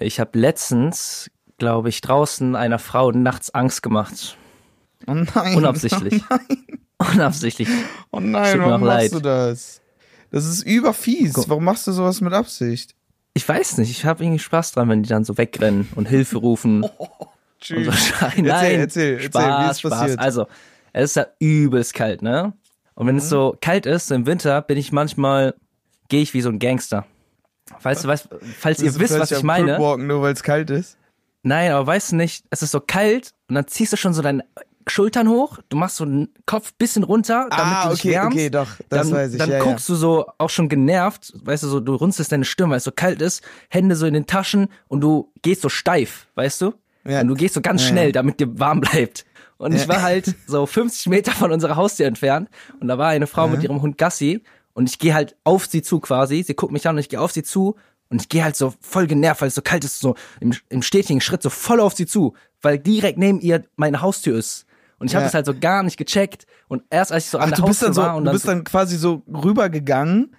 [0.00, 4.36] Ich habe letztens, glaube ich, draußen einer Frau nachts Angst gemacht.
[5.06, 5.56] Oh nein.
[5.56, 6.22] Unabsichtlich.
[6.30, 6.36] Oh
[6.98, 7.68] nein, Unabsichtlich.
[8.10, 9.12] oh nein warum machst leid.
[9.12, 9.80] du das?
[10.30, 11.34] Das ist überfies.
[11.48, 12.94] Warum machst du sowas mit Absicht?
[13.34, 16.38] Ich weiß nicht, ich habe irgendwie Spaß dran, wenn die dann so wegrennen und Hilfe
[16.38, 16.84] rufen.
[17.70, 18.44] Und so schreien.
[18.44, 19.90] Nein, erzähl, erzähl, Spaß, wie ist Spaß.
[19.90, 20.18] passiert?
[20.18, 20.46] Also,
[20.92, 22.52] es ist ja übelst kalt, ne?
[22.94, 25.54] Und wenn es so kalt ist, so im Winter, bin ich manchmal,
[26.08, 27.06] gehe ich wie so ein Gangster.
[27.78, 28.28] Falls du weißt,
[28.58, 29.72] falls ihr wisst, was ich meine.
[29.72, 30.98] Cripwalken, nur weil es kalt ist?
[31.42, 34.22] Nein, aber weißt du nicht, es ist so kalt und dann ziehst du schon so
[34.22, 34.44] deine
[34.86, 38.36] Schultern hoch, du machst so den Kopf bisschen runter, damit ah, du dich okay, wärmst.
[38.36, 39.38] okay, doch, das dann, weiß ich.
[39.38, 42.68] Dann ja, guckst du so auch schon genervt, weißt du, so du runzelst deine Stirn,
[42.70, 46.26] weil es so kalt ist, Hände so in den Taschen und du gehst so steif,
[46.34, 46.74] weißt du?
[47.06, 47.20] Ja.
[47.22, 48.12] Und du gehst so ganz Ja, schnell, ja.
[48.12, 49.24] damit dir warm bleibt.
[49.56, 49.88] Und ich Ja.
[49.88, 52.48] war halt so 50 Meter von unserer Haustür entfernt
[52.80, 54.42] und da war eine Frau mit ihrem Hund Gassi
[54.74, 56.42] und ich gehe halt auf sie zu quasi.
[56.42, 57.76] Sie guckt mich an und ich gehe auf sie zu
[58.10, 60.82] und ich gehe halt so voll genervt, weil es so kalt ist, so im, im
[60.82, 64.66] stetigen Schritt so voll auf sie zu, weil direkt neben ihr meine Haustür ist.
[64.98, 65.26] Und ich habe Ja.
[65.28, 67.62] das halt so gar nicht gecheckt und erst als ich so an Ach, der du
[67.64, 69.22] bist Haustür dann so, war und du dann bist dann quasi so
[69.58, 70.34] rübergegangen,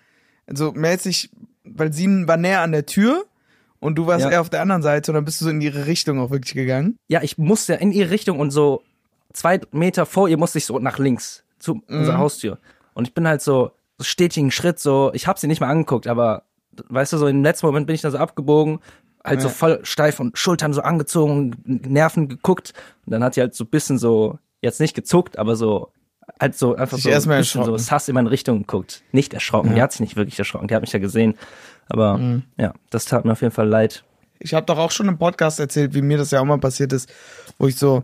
[0.52, 1.30] so mäßig,
[1.64, 3.26] weil sie war näher an der Tür
[3.80, 4.32] und du warst Ja.
[4.32, 6.54] eher auf der anderen Seite und dann bist du so in ihre Richtung auch wirklich
[6.54, 6.98] gegangen.
[7.08, 8.84] ja, ich musste in ihre Richtung und so
[9.34, 11.84] zwei Meter vor ihr musste ich so nach links zu Mhm.
[12.00, 12.60] unserer Haustür.
[12.94, 16.44] Und ich bin halt so stetigen Schritt, so, ich habe sie nicht mal angeguckt, aber
[16.90, 18.80] weißt du, so im letzten Moment bin ich dann so abgebogen,
[19.24, 19.54] halt so Ja.
[19.54, 22.74] voll steif und Schultern so angezogen, Nerven geguckt.
[23.06, 25.92] Und dann hat sie halt so ein bisschen so, jetzt nicht gezuckt, aber so,
[26.40, 29.04] halt so einfach so ein bisschen so sass in meine Richtung geguckt.
[29.12, 31.36] Nicht erschrocken, die hat sich nicht wirklich erschrocken, die hat mich ja gesehen.
[31.88, 32.44] Aber Mhm.
[32.58, 34.04] ja, das tat mir auf jeden Fall leid.
[34.40, 36.92] Ich habe doch auch schon im Podcast erzählt, wie mir das ja auch mal passiert
[36.94, 37.10] ist,
[37.58, 38.04] wo ich so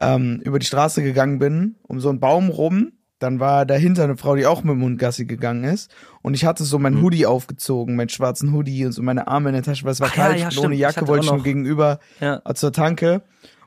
[0.00, 2.92] ähm, über die Straße gegangen bin, um so einen Baum rum.
[3.18, 5.90] Dann war dahinter eine Frau, die auch mit dem Hund Gassi gegangen ist.
[6.22, 6.82] Und ich hatte so Mhm.
[6.82, 10.00] mein Hoodie aufgezogen, meinen schwarzen Hoodie und so meine Arme in der Tasche, weil es
[10.00, 10.38] war Ach ja, kalt.
[10.40, 10.66] ja, stimmt.
[10.66, 12.40] ohne Ich Jacke hatte wollte ich schon gegenüber Ja.
[12.44, 13.22] äh, zur Tanke.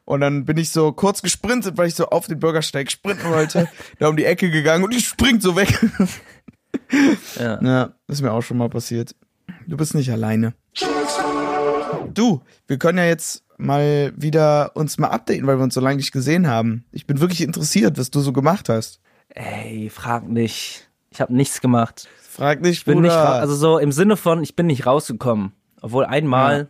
[0.05, 3.67] Und dann bin ich so kurz gesprintet, weil ich so auf den Bürgersteig sprinten wollte,
[3.99, 5.79] da um die Ecke gegangen und die springt so weg.
[7.37, 7.59] Ja.
[7.61, 9.13] Ja, das ist mir auch schon mal passiert.
[9.67, 10.53] Du bist nicht alleine.
[12.13, 15.97] Du, wir können ja jetzt mal wieder uns mal updaten, weil wir uns so lange
[15.97, 16.85] nicht gesehen haben.
[16.93, 19.00] Ich bin wirklich interessiert, was du so gemacht hast.
[19.33, 20.89] Ey, frag nicht.
[21.09, 22.07] Ich habe nichts gemacht.
[22.21, 23.07] Frag nicht, Ich bin Bruder.
[23.07, 25.51] nicht also so im Sinne von, ich bin nicht rausgekommen.
[25.81, 26.69] Obwohl einmal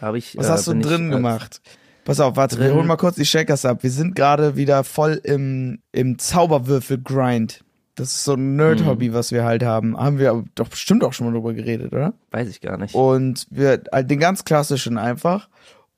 [0.00, 0.36] da habe ich.
[0.36, 1.60] was äh, hast du drin ich, gemacht?
[2.04, 3.82] Pass auf, warte, wir drin- holen mal kurz die Shakers ab.
[3.82, 7.64] Wir sind gerade wieder voll im, im Zauberwürfel-Grind.
[7.94, 9.96] Das ist so ein Nerd-Hobby, was wir halt haben.
[9.98, 12.14] Haben wir aber doch bestimmt auch schon mal drüber geredet, oder?
[12.30, 12.94] Weiß ich gar nicht.
[12.94, 15.48] Und wir, halt den ganz klassischen einfach.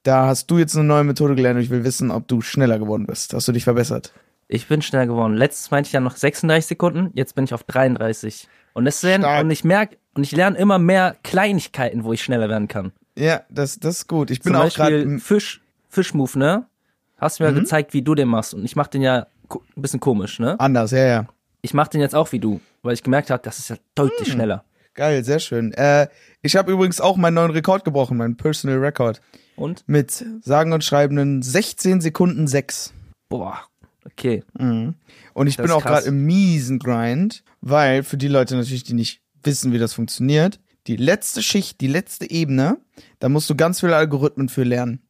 [0.03, 2.79] Da hast du jetzt eine neue Methode gelernt und ich will wissen, ob du schneller
[2.79, 3.35] geworden bist.
[3.35, 4.15] Hast du dich verbessert?
[4.53, 5.35] Ich bin schnell geworden.
[5.35, 8.49] Letztes meinte ich ja noch 36 Sekunden, jetzt bin ich auf 33.
[8.73, 9.45] Und Stark.
[9.45, 12.93] und ich merke, und ich lerne immer mehr Kleinigkeiten, wo ich schneller werden kann.
[13.17, 14.31] Ja, das, das ist gut.
[14.31, 15.19] Ich bin Zum auch gerade.
[15.21, 16.67] Fisch, Fischmove, ne?
[17.17, 17.55] Hast mir Mhm.
[17.55, 18.55] ja gezeigt, wie du den machst.
[18.55, 20.59] Und ich mach den ja ein bisschen komisch, ne?
[20.59, 21.27] Anders, ja, ja.
[21.63, 24.29] Ich mach den jetzt auch wie du, weil ich gemerkt habe, das ist ja deutlich
[24.29, 24.33] Mhm.
[24.33, 24.65] schneller.
[24.95, 25.73] Geil, sehr schön.
[25.75, 26.09] Äh,
[26.43, 29.21] ich habe übrigens auch meinen neuen Rekord gebrochen, meinen Personal Record.
[29.55, 29.85] Und?
[29.87, 32.93] Mit sagen und schreibenden 16 Sekunden 6.
[33.29, 33.61] Boah,
[34.13, 34.43] okay.
[34.59, 38.95] Und ich Das bin auch gerade im miesen Grind, weil für die Leute natürlich, die
[38.95, 42.79] nicht wissen, wie das funktioniert, die letzte Schicht, die letzte Ebene,
[43.19, 45.01] da musst du ganz viele Algorithmen für lernen.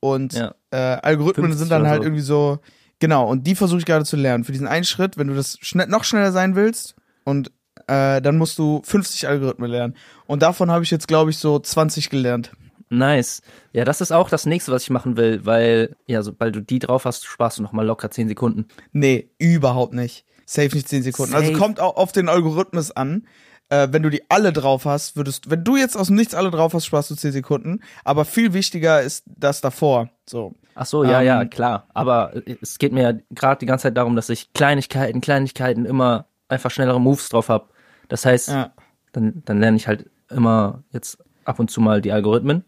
[0.00, 0.54] Und Ja.
[0.70, 2.06] äh, Algorithmen 50 sind dann halt so.
[2.06, 2.58] irgendwie so,
[2.98, 4.44] genau, und die versuche ich gerade zu lernen.
[4.44, 7.50] Für diesen einen Schritt, wenn du das schnell, noch schneller sein willst, und
[7.86, 9.96] äh, dann musst du 50 Algorithmen lernen.
[10.26, 12.52] Und davon habe ich jetzt, glaube ich, so 20 gelernt.
[12.90, 13.42] Nice.
[13.72, 16.78] Ja, das ist auch das nächste, was ich machen will, weil, ja, sobald du die
[16.78, 18.66] drauf hast, sparst du nochmal locker 10 Sekunden.
[18.92, 20.24] Nee, überhaupt nicht.
[20.46, 21.34] Safe nicht 10 Sekunden.
[21.34, 21.58] Also Safe.
[21.58, 23.26] kommt auch auf den Algorithmus an.
[23.70, 26.50] Äh, wenn du die alle drauf hast, würdest, wenn du jetzt aus dem Nichts alle
[26.50, 27.80] drauf hast, sparst du 10 Sekunden.
[28.02, 30.08] Aber viel wichtiger ist das davor.
[30.26, 30.54] So.
[30.74, 31.86] Ach so, ja, Ähm, ja, klar.
[31.92, 32.32] Aber
[32.62, 36.70] es geht mir ja gerade die ganze Zeit darum, dass ich Kleinigkeiten, Kleinigkeiten immer einfach
[36.70, 37.74] schnellere Moves drauf hab.
[38.08, 38.72] Das heißt, Ja.
[39.12, 42.64] dann, dann lerne ich halt immer jetzt ab und zu mal die Algorithmen,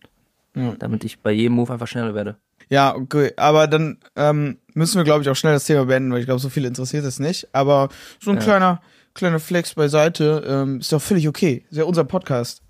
[0.56, 0.74] Ja.
[0.78, 2.36] damit ich bei jedem Move einfach schneller werde.
[2.68, 3.32] Ja, okay.
[3.36, 6.40] Aber dann ähm, müssen wir, glaube ich, auch schnell das Thema beenden, weil ich glaube,
[6.40, 7.48] so viel interessiert es nicht.
[7.52, 7.88] Aber
[8.20, 8.42] so ein Ja.
[8.42, 8.82] kleiner,
[9.14, 11.64] kleiner Flex beiseite ähm, ist doch völlig okay.
[11.70, 12.62] Ist ja unser Podcast.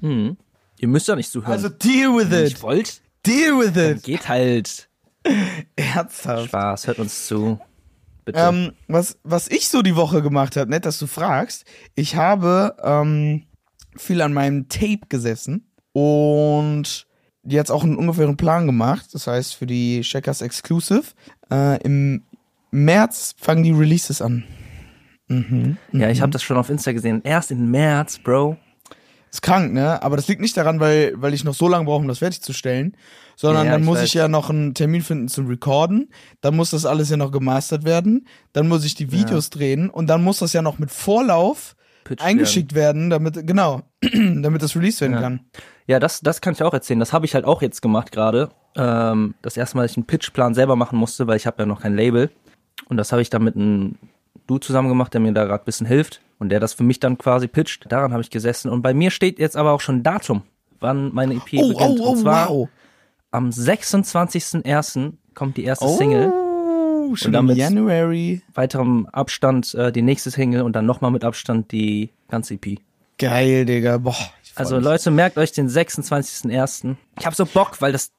[0.00, 0.36] Mhm.
[0.78, 1.52] Ihr müsst ja nicht zuhören.
[1.52, 2.44] Also deal with Wenn it.
[2.50, 4.02] nicht wollt, Deal with it.
[4.04, 4.88] geht halt.
[5.76, 6.46] Ernsthaft.
[6.48, 7.58] Spaß, hört uns zu.
[8.24, 8.38] Bitte.
[8.40, 11.64] Ähm, was, was ich so die Woche gemacht habe, nett, dass du fragst.
[11.94, 13.44] Ich habe ähm,
[13.96, 17.06] viel an meinem Tape gesessen und
[17.48, 19.06] die hat auch einen ungefähren Plan gemacht.
[19.12, 21.02] Das heißt, für die Checkers Exclusive.
[21.50, 22.22] Äh, Im
[22.70, 24.44] März fangen die Releases an.
[25.28, 25.76] Mhm.
[25.92, 27.20] ja, ich habe das schon auf Insta gesehen.
[27.24, 28.56] Erst im März, Bro.
[29.30, 30.02] Ist krank, ne?
[30.02, 32.96] Aber das liegt nicht daran, weil, weil ich noch so lange brauche, um das fertigzustellen,
[33.36, 34.04] sondern Ja, dann ich muss weiß.
[34.06, 36.08] ich ja noch einen Termin finden zum Recorden,
[36.40, 40.06] dann muss das alles ja noch gemastert werden, dann muss ich die Videos drehen und
[40.06, 45.02] dann muss das ja noch mit Vorlauf Pitched eingeschickt werden, damit, genau, damit das released
[45.02, 45.20] werden Ja.
[45.20, 45.40] kann.
[45.88, 47.00] Ja, das, das kann ich auch erzählen.
[47.00, 48.50] Das habe ich halt auch jetzt gemacht gerade.
[48.76, 51.66] Ähm, das erste Mal, dass ich einen Pitchplan selber machen musste, weil ich habe ja
[51.66, 52.30] noch kein Label.
[52.88, 53.96] Und das habe ich dann mit einem
[54.46, 57.00] Du zusammen gemacht, der mir da gerade ein bisschen hilft und der das für mich
[57.00, 57.90] dann quasi pitcht.
[57.92, 58.70] Daran habe ich gesessen.
[58.70, 60.42] Und bei mir steht jetzt aber auch schon ein Datum,
[60.80, 62.00] wann meine EP Oh, beginnt.
[62.00, 62.68] oh, oh, und zwar wow.
[63.30, 65.12] am 26.01.
[65.34, 66.32] kommt die erste Single.
[66.32, 68.42] Oh, schon im damit- January.
[68.54, 72.78] Weiterem Abstand äh, die nächste Single und dann nochmal mit Abstand die ganze EP.
[73.18, 73.98] Geil, Digga.
[73.98, 74.14] Boah.
[74.58, 74.78] Also.
[74.78, 76.96] Leute, merkt euch den 26.01.
[77.18, 78.12] Ich habe so Bock, weil das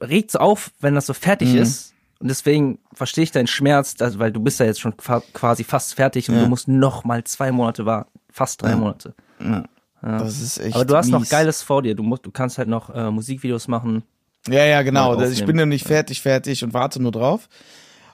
[0.00, 1.58] regt so auf, wenn das so fertig Mhm.
[1.58, 1.92] ist.
[2.20, 6.28] Und deswegen verstehe ich deinen Schmerz, weil du bist ja jetzt schon quasi fast fertig
[6.28, 6.42] und Ja.
[6.42, 8.10] du musst noch mal zwei Monate warten.
[8.30, 8.76] Fast drei Ja.
[8.76, 9.14] Monate.
[10.00, 11.28] Das ist echt Aber du hast noch mies.
[11.30, 11.94] Geiles vor dir.
[11.94, 14.02] Du musst, du kannst halt noch äh, Musikvideos machen.
[14.48, 15.14] Ja, ja, genau.
[15.16, 17.48] Das- Ich bin ja nicht fertig, fertig und warte nur drauf.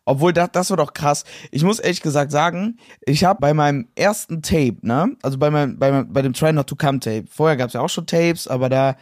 [0.09, 1.25] Obwohl, das, das wird doch krass.
[1.51, 5.79] Ich muss ehrlich gesagt sagen, ich habe bei meinem ersten Tape, ne, also bei meinem,
[5.79, 8.07] bei, meinem, bei dem Try Not to Come Tape, vorher gab es ja auch schon
[8.07, 8.97] Tapes, aber da,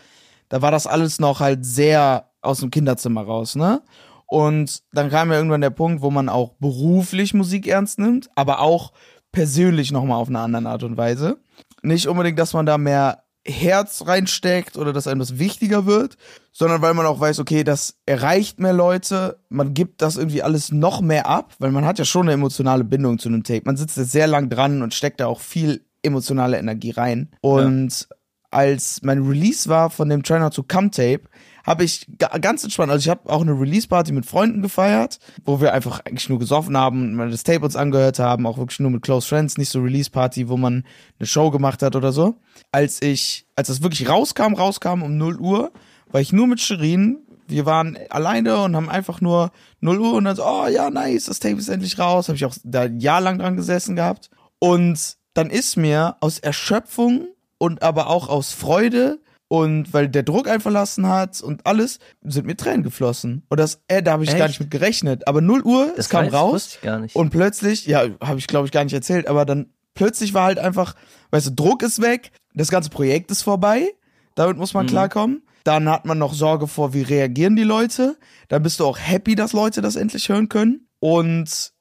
[0.48, 3.82] da war das alles noch halt sehr aus dem Kinderzimmer raus, ne?
[4.26, 8.58] Und dann kam ja irgendwann der Punkt, wo man auch beruflich Musik ernst nimmt, aber
[8.58, 8.92] auch
[9.30, 11.38] persönlich nochmal auf eine andere Art und Weise.
[11.82, 16.16] Nicht unbedingt, dass man da mehr Herz reinsteckt oder dass einem das wichtiger wird,
[16.52, 20.72] sondern weil man auch weiß, okay, das erreicht mehr Leute, man gibt das irgendwie alles
[20.72, 23.62] noch mehr ab, weil man hat ja schon eine emotionale Bindung zu einem Tape.
[23.64, 27.30] Man sitzt da sehr lang dran und steckt da auch viel emotionale Energie rein.
[27.40, 28.08] Und
[28.50, 31.22] als mein Release war von dem Try Not to Come Tape,
[31.66, 35.60] habe ich ga- ganz entspannt, also ich habe auch eine Release-Party mit Freunden gefeiert, wo
[35.60, 39.02] wir einfach eigentlich nur gesoffen haben das Tape uns angehört haben, auch wirklich nur mit
[39.02, 40.84] Close Friends, nicht so Release-Party, wo man
[41.18, 42.36] eine Show gemacht hat oder so.
[42.70, 45.72] Als ich, als das wirklich rauskam, rauskam um 0 Uhr,
[46.10, 47.18] war ich nur mit Shirin,
[47.48, 51.26] wir waren alleine und haben einfach nur 0 Uhr und dann so, oh ja, nice,
[51.26, 54.30] das Tape ist endlich raus, habe ich auch da ein Jahr lang dran gesessen gehabt.
[54.58, 57.26] Und dann ist mir aus Erschöpfung
[57.58, 62.46] und aber auch aus Freude und weil der Druck einen verlassen hat und alles, sind
[62.46, 63.44] mir Tränen geflossen.
[63.48, 64.48] Und das, äh, da habe ich gar Echt?
[64.48, 65.28] nicht mit gerechnet.
[65.28, 67.14] Aber 0 Uhr, es kam weiß- raus Wusste ich gar nicht.
[67.16, 70.58] und plötzlich, ja, habe ich glaube ich gar nicht erzählt, aber dann plötzlich war halt
[70.58, 70.94] einfach,
[71.30, 73.88] weißt du, Druck ist weg, das ganze Projekt ist vorbei,
[74.34, 75.42] damit muss man klarkommen.
[75.64, 78.16] Dann hat man noch Sorge vor, wie reagieren die Leute.
[78.48, 80.86] Dann bist du auch happy, dass Leute das endlich hören können.
[81.00, 81.72] Und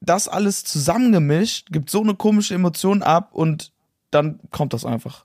[0.00, 3.72] das alles zusammengemischt gibt so eine komische Emotion ab und
[4.10, 5.24] dann kommt das einfach.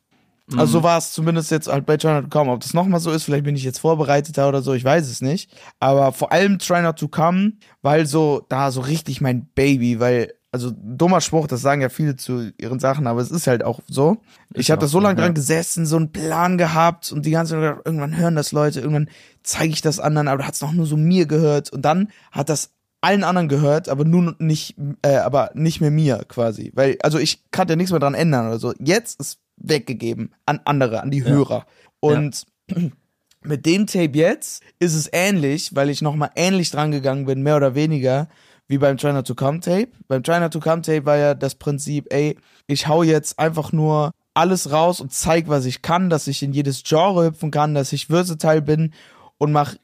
[0.51, 2.51] Also so war es zumindest jetzt halt bei Try Not to Come.
[2.51, 5.21] Ob das nochmal so ist, vielleicht bin ich jetzt vorbereiteter oder so, ich weiß es
[5.21, 5.51] nicht.
[5.79, 10.33] Aber vor allem Try Not to Come, weil so, da so richtig mein Baby, weil,
[10.51, 13.79] also dummer Spruch, das sagen ja viele zu ihren Sachen, aber es ist halt auch
[13.87, 14.17] so.
[14.53, 17.53] ich habe auch da so lange dran gesessen, so einen Plan gehabt und die ganze
[17.53, 19.09] Zeit gedacht, irgendwann hören das Leute, irgendwann
[19.41, 22.49] zeige ich das anderen, aber da hat's noch nur so mir gehört und dann hat
[22.49, 22.69] das
[23.01, 26.71] allen anderen gehört, aber nun nicht, äh, aber nicht mehr mir quasi.
[26.75, 28.73] Weil, also ich kann ja nichts mehr dran ändern oder so.
[28.79, 31.65] Jetzt ist weggegeben an andere, an die Hörer.
[31.99, 32.45] Und
[33.43, 37.57] mit dem Tape jetzt ist es ähnlich, weil ich nochmal ähnlich dran gegangen bin, mehr
[37.57, 38.27] oder weniger,
[38.67, 39.89] wie beim Not to Come Tape.
[40.07, 42.37] Beim Not to Come Tape war ja das Prinzip, ey,
[42.67, 46.51] ich hau jetzt einfach nur alles raus und zeig, was ich kann, dass ich in
[46.51, 48.93] jedes Genre hüpfen kann, dass ich versatile bin
[49.37, 49.75] und mach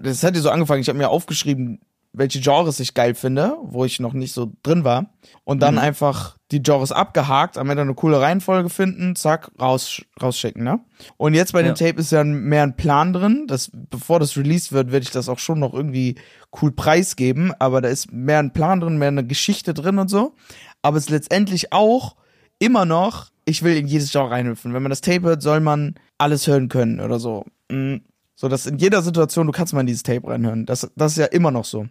[0.00, 1.80] das hat ja so angefangen, ich habe mir aufgeschrieben,
[2.12, 5.10] welche Genres ich geil finde, wo ich noch nicht so drin war.
[5.44, 10.64] Und dann einfach die Genres abgehakt, am Ende eine coole Reihenfolge finden, zack, raus, rausschicken,
[10.64, 10.80] ne?
[11.16, 11.86] Und jetzt bei dem Ja.
[11.86, 13.44] Tape ist ja mehr ein Plan drin.
[13.46, 16.16] Das, bevor das released wird, werde ich das auch schon noch irgendwie
[16.60, 17.52] cool preisgeben.
[17.58, 20.34] Aber da ist mehr ein Plan drin, mehr eine Geschichte drin und so.
[20.82, 22.16] Aber es ist letztendlich auch
[22.58, 24.74] immer noch, ich will in jedes Genre reinhüpfen.
[24.74, 27.44] Wenn man das Tape hört, soll man alles hören können oder so.
[27.70, 27.96] Mm.
[28.34, 30.64] So, dass in jeder Situation, du kannst mal in dieses Tape reinhören.
[30.64, 31.86] Das, das ist ja immer noch so.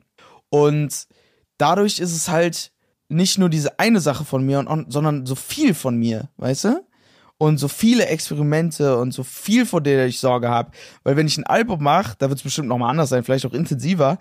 [0.50, 1.08] Und
[1.58, 2.72] dadurch ist es halt
[3.10, 6.86] nicht nur diese eine Sache von mir, und, sondern so viel von mir, weißt du?
[7.40, 10.72] Und so viele Experimente und so viel, vor der ich Sorge habe.
[11.04, 13.54] Weil wenn ich ein Album mache, da wird es bestimmt nochmal anders sein, vielleicht auch
[13.54, 14.18] intensiver.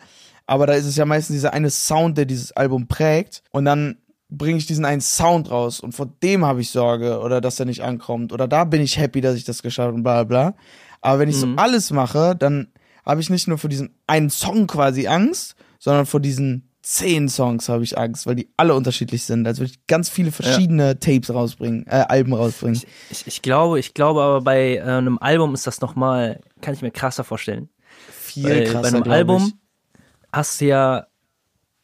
[0.46, 3.42] Aber da ist es ja meistens dieser eine Sound, der dieses Album prägt.
[3.52, 3.96] Und dann
[4.28, 7.66] bringe ich diesen einen Sound raus und vor dem habe ich Sorge oder dass er
[7.66, 8.32] nicht ankommt.
[8.32, 10.56] Oder da bin ich happy, dass ich das geschafft habe und bla bla bla.
[11.00, 12.68] Aber wenn ich so alles mache, dann
[13.04, 15.54] habe ich nicht nur für diesen einen Song quasi Angst,
[15.86, 19.46] sondern vor diesen zehn Songs habe ich Angst, weil die alle unterschiedlich sind.
[19.46, 22.82] Also würde ich ganz viele verschiedene Tapes rausbringen, äh, Alben rausbringen.
[23.08, 26.82] Ich, ich glaube, ich glaube aber bei äh, einem Album ist das nochmal, kann ich
[26.82, 27.68] mir krasser vorstellen.
[28.10, 29.52] Viel Weil krasser, bei einem Album
[29.94, 30.00] ich.
[30.32, 31.06] hast du ja,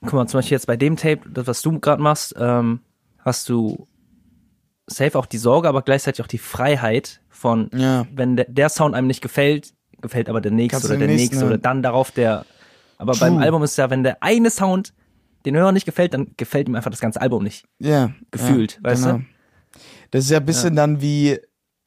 [0.00, 2.80] guck mal, zum Beispiel jetzt bei dem Tape, das was du gerade machst, ähm,
[3.20, 3.86] hast du
[4.88, 8.04] safe auch die Sorge, aber gleichzeitig auch die Freiheit von, Ja.
[8.12, 11.46] wenn der, der Sound einem nicht gefällt, gefällt aber der nächste Kannst oder der nächste
[11.46, 12.44] oder dann darauf der.
[13.02, 13.42] Aber beim True.
[13.42, 14.94] Album ist ja, wenn der eine Sound
[15.44, 17.64] den Hörer nicht gefällt, dann gefällt ihm einfach das ganze Album nicht.
[17.80, 18.12] Ja.
[18.30, 19.08] Gefühlt, ja, weißt du?
[19.08, 19.24] genau.
[20.12, 21.40] Das ist ja ein bisschen dann wie,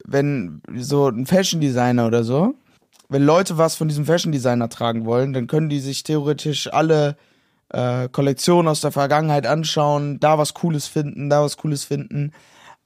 [0.04, 2.54] wenn so ein Fashion Designer oder so,
[3.08, 7.16] wenn Leute was von diesem Fashion Designer tragen wollen, dann können die sich theoretisch alle
[7.70, 12.32] äh, Kollektionen aus der Vergangenheit anschauen, da was Cooles finden, da was Cooles finden.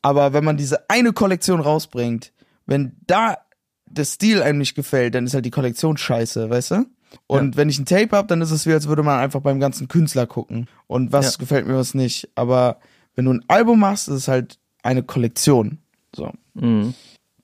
[0.02, 2.32] Aber wenn man diese eine Kollektion rausbringt,
[2.66, 3.38] wenn da
[3.87, 6.87] der Stil einem nicht gefällt, dann ist halt die Kollektion scheiße, weißt du?
[7.26, 9.59] Und wenn ich ein Tape hab, dann ist es wie, als würde man einfach beim
[9.61, 10.67] ganzen Künstler gucken.
[10.87, 11.38] Und was Ja.
[11.38, 12.29] gefällt mir, was nicht.
[12.35, 12.79] Aber
[13.17, 15.79] wenn du ein Album machst, ist es halt eine Kollektion.
[16.14, 16.33] So.
[16.55, 16.95] Mhm.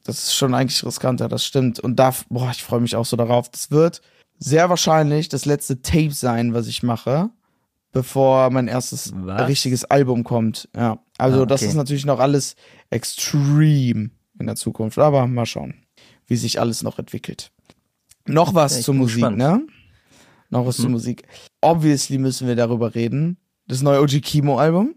[0.04, 1.80] Das ist schon eigentlich riskanter, das stimmt.
[1.80, 3.48] Und da, boah, ich freue mich auch so darauf.
[3.50, 4.02] Das wird
[4.38, 7.30] sehr wahrscheinlich das letzte Tape sein, was ich mache,
[7.90, 9.48] bevor mein erstes Was?
[9.48, 10.68] richtiges Album kommt.
[10.76, 10.98] Ja.
[11.18, 11.70] Also Ah, das okay.
[11.70, 12.54] ist natürlich noch alles
[12.90, 14.98] extrem in der Zukunft.
[14.98, 15.74] Aber mal schauen,
[16.26, 17.50] wie sich alles noch entwickelt.
[18.26, 19.38] Noch was Ja, zur Musik, gespannt.
[19.38, 19.62] ne?
[20.50, 21.24] Noch was zur Musik.
[21.60, 23.36] Obviously müssen wir darüber reden.
[23.68, 24.94] Das neue OG Kimo Album.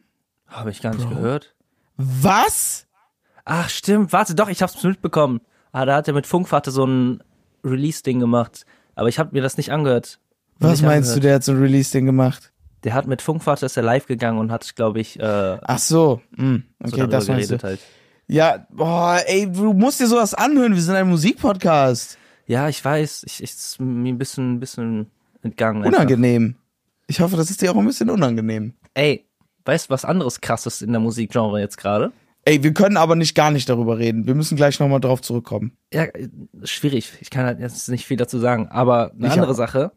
[0.48, 1.56] Habe ich gar nicht gehört.
[1.98, 2.86] Was?
[3.46, 4.14] Ach, stimmt.
[4.14, 5.42] Warte, doch, ich hab's mitbekommen.
[5.72, 7.24] Ah, da hat er mit Funkvater so ein
[7.64, 8.66] Release-Ding gemacht.
[8.96, 10.20] Aber ich habe mir das nicht angehört.
[10.60, 11.24] Was Nicht meinst du, angehört.
[11.26, 12.52] der hat so ein Release-Ding gemacht?
[12.84, 16.22] Der hat mit Funkvater ist er live gegangen und hat, glaube ich, äh, Ach so,
[16.38, 17.58] hm, so okay, darüber das meinst du.
[17.58, 17.80] geredet halt.
[18.28, 22.18] Ja, boah, ey, du musst dir sowas anhören, wir sind ein Musikpodcast.
[22.50, 23.24] Ja, ich weiß.
[23.28, 25.12] Ich, ich ist mir ein bisschen, ein bisschen
[25.44, 25.84] entgangen.
[25.84, 26.00] einfach.
[26.00, 26.56] Unangenehm.
[27.06, 28.74] Ich hoffe, das ist dir auch ein bisschen unangenehm.
[28.96, 29.28] Ey,
[29.66, 32.12] weißt du, was anderes krasses in der Musikgenre jetzt gerade?
[32.46, 34.26] Ey, wir können aber nicht gar nicht darüber reden.
[34.26, 35.78] Wir müssen gleich nochmal drauf zurückkommen.
[35.94, 36.08] Ja,
[36.64, 37.14] schwierig.
[37.22, 38.68] Ich kann halt jetzt nicht viel dazu sagen.
[38.70, 39.56] Aber eine Ich andere auch.
[39.56, 39.92] Sache.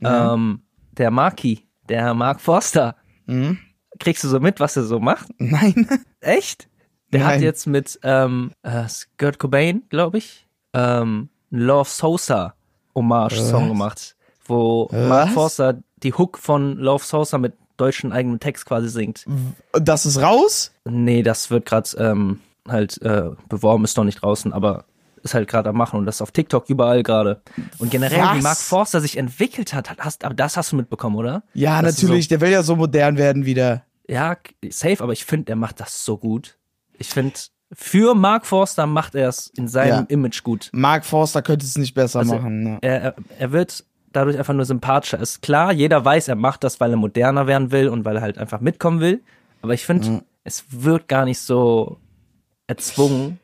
[0.00, 0.34] Ja.
[0.34, 0.62] Ähm,
[0.98, 2.96] der Marky, der Mark Forster.
[3.26, 3.58] Mhm.
[4.00, 5.28] Kriegst du so mit, was er so macht?
[5.38, 5.86] Nein.
[6.20, 6.68] Echt?
[7.12, 7.34] Der Nein.
[7.36, 8.86] hat jetzt mit ähm, äh,
[9.18, 12.54] Kurt Cobain, glaube ich, ähm, Love Sosa
[12.94, 14.16] Hommage-Song gemacht,
[14.46, 15.34] wo Mark Was?
[15.34, 19.24] Forster die Hook von Love Sosa mit deutschen eigenen Text quasi singt.
[19.72, 20.72] Das ist raus?
[20.84, 24.84] Nee, das wird gerade ähm, halt äh, beworben, ist noch nicht draußen, aber
[25.22, 27.42] ist halt gerade am machen und das ist auf TikTok überall gerade.
[27.78, 28.42] Und generell, wie Was?
[28.42, 31.44] Mark Forster sich entwickelt hat, hast, aber das hast du mitbekommen, oder?
[31.54, 32.28] Ja, Das ist natürlich.
[32.28, 33.84] Der will ja so modern werden wieder.
[34.08, 34.36] Ja,
[34.70, 36.56] safe, aber ich finde, der macht das so gut.
[36.98, 37.34] Ich finde,
[37.74, 40.06] für Mark Forster macht er es in seinem Ja.
[40.08, 40.68] Image gut.
[40.72, 42.62] Mark Forster könnte es nicht besser Also, machen.
[42.62, 42.78] Ne?
[42.82, 45.18] Er, er, wird dadurch einfach nur sympathischer.
[45.18, 48.22] Ist klar, jeder weiß, er macht das, weil er moderner werden will und weil er
[48.22, 49.22] halt einfach mitkommen will.
[49.62, 51.98] Aber ich finde, es wird gar nicht so
[52.66, 53.38] erzwungen.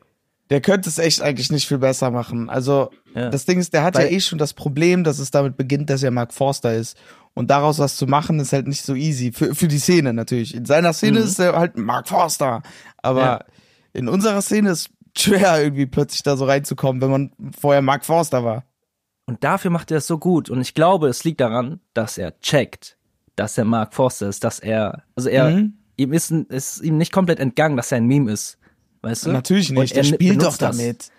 [0.49, 2.49] Der könnte es echt eigentlich nicht viel besser machen.
[2.49, 3.29] Also, Ja.
[3.29, 5.89] das Ding ist, der hat Weil- ja eh schon das Problem, dass es damit beginnt,
[5.89, 6.97] dass er Mark Forster ist.
[7.35, 9.31] Und daraus was zu machen, ist halt nicht so easy.
[9.31, 10.55] Für, für die Szene natürlich.
[10.55, 12.63] In seiner Szene ist er halt Mark Forster.
[13.01, 13.25] Aber Mhm.
[13.27, 13.39] Ja.
[13.99, 18.43] In unserer Szene ist schwer, irgendwie plötzlich da so reinzukommen, wenn man vorher Mark Forster
[18.43, 18.63] war.
[19.25, 20.49] Und dafür macht er es so gut.
[20.49, 22.97] Und ich glaube, es liegt daran, dass er checkt,
[23.35, 25.73] dass er Mark Forster ist, dass er, also er, Mhm.
[25.97, 28.57] ihm ist, ist ihm nicht komplett entgangen, dass er ein Meme ist.
[29.01, 29.31] Weißt du?
[29.31, 29.95] Natürlich Und nicht.
[29.95, 31.09] Der er spielt doch damit.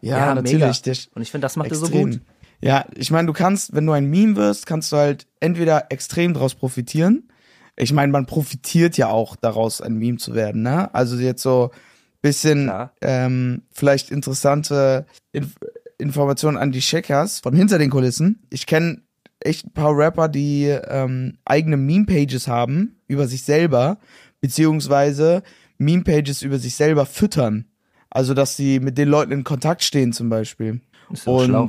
[0.00, 0.54] Ja, Ja, natürlich.
[0.60, 0.72] mega.
[0.84, 2.10] Der, Und ich finde, das macht er so extrem.
[2.10, 2.20] gut.
[2.60, 6.34] Ja, ich meine, du kannst, wenn du ein Meme wirst, kannst du halt entweder extrem
[6.34, 7.28] draus profitieren.
[7.76, 10.94] Ich meine, man profitiert ja auch daraus, ein Meme zu werden, ne?
[10.94, 11.70] Also jetzt so
[12.22, 15.56] bisschen ähm, vielleicht interessante Inf
[15.98, 18.42] Informationen an die Checkers von hinter den Kulissen.
[18.50, 19.02] Ich kenne
[19.38, 23.98] echt ein paar Rapper, die ähm, eigene Meme-Pages haben über sich selber,
[24.40, 25.42] beziehungsweise
[25.78, 27.66] Meme-Pages über sich selber füttern.
[28.10, 30.80] Also, dass sie mit den Leuten in Kontakt stehen zum Beispiel.
[31.10, 31.66] Ist Und schlau.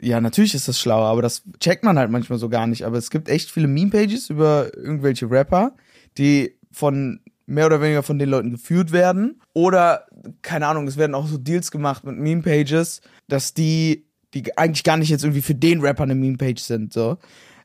[0.00, 2.84] ja, natürlich ist das schlauer, aber das checkt man halt manchmal so gar nicht.
[2.84, 5.76] Aber es gibt echt viele Meme-Pages über irgendwelche Rapper,
[6.18, 9.40] die von mehr oder weniger von den Leuten geführt werden.
[9.54, 10.06] Oder,
[10.42, 14.98] keine Ahnung, es werden auch so Deals gemacht mit Meme-Pages, dass die, die eigentlich gar
[14.98, 16.92] nicht jetzt irgendwie für den Rapper eine Meme-Page sind.
[16.92, 17.16] So.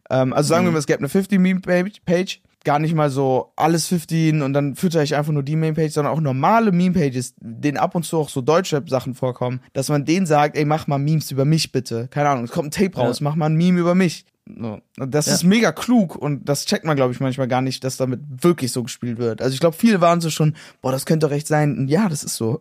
[0.10, 4.42] Ähm, also sagen wir mal, es gäbe eine 50-Meme-Page, gar nicht mal so alles 15
[4.42, 8.04] und dann fütter ich einfach nur die Meme-Page, sondern auch normale Meme-Pages, denen ab und
[8.04, 11.74] zu auch so Deutschrap-Sachen vorkommen, dass man denen sagt, ey, mach mal Memes über mich
[11.74, 12.08] bitte.
[12.08, 14.26] Keine Ahnung, es kommt ein Tape raus, mach mal ein Meme über mich.
[14.46, 14.80] So.
[14.98, 15.34] Das Ja.
[15.34, 18.72] ist mega klug und das checkt man, glaube ich, manchmal gar nicht, dass damit wirklich
[18.72, 19.42] so gespielt wird.
[19.42, 21.78] Also ich glaube, viele waren so schon, boah, das könnte doch recht sein.
[21.78, 22.60] Und ja, das ist so.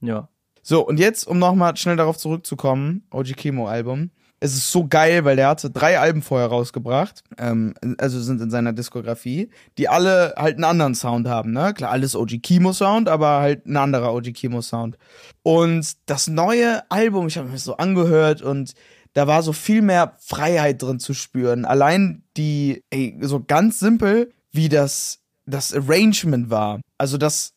[0.00, 0.28] Ja.
[0.62, 4.10] So, und jetzt, um nochmal schnell darauf zurückzukommen, OG Kimo Album.
[4.42, 8.50] Es ist so geil, weil der hatte drei Alben vorher rausgebracht, ähm, also sind in
[8.50, 11.74] seiner Diskografie, die alle halt einen anderen Sound haben, ne?
[11.74, 14.96] Klar, alles OG Kimo Sound, aber halt ein anderer OG Kimo Sound.
[15.42, 18.72] Und das neue Album, ich habe mir das so angehört und
[19.12, 21.64] da war so viel mehr Freiheit drin zu spüren.
[21.64, 26.80] Allein die, ey, so ganz simpel, wie das, das Arrangement war.
[26.98, 27.54] Also das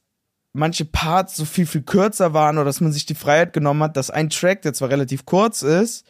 [0.53, 3.98] manche Parts so viel, viel kürzer waren oder dass man sich die Freiheit genommen hat,
[3.98, 6.05] dass ein Track, der zwar relativ kurz ist,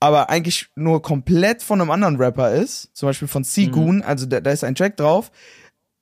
[0.00, 4.02] aber eigentlich nur komplett von einem anderen Rapper ist, zum Beispiel von Seagoon, mhm.
[4.02, 5.30] also da, da ist ein Track drauf,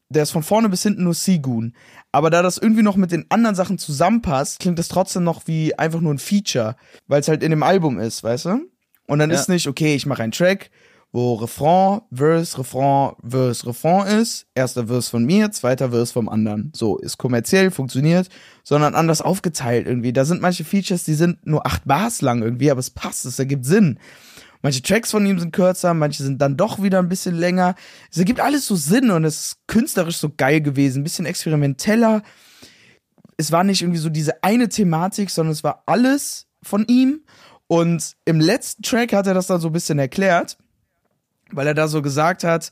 [0.09, 1.75] der ist von vorne bis hinten nur Seagoon.
[2.12, 5.79] Aber da das irgendwie noch mit den anderen Sachen zusammenpasst, klingt das trotzdem noch wie
[5.79, 8.61] einfach nur ein Feature, weil es halt in dem Album ist, weißt du?
[9.07, 9.37] Und dann ja.
[9.37, 10.71] ist nicht, okay, ich mache einen Track,
[11.12, 14.47] wo Refrain, Verse, Refrain, Verse, Refrain ist.
[14.55, 16.71] Erster Verse von mir, zweiter Verse vom anderen.
[16.75, 18.29] So, ist kommerziell, funktioniert,
[18.62, 20.12] sondern anders aufgeteilt irgendwie.
[20.12, 23.38] Da sind manche Features, die sind nur acht Bars lang irgendwie, aber es passt, es
[23.38, 23.99] ergibt Sinn.
[24.62, 27.75] Manche Tracks von ihm sind kürzer, manche sind dann doch wieder ein bisschen länger.
[28.11, 32.23] Es ergibt alles so Sinn und es ist künstlerisch so geil gewesen, ein bisschen experimenteller.
[33.37, 37.23] Es war nicht irgendwie so diese eine Thematik, sondern es war alles von ihm.
[37.69, 40.57] Und im letzten Track hat er das dann so ein bisschen erklärt
[41.53, 42.71] weil er da so gesagt hat,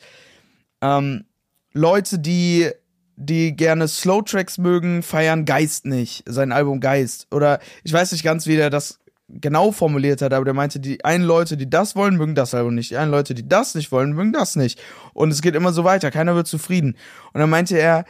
[0.80, 1.24] ähm,
[1.72, 2.70] Leute, die
[3.18, 7.26] die gerne Slow Tracks mögen, feiern Geist nicht, sein Album Geist.
[7.30, 11.04] Oder ich weiß nicht ganz, wie der das genau formuliert hat, aber der meinte, die
[11.04, 12.90] einen Leute, die das wollen, mögen das Album nicht.
[12.90, 14.80] Die einen Leute, die das nicht wollen, mögen das nicht.
[15.14, 16.96] Und es geht immer so weiter, keiner wird zufrieden.
[17.32, 18.04] Und dann meinte er,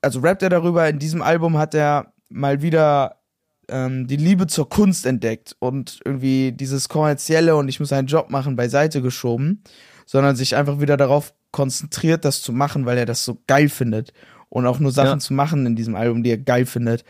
[0.00, 3.16] also rappt er darüber, in diesem Album hat er mal wieder
[3.68, 8.30] ähm, die Liebe zur Kunst entdeckt und irgendwie dieses kommerzielle und ich muss einen Job
[8.30, 9.62] machen beiseite geschoben,
[10.06, 14.12] sondern sich einfach wieder darauf konzentriert, das zu machen, weil er das so geil findet
[14.48, 15.18] und auch nur Sachen ja.
[15.18, 17.04] zu machen in diesem Album, die er geil findet.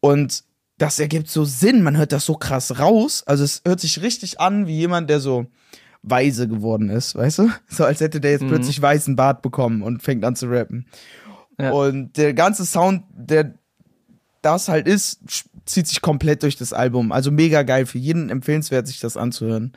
[0.00, 0.44] Und
[0.82, 4.40] das ergibt so Sinn, man hört das so krass raus, also es hört sich richtig
[4.40, 5.46] an wie jemand, der so
[6.02, 7.50] weise geworden ist, weißt du?
[7.68, 8.48] So als hätte der jetzt mhm.
[8.48, 10.86] plötzlich weißen Bart bekommen und fängt an zu rappen.
[11.56, 11.70] Ja.
[11.70, 13.54] Und der ganze Sound, der
[14.42, 15.20] das halt ist,
[15.66, 17.12] zieht sich komplett durch das Album.
[17.12, 17.86] Also mega geil.
[17.86, 19.74] Für jeden empfehlenswert, sich das anzuhören.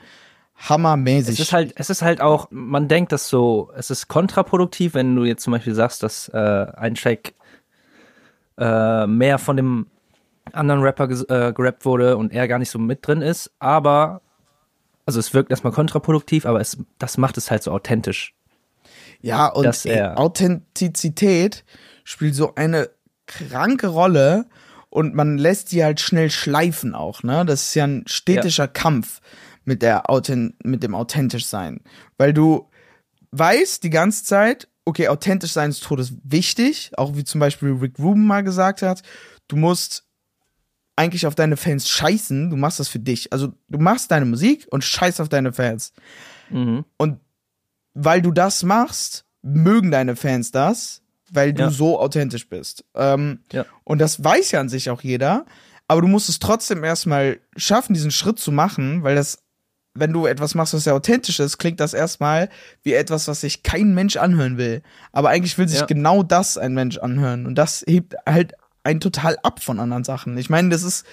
[0.58, 1.36] Hammermäßig.
[1.36, 5.16] Es ist halt, es ist halt auch, man denkt das so, es ist kontraproduktiv, wenn
[5.16, 7.36] du jetzt zum Beispiel sagst, dass äh, ein Track
[8.58, 9.86] äh, mehr von dem
[10.54, 14.22] anderen Rapper äh, gerappt wurde und er gar nicht so mit drin ist, aber
[15.06, 18.34] also es wirkt erstmal kontraproduktiv, aber es, das macht es halt so authentisch.
[19.22, 21.64] Ja, und Authentizität
[22.04, 22.90] spielt so eine
[23.28, 24.46] kranke Rolle
[24.90, 27.46] und man lässt sie halt schnell schleifen auch, ne?
[27.46, 28.68] Das ist ja ein stetischer ja.
[28.68, 29.22] Kampf
[29.64, 31.82] mit der Authent mit dem authentisch sein,
[32.18, 32.70] weil du
[33.32, 38.00] weißt die ganze Zeit, okay, authentisch sein ist todes wichtig, auch wie zum Beispiel Rick
[38.00, 39.02] Rubin mal gesagt hat,
[39.48, 40.05] du musst
[40.96, 43.34] eigentlich auf deine Fans scheißen, du machst das für dich.
[43.34, 45.94] Also du machst deine Musik und scheißt auf deine Fans.
[46.50, 46.86] Mhm.
[46.98, 47.20] Und
[47.94, 51.72] weil du das machst, mögen deine Fans das weil du ja.
[51.72, 52.86] so authentisch bist.
[52.96, 53.66] Ähm, ja.
[53.84, 55.46] Und das weiß ja an sich auch jeder.
[55.88, 59.44] Aber du musst es trotzdem erstmal schaffen, diesen Schritt zu machen, weil das,
[59.94, 62.50] wenn du etwas machst, was sehr authentisch ist, klingt das erstmal
[62.82, 64.82] wie etwas, was sich kein Mensch anhören will.
[65.12, 65.86] Aber eigentlich will sich ja.
[65.86, 67.46] genau das ein Mensch anhören.
[67.46, 68.54] Und das hebt halt
[68.86, 70.38] einen total ab von anderen Sachen.
[70.38, 71.06] Ich meine, das ist,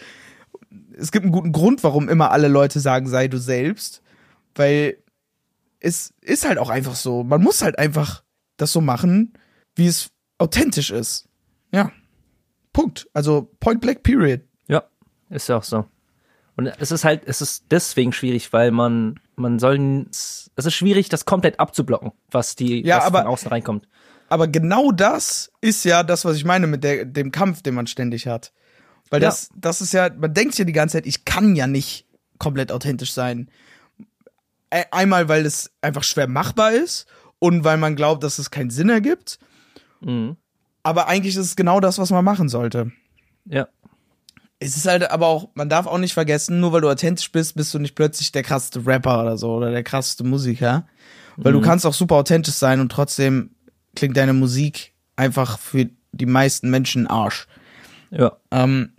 [0.96, 4.02] es gibt einen guten Grund, warum immer alle Leute sagen, sei du selbst.
[4.54, 4.98] Weil
[5.80, 7.24] es ist halt auch einfach so.
[7.24, 8.22] Man muss halt einfach
[8.56, 9.32] das so machen,
[9.74, 11.28] wie es authentisch ist.
[11.72, 11.90] Ja.
[12.72, 13.08] Punkt.
[13.12, 14.42] Also Point Black Period.
[14.68, 14.85] Ja,
[15.30, 15.87] ist ja auch so.
[16.56, 21.08] Und es ist halt, es ist deswegen schwierig, weil man, man soll, es ist schwierig,
[21.08, 23.88] das komplett abzublocken, was die, ja, was aber, von außen reinkommt.
[24.33, 27.87] Aber genau das ist ja das, was ich meine mit der, dem Kampf, den man
[27.87, 28.51] ständig hat.
[29.11, 29.29] Weil ja.
[29.29, 32.07] das, das ist ja, man denkt ja die ganze Zeit, ich kann ja nicht
[32.38, 33.51] komplett authentisch sein.
[34.90, 37.05] Einmal, weil es einfach schwer machbar ist
[37.40, 39.38] und weil man glaubt, dass es keinen Sinn ergibt.
[40.01, 40.38] Mhm.
[40.83, 42.90] Aber eigentlich ist es genau das, was man machen sollte.
[43.45, 43.68] Ja.
[44.61, 47.55] Es ist halt aber auch, man darf auch nicht vergessen, nur weil du authentisch bist,
[47.55, 50.87] bist du nicht plötzlich der krasseste Rapper oder so oder der krasseste Musiker.
[51.37, 51.61] Weil mhm.
[51.61, 53.51] du kannst auch super authentisch sein und trotzdem
[53.94, 57.46] klingt deine Musik einfach für die meisten Menschen Arsch.
[58.11, 58.37] Ja.
[58.50, 58.92] Ähm,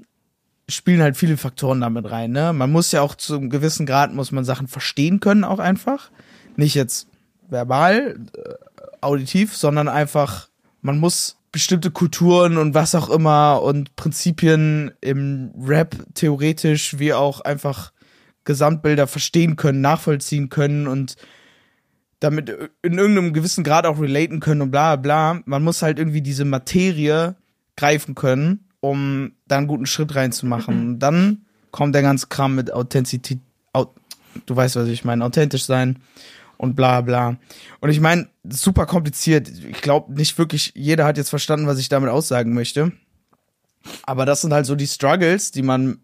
[0.70, 2.54] spielen halt viele Faktoren damit rein, ne?
[2.54, 6.10] Man muss ja auch zu einem gewissen Grad muss man Sachen verstehen können, auch einfach.
[6.56, 7.08] Nicht jetzt
[7.50, 8.54] verbal, äh,
[9.02, 10.50] auditiv, sondern einfach
[10.84, 17.42] man muss bestimmte Kulturen und was auch immer und Prinzipien im Rap theoretisch wie auch
[17.42, 17.92] einfach
[18.44, 21.16] Gesamtbilder verstehen können, nachvollziehen können und
[22.24, 22.50] damit
[22.82, 25.42] in irgendeinem gewissen Grad auch relaten können und bla bla.
[25.46, 27.36] Man muss halt irgendwie diese Materie
[27.76, 30.88] greifen können, um da einen guten Schritt reinzumachen.
[30.88, 33.40] Und dann kommt der ganze Kram mit Authentizität,
[34.46, 36.00] du weißt, was ich meine, authentisch sein
[36.58, 37.38] und bla bla.
[37.82, 39.50] Und ich meine, super kompliziert.
[39.50, 42.94] Ich glaube nicht wirklich, jeder hat jetzt verstanden, was ich damit aussagen möchte.
[44.04, 46.00] Aber das sind halt so die Struggles, die man,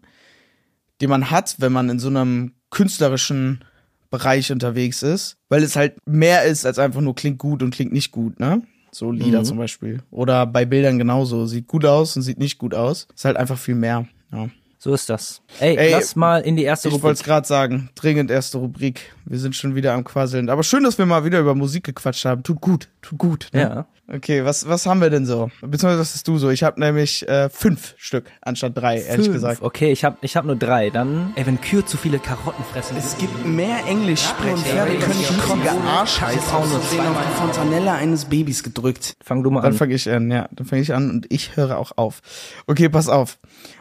[1.00, 3.64] die man hat, wenn man in so einem künstlerischen
[4.10, 7.92] Bereich unterwegs ist, weil es halt mehr ist als einfach nur klingt gut und klingt
[7.92, 8.62] nicht gut, ne?
[8.92, 9.44] So Lieder Mhm.
[9.44, 10.02] zum Beispiel.
[10.10, 11.46] Oder bei Bildern genauso.
[11.46, 13.06] Sieht gut aus und sieht nicht gut aus.
[13.14, 14.08] Ist halt einfach viel mehr.
[14.32, 14.48] Ja.
[14.82, 15.42] So ist das.
[15.58, 17.16] Ey, Ey, lass mal in die erste Ich wollte Rubrik.
[17.18, 17.90] es gerade sagen.
[17.96, 19.14] Dringend erste Rubrik.
[19.26, 20.48] Wir sind schon wieder am Quasseln.
[20.48, 22.42] Aber schön, dass wir mal wieder über Musik gequatscht haben.
[22.42, 22.88] Tut gut.
[23.02, 23.48] Tut gut.
[23.52, 23.60] Ne?
[23.60, 23.86] Ja.
[24.12, 25.50] Okay, was, was haben wir denn so?
[25.60, 26.48] Beziehungsweise was hast du so?
[26.48, 29.34] Ich habe nämlich äh, fünf Stück anstatt drei, ehrlich Fünf.
[29.36, 29.60] gesagt.
[29.62, 30.88] Okay, ich hab, ich hab nur drei.
[30.88, 32.96] Dann, ey, wenn Kühe zu viele Karotten fressen.
[32.96, 35.82] Es gibt mehr Englischsprecher und Pferde können schießige kotzen.
[35.86, 39.12] Arschheiß Scheiß aus Versehen auf die Fontanelle eines Babys gedrückt.
[39.22, 39.78] Fang du mal Dann an.
[39.78, 40.48] fange ich an, ja.
[40.52, 42.20] Dann fange ich an und ich höre auch auf.
[42.66, 43.38] Okay, pass auf.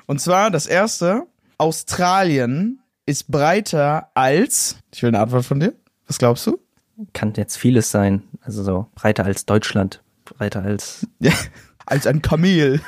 [0.10, 1.28] Und zwar das erste.
[1.60, 4.78] Australien ist breiter als.
[4.92, 5.74] Ich will eine Antwort von dir.
[6.08, 6.60] Was glaubst du?
[7.14, 8.24] Kann jetzt vieles sein.
[8.42, 10.02] Also so breiter als Deutschland.
[10.26, 11.06] Breiter als.
[11.20, 11.32] Ja,
[11.86, 12.82] als ein Kamel.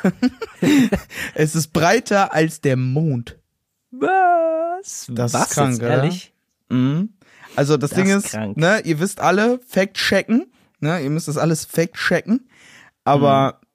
[1.35, 3.37] es ist breiter als der Mond.
[3.91, 5.05] Was?
[5.09, 5.89] Das ist Was krank, jetzt, oder?
[5.89, 6.33] ehrlich?
[6.69, 7.09] Mhm.
[7.55, 8.57] Also das, Das Ding ist ist, krank.
[8.57, 12.47] ne, ihr wisst alle, Fact checken, ne, ihr müsst das alles Fact checken,
[13.03, 13.67] aber Mhm.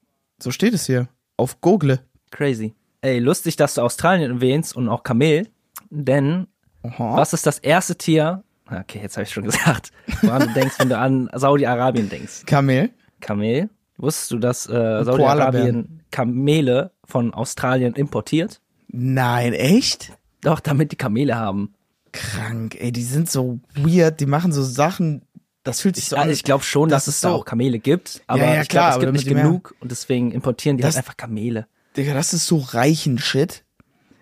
[0.42, 2.00] so steht es hier auf Google.
[2.30, 2.74] Crazy.
[3.02, 5.48] Ey, lustig, dass du Australien erwähnst und auch Kamel.
[5.90, 6.46] Denn
[6.82, 7.16] Aha.
[7.16, 8.42] was ist das erste Tier?
[8.68, 9.90] Okay, jetzt habe ich schon gesagt.
[10.22, 12.44] Woran du denkst, wenn du an Saudi-Arabien denkst.
[12.46, 12.90] Kamel?
[13.20, 13.70] Kamel.
[13.98, 15.04] Wusstest du, dass äh.
[15.04, 18.60] Saudi-Arabien Kamele von Australien importiert?
[18.88, 20.12] Nein, echt?
[20.42, 21.74] Doch, damit die Kamele haben.
[22.12, 25.22] Krank, ey, die sind so weird, die machen so Sachen,
[25.64, 26.30] das fühlt sich so Ja, an.
[26.30, 28.62] ich glaube schon, das dass es ist da so- auch Kamele gibt, aber Ja, ja,
[28.62, 31.04] ich klar, glaube, es gibt nicht die mehr- genug und deswegen importieren die Das- halt
[31.04, 31.66] einfach Kamele.
[31.96, 33.64] Digga, das ist so reichen Shit.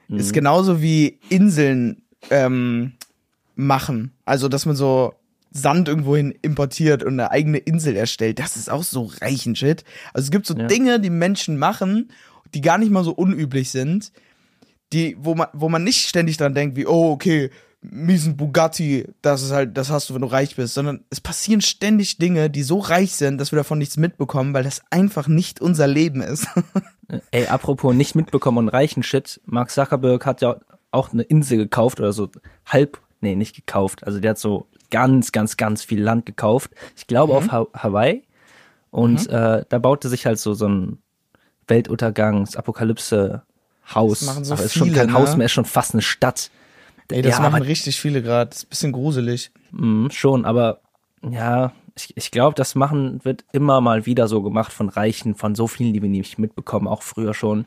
[0.08, 0.18] Mhm.
[0.18, 2.92] Ist genauso wie Inseln ähm,
[3.54, 4.12] machen.
[4.24, 5.14] Also, dass man so
[5.50, 8.40] Sand irgendwohin importiert und eine eigene Insel erstellt.
[8.40, 9.84] Das ist auch so reichen Shit.
[10.12, 10.66] Also es gibt so Ja.
[10.66, 12.10] Dinge, die Menschen machen,
[12.54, 14.12] die gar nicht mal so unüblich sind,
[14.92, 17.50] die, wo man, wo man nicht ständig dran denkt, wie, oh, okay,
[17.90, 21.60] miesen Bugatti, das ist halt, das hast du, wenn du reich bist, sondern es passieren
[21.60, 25.60] ständig Dinge, die so reich sind, dass wir davon nichts mitbekommen, weil das einfach nicht
[25.60, 26.46] unser Leben ist.
[27.30, 30.56] Ey, apropos nicht mitbekommen und reichen Shit, Mark Zuckerberg hat ja
[30.90, 32.30] auch eine Insel gekauft oder so
[32.66, 34.06] halb, nee, nicht gekauft.
[34.06, 36.70] Also der hat so ganz, ganz, ganz viel Land gekauft.
[36.96, 37.38] Ich glaube Mhm.
[37.38, 38.22] auf ha Hawaii.
[38.90, 40.98] Und äh, da baute sich halt so so ein
[41.66, 44.18] Weltuntergangs-Apokalypse-Haus.
[44.20, 45.12] Das machen so Aber ist schon kein ne?
[45.14, 46.50] Haus mehr, ist schon fast eine Stadt.
[47.10, 48.50] Ey, das ja, machen aber, richtig viele gerade.
[48.50, 49.50] Ist ein bisschen gruselig.
[49.72, 50.80] mh, schon, aber
[51.22, 55.54] ja, ich, ich glaube, das machen wird immer mal wieder so gemacht von Reichen, von
[55.54, 57.66] so vielen, die wir nicht mitbekommen, auch früher schon.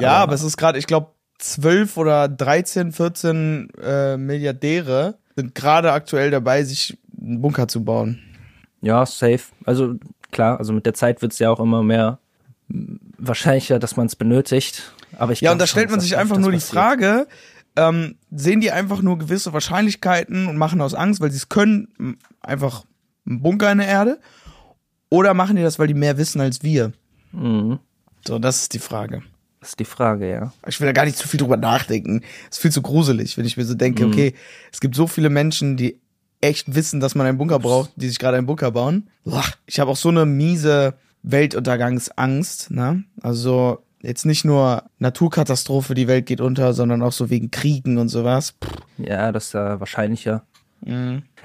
[0.00, 5.92] Ja, aber, es ist gerade, ich glaube, 12 oder 13, 14 äh, Milliardäre sind gerade
[5.92, 8.22] aktuell dabei, sich einen Bunker zu bauen.
[8.80, 9.40] Ja, safe.
[9.64, 9.96] Also
[10.30, 12.18] klar, also mit der Zeit wird's ja auch immer mehr
[12.68, 14.92] wahrscheinlicher, dass man es benötigt.
[15.18, 16.74] Aber ich Ja, und da stellt man sich einfach nur die passiert.
[16.74, 17.26] Frage,
[17.76, 22.16] ähm, sehen die einfach nur gewisse Wahrscheinlichkeiten und machen aus Angst, weil sie es können,
[22.40, 22.84] einfach
[23.26, 24.18] einen Bunker in der Erde?
[25.08, 26.92] Oder machen die das, weil die mehr wissen als wir?
[27.32, 27.78] Mhm.
[28.26, 29.22] So, das ist die Frage.
[29.60, 30.52] Das ist die Frage, ja.
[30.66, 32.22] Ich will da gar nicht zu viel drüber nachdenken.
[32.50, 34.12] Es ist viel zu gruselig, wenn ich mir so denke, Mhm.
[34.12, 34.34] okay,
[34.72, 36.00] es gibt so viele Menschen, die
[36.40, 39.08] echt wissen, dass man einen Bunker braucht, die sich gerade einen Bunker bauen.
[39.66, 43.04] Ich habe auch so eine miese Weltuntergangsangst, ne?
[43.22, 48.08] Also jetzt nicht nur Naturkatastrophe, die Welt geht unter, sondern auch so wegen Kriegen und
[48.08, 48.54] sowas.
[48.62, 48.72] Pff.
[48.98, 50.42] Ja, das ist ja wahrscheinlicher.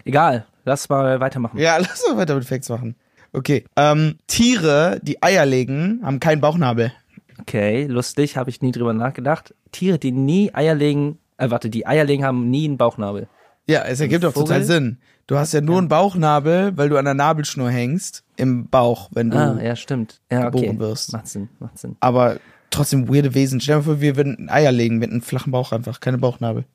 [0.06, 1.58] Egal, lass mal weitermachen.
[1.58, 2.96] Ja, lass uns weiter mit Facts machen.
[3.34, 3.66] Okay.
[3.76, 6.92] Ähm, Tiere, die Eier legen, haben keinen Bauchnabel.
[7.40, 9.56] Okay, lustig, habe ich nie drüber nachgedacht.
[9.72, 13.28] Tiere, die nie Eier legen, äh, warte, die Eier legen, haben nie einen Bauchnabel.
[13.68, 14.64] Ja, es ergibt doch total?
[14.64, 14.98] Sinn.
[15.32, 19.30] Du hast ja nur einen Bauchnabel, weil du an der Nabelschnur hängst im Bauch, wenn
[19.30, 19.38] du.
[19.38, 20.20] Ah, ja, stimmt.
[20.30, 20.60] Ja, okay.
[20.60, 21.14] geboren wirst.
[21.14, 21.96] Macht Sinn, macht Sinn.
[22.02, 22.36] Aber
[22.70, 23.62] trotzdem weirde Wesen.
[23.62, 26.66] Stell dir vor, wir würden Eier legen mit einem flachen Bauch einfach, keine Bauchnabel.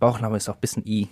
[0.00, 1.06] Bauchnabel ist auch ein bisschen i.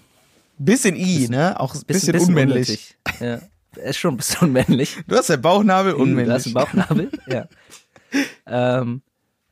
[0.59, 1.61] Bisschen i, ne?
[1.61, 2.97] Auch ein bisschen, bisschen unmännlich.
[3.07, 3.41] unnötig.
[3.77, 4.99] Ja, ist schon ein bisschen unmännlich.
[5.07, 6.47] Du hast ja Bauchnabel, Du hast unmännlich.
[6.47, 7.11] einen Bauchnabel?
[7.29, 7.47] ja.
[8.49, 9.03] ähm,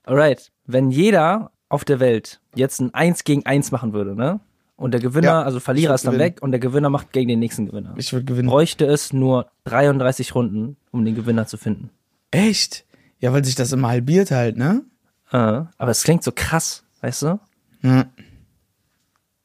[0.02, 0.50] alright.
[0.66, 4.40] Wenn jeder auf der Welt jetzt ein 1 gegen 1 machen würde, ne?
[4.78, 6.30] Und der Gewinner, Ja, also Verlierer ist dann gewinnen.
[6.36, 7.94] weg und der Gewinner macht gegen den nächsten Gewinner.
[7.98, 8.48] Ich würde gewinnen.
[8.48, 11.90] Bräuchte es nur 33 Runden, um den Gewinner zu finden.
[12.30, 12.86] Echt?
[13.18, 14.84] Ja, weil sich das immer halbiert halt, ne?
[15.32, 17.40] Äh, aber es klingt so krass, weißt du?
[17.82, 18.06] Ja.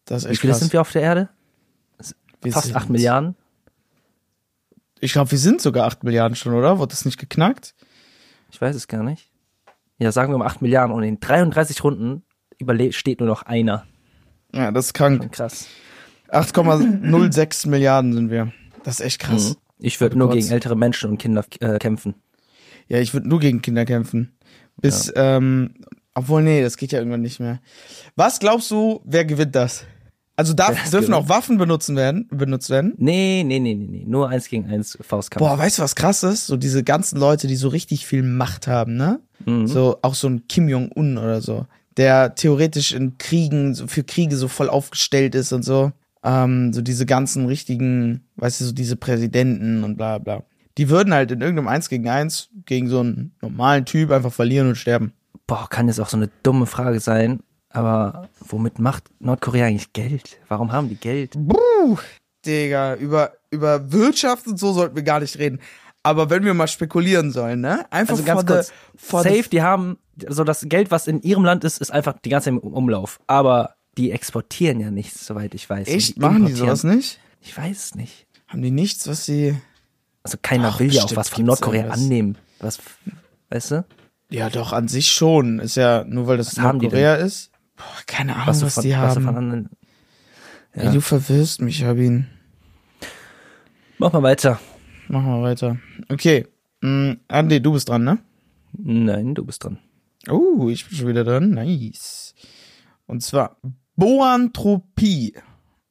[0.06, 0.60] Das ist Wie echt viele krass.
[0.60, 1.30] sind wir auf der Erde?
[2.44, 3.36] Wir Fast sind- 8 Milliarden?
[5.00, 6.78] Ich glaube, wir sind sogar 8 Milliarden schon, oder?
[6.78, 7.74] Wurde das nicht geknackt?
[8.52, 9.30] Ich weiß es gar nicht.
[9.98, 12.24] Ja, sagen wir mal 8 Milliarden und in 33 Runden
[12.60, 13.86] übersteht nur noch einer.
[14.54, 15.32] Ja, das ist krank.
[15.32, 15.68] Krass.
[16.30, 18.52] 8,06 Milliarden sind wir.
[18.84, 19.50] Das ist echt krass.
[19.52, 19.56] Mhm.
[19.80, 22.16] Ich würde nur gegen ältere Menschen und Kinder äh, kämpfen.
[22.88, 24.34] Ja, ich würde nur gegen Kinder kämpfen.
[24.82, 25.76] Bis, ähm,
[26.16, 27.60] obwohl, nee, das geht ja irgendwann nicht mehr.
[28.16, 29.86] Was glaubst du, wer gewinnt das?
[30.36, 31.26] Also darf, Das dürfen gewinnt.
[31.26, 32.94] auch Waffen benutzen werden, benutzt werden?
[32.98, 34.04] Nee, nee, nee, nee, nee.
[34.08, 35.40] Nur eins gegen eins Faustkampf.
[35.48, 36.48] Boah, weißt du, was krass ist?
[36.48, 39.20] So diese ganzen Leute, die so richtig viel Macht haben, ne?
[39.46, 39.68] Mhm.
[39.68, 44.48] So, auch so ein Kim Jong-un oder so, der theoretisch in Kriegen, für Kriege so
[44.48, 45.92] voll aufgestellt ist und so.
[46.24, 50.44] Ähm, so diese ganzen richtigen, weißt du, so diese Präsidenten und bla bla.
[50.78, 54.70] Die würden halt in irgendeinem Eins gegen Eins gegen so einen normalen Typ einfach verlieren
[54.70, 55.14] und sterben.
[55.46, 57.42] Boah, kann jetzt auch so eine dumme Frage sein.
[57.70, 60.38] Aber womit macht Nordkorea eigentlich Geld?
[60.48, 61.34] Warum haben die Geld?
[61.36, 61.98] Buh,
[62.46, 65.60] Digga, über, über Wirtschaft und so sollten wir gar nicht reden.
[66.04, 67.86] Aber wenn wir mal spekulieren sollen, ne?
[67.90, 68.74] Einfach Also ganz kurz.
[69.00, 69.98] the Safe, die haben,
[70.30, 73.20] so das Geld, was in ihrem Land ist, ist einfach die ganze Zeit im Umlauf.
[73.28, 75.88] Aber die exportieren ja nichts, soweit ich weiß.
[75.88, 76.16] Echt?
[76.16, 77.20] Die Machen die sowas nicht?
[77.42, 78.28] Ich weiß es nicht.
[78.48, 79.56] Haben die nichts, was sie.
[80.24, 82.00] Also keiner Doch, will ja auch was von Nordkorea irgendwas.
[82.02, 82.38] annehmen.
[82.60, 82.80] Was,
[83.50, 83.86] weißt du?
[84.30, 85.60] Ja, doch, an sich schon.
[85.60, 87.52] Ist ja nur weil das Was Nordkorea ist.
[87.76, 89.28] Boah, keine Ahnung, Was, was, von, die was haben.
[89.28, 89.70] anderen.
[90.72, 92.28] Ey, du verwirrst mich, Habin.
[93.98, 94.60] Mach mal weiter.
[95.08, 95.78] Mach mal weiter.
[96.10, 96.48] Okay.
[96.82, 98.20] Mm, Andi, du bist dran, ne?
[98.74, 99.78] Nein, du bist dran.
[100.30, 101.52] Oh, ich bin schon wieder dran.
[101.52, 102.34] Nice.
[103.06, 103.58] Und zwar
[103.96, 105.36] Boanthropie,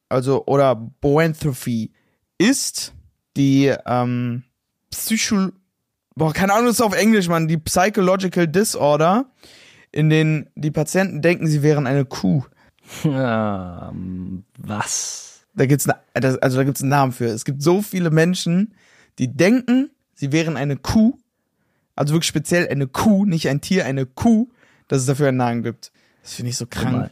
[0.09, 1.91] also oder Boanthropy
[2.37, 2.93] ist
[3.37, 4.43] die ähm,
[4.89, 5.51] Psycho
[6.15, 7.47] Boah, keine Ahnung, das ist auf Englisch, Mann.
[7.47, 9.31] Die Psychological Disorder,
[9.91, 12.43] in denen die Patienten denken, sie wären eine Kuh.
[13.03, 15.45] Ähm, was?
[15.55, 17.25] Da gibt's ne, also da gibt's einen Namen für.
[17.25, 18.75] Es gibt so viele Menschen,
[19.17, 21.17] die denken, sie wären eine Kuh.
[21.95, 24.49] Also wirklich speziell eine Kuh, nicht ein Tier, eine Kuh,
[24.87, 25.91] dass es dafür einen Namen gibt.
[26.21, 27.11] Das finde ich so krank.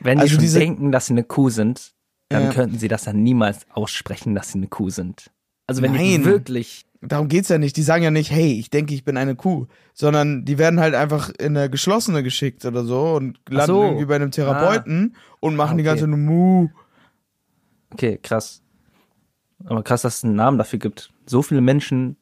[0.00, 1.92] Wenn die Also schon diese- denken, dass sie eine Kuh sind,
[2.28, 2.52] dann Ja.
[2.52, 5.30] könnten sie das dann niemals aussprechen, dass sie eine Kuh sind.
[5.66, 6.04] Also wenn Nein.
[6.22, 7.78] die wirklich, Darum geht's ja nicht.
[7.78, 10.94] Die sagen ja nicht, hey, ich denke, ich bin eine Kuh, sondern die werden halt
[10.94, 13.82] einfach in eine geschlossene geschickt oder so und landen so.
[13.84, 16.12] irgendwie bei einem Therapeuten und machen Ah, die ganze okay.
[16.12, 16.68] Zeit nur Mu.
[17.94, 18.60] okay, krass.
[19.64, 21.10] Aber krass, dass es einen Namen dafür gibt.
[21.24, 22.16] So viele Menschen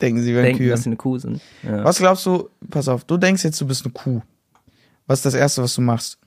[0.00, 0.70] Denken sie, wären denken, Kühe.
[0.70, 1.40] dass sie eine Kuh sind.
[1.62, 1.82] Ja.
[1.84, 4.20] Was glaubst du, pass auf, du denkst jetzt, du bist eine Kuh.
[5.06, 6.18] Was ist das Erste, was du machst?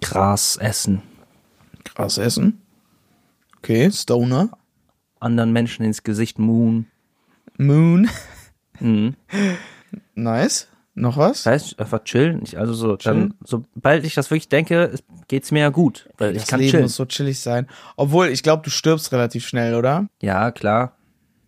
[0.00, 1.02] Gras essen.
[1.84, 2.62] Gras essen.
[3.58, 4.50] Okay, Stoner.
[5.20, 6.86] Anderen Menschen ins Gesicht muhen.
[7.58, 8.08] Moon.
[8.80, 9.14] Mhm.
[10.14, 10.68] Nice.
[10.94, 11.42] Noch was?
[11.42, 12.40] Das heißt, einfach chillen.
[12.42, 13.20] Ich, also so, Chillen?
[13.30, 16.08] dann, sobald ich das wirklich denke, es- geht's mir ja gut.
[16.16, 16.82] Weil ich das kann Leben chillen.
[16.84, 17.66] muss so chillig sein.
[17.96, 20.08] Obwohl, ich glaube, du stirbst relativ schnell, oder?
[20.22, 20.96] Ja, klar.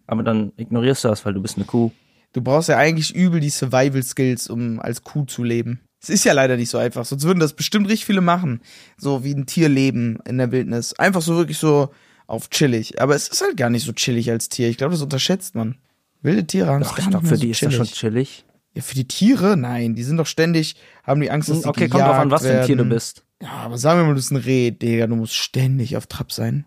[0.09, 1.93] Aber dann ignorierst du das, weil du bist eine Kuh.
[2.33, 5.81] Du brauchst ja eigentlich übel die Survival-Skills, um als Kuh zu leben.
[6.01, 8.61] Es ist ja leider nicht so einfach, sonst würden das bestimmt richtig viele machen.
[8.97, 10.95] So wie ein Tier leben in der Wildnis.
[10.95, 11.91] Einfach so wirklich so
[12.27, 13.01] auf chillig.
[13.01, 14.69] Aber es ist halt gar nicht so chillig als Tier.
[14.69, 15.77] Ich glaube, das unterschätzt man.
[16.23, 17.89] Wilde Tiere haben es gar ich nicht glaube, mehr für so die ist das chillig.
[17.89, 18.45] schon chillig.
[18.75, 19.57] Ja, für die Tiere?
[19.57, 22.43] Nein, die sind doch ständig, haben die Angst, dass sie Okay, kommt drauf an, was
[22.43, 23.25] für ein Tier du bist.
[23.43, 26.33] Ja, aber sagen wir mal, du bist ein Reh, Digga, du musst ständig auf Trab
[26.33, 26.67] sein.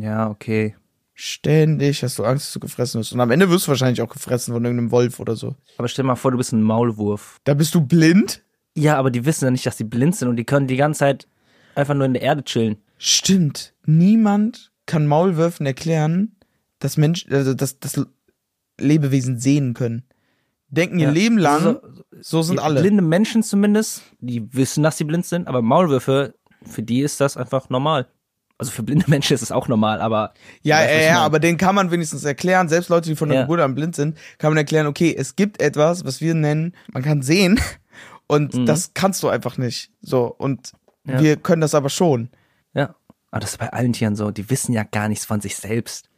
[0.00, 0.74] Ja, okay.
[1.18, 3.14] Ständig hast du Angst, dass du gefressen wirst.
[3.14, 5.54] Und am Ende wirst du wahrscheinlich auch gefressen von irgendeinem Wolf oder so.
[5.78, 7.38] Aber stell dir mal vor, du bist ein Maulwurf.
[7.44, 8.42] Da bist du blind?
[8.74, 10.98] Ja, aber die wissen ja nicht, dass die blind sind und die können die ganze
[10.98, 11.26] Zeit
[11.74, 12.76] einfach nur in der Erde chillen.
[12.98, 13.72] Stimmt.
[13.86, 16.36] Niemand kann Maulwürfen erklären,
[16.80, 17.98] dass Mensch, also dass, dass
[18.78, 20.02] Lebewesen sehen können.
[20.68, 21.12] Denken ihr Ja.
[21.12, 21.80] Leben lang, Also
[22.20, 22.82] so sind alle.
[22.82, 27.38] Blinde Menschen zumindest, die wissen, dass sie blind sind, aber Maulwürfe, für die ist das
[27.38, 28.06] einfach normal.
[28.58, 31.74] Also für blinde Menschen ist es auch normal, aber Ja, ja, ja, aber den kann
[31.74, 32.68] man wenigstens erklären.
[32.68, 33.42] Selbst Leute, die von der Ja.
[33.44, 37.02] Geburt an blind sind, kann man erklären, okay, es gibt etwas, was wir nennen, man
[37.02, 37.60] kann sehen
[38.26, 39.90] und das kannst du einfach nicht.
[40.00, 40.72] So, und
[41.04, 41.12] Mhm.
[41.12, 41.20] Ja.
[41.20, 42.30] wir können das aber schon.
[42.74, 42.94] ja.
[43.30, 46.08] Aber das ist bei allen Tieren so, die wissen ja gar nichts von sich selbst.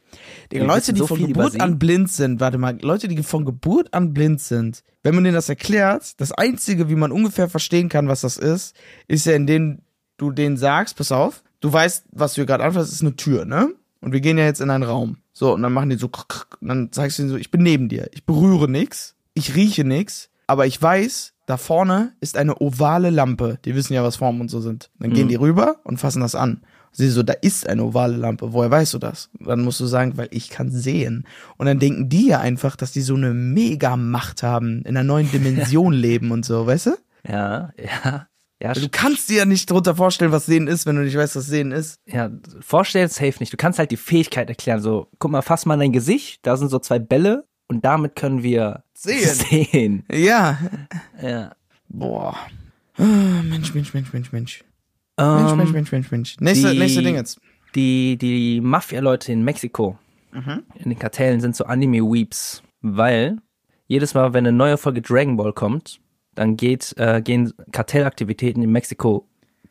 [0.51, 3.45] Die Wir Leute, die so von Geburt an blind sind, warte mal, Leute, die von
[3.45, 7.89] Geburt an blind sind, wenn man denen das erklärt, das Einzige, wie man ungefähr verstehen
[7.89, 8.75] kann, was das ist,
[9.07, 9.79] ist ja, indem
[10.17, 13.45] du denen sagst, pass auf, du weißt, was du hier gerade anfasst, ist eine Tür,
[13.45, 13.73] ne?
[14.01, 15.17] Und wir gehen ja jetzt in einen Raum.
[15.33, 17.89] So, und dann machen die so, und dann sagst du ihnen so, ich bin neben
[17.89, 23.09] dir, ich berühre nix, ich rieche nix, aber ich weiß, da vorne ist eine ovale
[23.09, 23.57] Lampe.
[23.65, 24.91] Die wissen ja, was Formen und so sind.
[24.99, 26.61] Dann gehen die rüber und fassen das an.
[26.91, 28.53] Sie so, da ist eine ovale Lampe.
[28.53, 29.29] Woher weißt du das?
[29.39, 31.25] Dann musst du sagen, weil ich kann sehen.
[31.57, 35.03] Und dann denken die ja einfach, dass die so eine mega Macht haben, in einer
[35.03, 36.91] neuen Dimension leben und so, weißt du?
[37.27, 38.27] Ja, ja.
[38.61, 41.35] Ja, Du kannst dir ja nicht drunter vorstellen, was Sehen ist, wenn du nicht weißt,
[41.37, 41.99] was Sehen ist.
[42.05, 43.53] ja, vorstellen safe nicht.
[43.53, 44.81] Du kannst halt die Fähigkeit erklären.
[44.81, 46.45] So, guck mal, fass mal dein Gesicht.
[46.45, 49.29] Da sind so zwei Bälle und damit können wir Sehen.
[49.33, 50.03] sehen.
[50.11, 50.57] Ja.
[51.21, 51.55] Ja.
[51.87, 52.35] Boah.
[52.97, 53.03] Ah,
[53.43, 54.63] Mensch, Mensch, Mensch, Mensch, Mensch.
[55.17, 56.35] Mensch, Ähm, Mensch, Mensch, Mensch, Mensch.
[56.39, 57.39] Nächste, die- nächste Ding jetzt.
[57.75, 59.97] Die, die Mafia-Leute in Mexiko,
[60.33, 60.63] Mhm.
[60.75, 63.37] in den Kartellen, sind so Anime-Weeps, weil
[63.87, 65.99] jedes Mal, wenn eine neue Folge Dragon Ball kommt,
[66.39, 69.27] dann geht, äh, gehen Kartellaktivitäten in Mexiko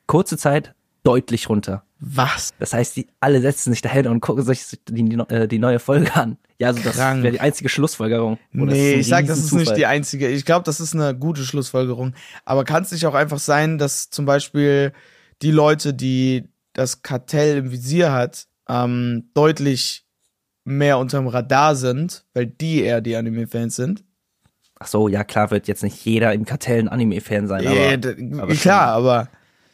[0.06, 1.82] kurze Zeit deutlich runter.
[1.98, 2.50] Was?
[2.58, 5.78] Das heißt, die alle setzen sich dahin und gucken sich die, die, äh, die neue
[5.78, 6.36] Folge an.
[6.58, 7.22] Ja, also das Krank.
[7.22, 8.38] wäre die einzige Schlussfolgerung.
[8.52, 9.76] Oder nee, ich sag, das ist nicht Riesenzufall.
[9.76, 10.28] die einzige.
[10.28, 12.12] Ich glaube, das ist eine gute Schlussfolgerung.
[12.44, 14.92] Aber kann es nicht auch einfach sein, dass zum Beispiel
[15.40, 20.04] die Leute, die das Kartell im Visier hat, ähm, deutlich
[20.64, 24.04] mehr unterm Radar sind, weil die eher die Anime-Fans sind?
[24.80, 27.96] Ach so, ja klar, wird jetzt nicht jeder im Kartell ein Anime-Fan sein, Ja, aber,
[27.96, 29.28] d- aber klar, aber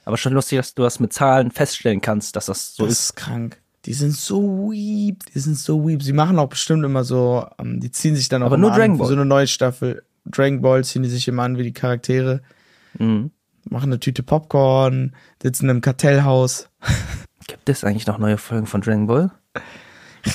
[0.06, 3.00] aber schon lustig, dass du das mit Zahlen feststellen kannst, dass das so das ist.
[3.00, 3.60] ist krank.
[3.86, 6.02] Die sind so weep, die sind so weep.
[6.02, 8.92] Sie machen auch bestimmt immer so, ähm, die ziehen sich dann auch Aber nur Dragon
[8.92, 9.08] an für Ball.
[9.08, 10.02] so eine neue Staffel.
[10.26, 12.40] Dragon Ball ziehen die sich immer an wie die Charaktere.
[12.98, 13.30] Mhm.
[13.68, 16.68] machen eine Tüte Popcorn, sitzen im Kartellhaus.
[17.46, 19.30] Gibt es eigentlich noch neue Folgen von Dragon Ball?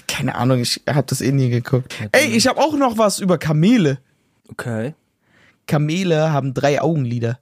[0.07, 1.95] Keine Ahnung, ich hab das eh nie geguckt.
[2.11, 3.99] Ey, ich habe auch noch was über Kamele.
[4.51, 4.95] Okay.
[5.67, 7.39] Kamele haben drei Augenlider.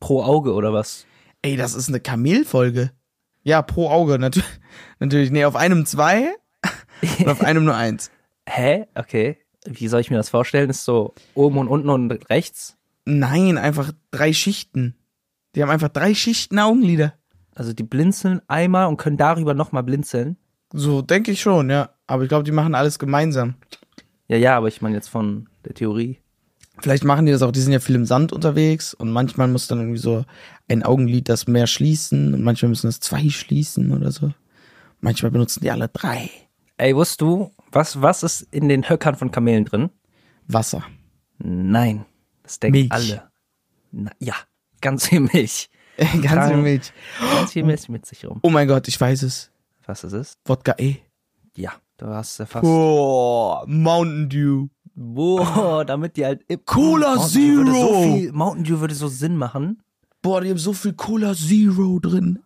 [0.00, 1.06] Pro Auge oder was?
[1.42, 2.90] Ey, das ist eine Kamelfolge.
[3.42, 4.48] Ja, pro Auge, natürlich.
[4.98, 5.30] Natürlich.
[5.30, 6.34] Nee, auf einem zwei
[7.18, 8.10] und auf einem nur eins.
[8.48, 8.86] Hä?
[8.94, 9.38] Okay.
[9.64, 10.70] Wie soll ich mir das vorstellen?
[10.70, 12.76] Ist so oben und unten und rechts?
[13.04, 14.96] Nein, einfach drei Schichten.
[15.54, 17.14] Die haben einfach drei Schichten Augenlider.
[17.54, 20.36] Also die blinzeln einmal und können darüber nochmal blinzeln.
[20.72, 21.90] So denke ich schon, ja.
[22.06, 23.56] Aber ich glaube, die machen alles gemeinsam.
[24.28, 26.21] Ja, ja, aber ich meine jetzt von der Theorie.
[26.82, 29.68] Vielleicht machen die das auch, die sind ja viel im Sand unterwegs und manchmal muss
[29.68, 30.24] dann irgendwie so
[30.68, 34.32] ein Augenlid das mehr schließen und manchmal müssen das zwei schließen oder so.
[35.00, 36.28] Manchmal benutzen die alle drei.
[36.78, 39.90] Ey, wusstest du, was, was ist in den Höckern von Kamelen drin?
[40.48, 40.82] Wasser.
[41.38, 42.04] Nein.
[42.42, 42.92] Das denken Milch.
[42.92, 43.30] alle.
[43.92, 44.34] Na, ja,
[44.80, 45.68] ganz viel Milch.
[45.98, 46.52] Ganz Krank.
[46.54, 46.92] viel Milch.
[47.34, 48.40] Ganz viel Milch mit sich rum.
[48.42, 49.52] Oh mein Gott, ich weiß es.
[49.86, 50.38] Was ist es?
[50.46, 50.96] Wodka E.
[51.54, 52.64] Ja, du hast es erfasst.
[52.64, 54.68] Oh, Mountain Dew.
[54.94, 56.42] Boah, damit die halt.
[56.66, 58.02] Cola Mountain Dew Würde so Zero.
[58.02, 59.82] viel, Mountain Dew würde so Sinn machen.
[60.20, 62.40] Boah, die haben so viel Cola Zero drin.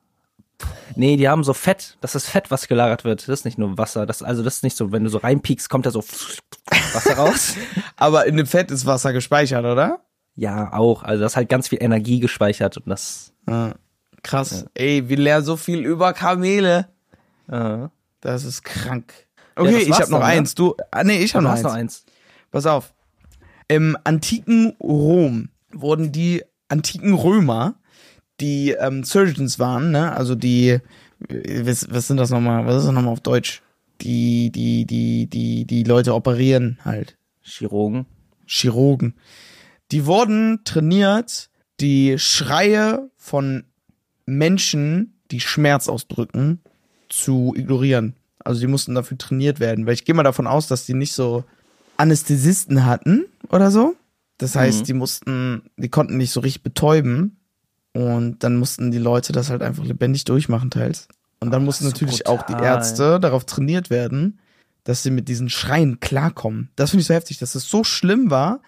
[0.95, 1.99] Nee, die haben so Fett.
[2.01, 3.21] Das ist Fett, was gelagert wird.
[3.23, 4.07] Das ist nicht nur Wasser.
[4.07, 6.01] Das, also das ist nicht so, wenn du so reinpiekst, kommt da so
[6.95, 7.55] Wasser raus.
[7.97, 10.01] Aber in dem Fett ist Wasser gespeichert, oder?
[10.39, 11.03] ja, auch.
[11.03, 13.33] Also das ist halt ganz viel Energie gespeichert und das.
[13.49, 13.75] Ja.
[14.23, 14.67] Krass.
[14.75, 16.89] Ey, wir lernen so viel über Kamele.
[17.49, 17.89] Äh,
[18.21, 19.13] Das ist krank.
[19.57, 20.35] Ja, Okay, das ich habe noch dann, ne?
[20.35, 20.55] eins.
[20.55, 21.65] Du, ah, nee, ich habe du noch hast eins.
[21.65, 22.05] noch eins.
[22.57, 22.95] Pass auf.
[23.69, 27.75] Im antiken Rom wurden die antiken Römer,
[28.41, 30.17] die ähm, Surgeons waren, ne?
[30.17, 30.79] Also die,
[31.29, 32.65] äh, was, was sind das nochmal?
[32.65, 33.61] Was ist das nochmal auf Deutsch?
[34.01, 37.19] Die, die, die, die, die Leute operieren halt.
[37.43, 38.07] Chirurgen.
[38.47, 39.17] Chirurgen.
[39.93, 43.65] Die wurden trainiert, die Schreie von
[44.25, 46.63] Menschen, die Schmerz ausdrücken,
[47.11, 48.17] zu ignorieren.
[48.39, 51.13] Also die mussten dafür trainiert werden, weil ich gehe mal davon aus, dass die nicht
[51.13, 51.45] so
[51.97, 53.95] Anästhesisten hatten oder so.
[54.39, 54.85] Das heißt, Mhm.
[54.85, 57.39] die mussten, die konnten nicht so richtig betäuben
[57.95, 61.09] und dann mussten die Leute das halt einfach lebendig durchmachen teils.
[61.41, 62.67] Und dann Ah, mussten natürlich auch die brutal.
[62.79, 64.39] Ärzte darauf trainiert werden,
[64.85, 66.71] dass sie mit diesen Schreien klarkommen.
[66.77, 68.61] Das finde ich so heftig, dass es so schlimm war,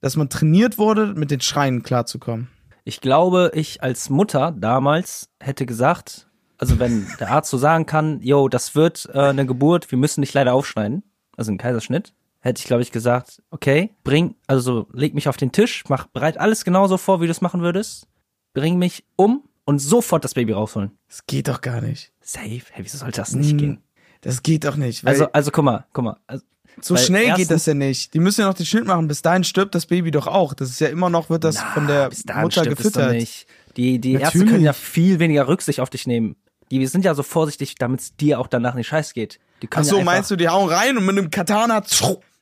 [0.00, 2.48] dass man trainiert wurde, mit den Schreien klarzukommen.
[2.84, 6.26] Ich glaube, ich als Mutter damals hätte gesagt,
[6.58, 10.22] also wenn der Arzt so sagen kann, yo, das wird äh, eine Geburt, wir müssen
[10.22, 11.02] dich leider aufschneiden,
[11.36, 15.36] also ein Kaiserschnitt, hätte ich, glaube ich, gesagt, okay, bring, also so, leg mich auf
[15.36, 18.06] den Tisch, mach bereit alles genauso vor, wie du es machen würdest,
[18.54, 20.90] bring mich um und sofort das Baby rausholen.
[21.08, 22.12] Das geht doch gar nicht.
[22.20, 22.62] Safe?
[22.70, 23.82] Hey, wieso sollte das nicht Mm, gehen?
[24.22, 25.06] Das geht doch nicht.
[25.06, 26.16] Also, also guck mal, guck mal.
[26.26, 26.44] Also,
[26.80, 28.14] so schnell geht das ja nicht.
[28.14, 29.08] Die müssen ja noch den Schnitt machen.
[29.08, 30.54] Bis dahin stirbt das Baby doch auch.
[30.54, 33.12] Das ist ja immer noch, wird das Na, von der bis dahin Mutter gefüttert.
[33.12, 33.46] Nicht.
[33.76, 36.36] Die, die Ärzte können ja viel weniger Rücksicht auf dich nehmen.
[36.70, 39.40] Die sind ja so vorsichtig, damit es dir auch danach nicht scheiß geht.
[39.62, 41.82] Die Ach so, ja meinst du, die hauen rein und mit einem Katana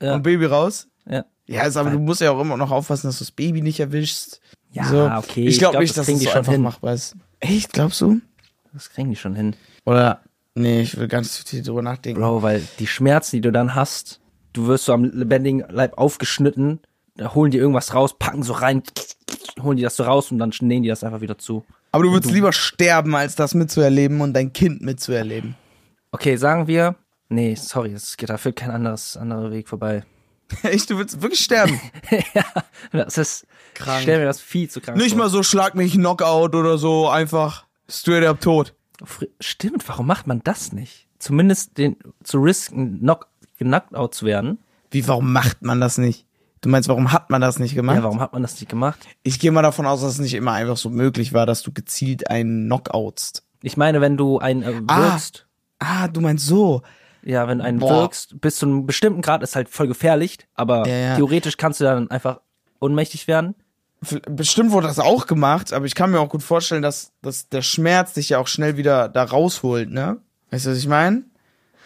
[0.02, 0.14] Ja.
[0.14, 0.88] und Baby raus?
[1.08, 1.24] Ja.
[1.46, 3.80] Ja, ist, aber du musst ja auch immer noch aufpassen, dass du das Baby nicht
[3.80, 4.40] erwischst.
[4.70, 5.10] Ja, so.
[5.10, 6.60] okay, Ich glaube glaub, nicht, das dass das so schon einfach hin.
[6.62, 7.16] machbar ist.
[7.40, 8.20] Echt, glaubst du?
[8.74, 9.56] Das kriegen die schon hin.
[9.86, 10.20] Oder,
[10.54, 12.20] nee, ich will so viel drüber nachdenken.
[12.20, 14.20] Bro, weil die Schmerzen, die du dann hast,
[14.52, 16.80] du wirst so am lebendigen Leib aufgeschnitten,
[17.16, 18.82] da holen die irgendwas raus, packen so rein,
[19.62, 21.64] holen die das so raus und dann nähen die das einfach wieder zu.
[21.92, 25.56] Aber du würdest lieber sterben, als das mitzuerleben und dein Kind mitzuerleben.
[26.12, 26.94] Okay, sagen wir,
[27.28, 30.04] nee, sorry, es geht, da führt kein anderes, anderer Weg vorbei.
[30.62, 31.80] Echt, du würdest wirklich sterben?
[32.34, 32.44] ja,
[32.92, 33.98] das ist, Krank.
[33.98, 35.18] ich stell mir das viel zu krank Nicht vor.
[35.18, 38.74] mal so schlag mich Knockout oder so, einfach straight up tot.
[39.40, 41.06] Stimmt, warum macht man das nicht?
[41.18, 44.58] Zumindest den, zu risken, knock, genockt out zu werden.
[44.90, 46.24] Wie, warum macht man das nicht?
[46.60, 47.96] Du meinst, warum hat man das nicht gemacht?
[47.98, 48.98] Ja, warum hat man das nicht gemacht?
[49.22, 51.72] Ich gehe mal davon aus, dass es nicht immer einfach so möglich war, dass du
[51.72, 53.44] gezielt einen knockoutst.
[53.62, 55.18] Ich meine, wenn du einen äh, Ah.
[55.78, 56.82] Ah, du meinst so.
[57.28, 58.02] Ja, wenn einen Boah.
[58.02, 61.16] wirkst, bis zu einem bestimmten Grad ist halt voll gefährlich, aber Ja, ja.
[61.16, 62.40] theoretisch kannst du dann einfach
[62.80, 63.54] ohnmächtig werden.
[64.30, 67.62] bestimmt wurde das auch gemacht, aber ich kann mir auch gut vorstellen, dass, dass der
[67.62, 70.18] Schmerz dich ja auch schnell wieder da rausholt, ne?
[70.50, 71.24] Weißt du, was ich meine?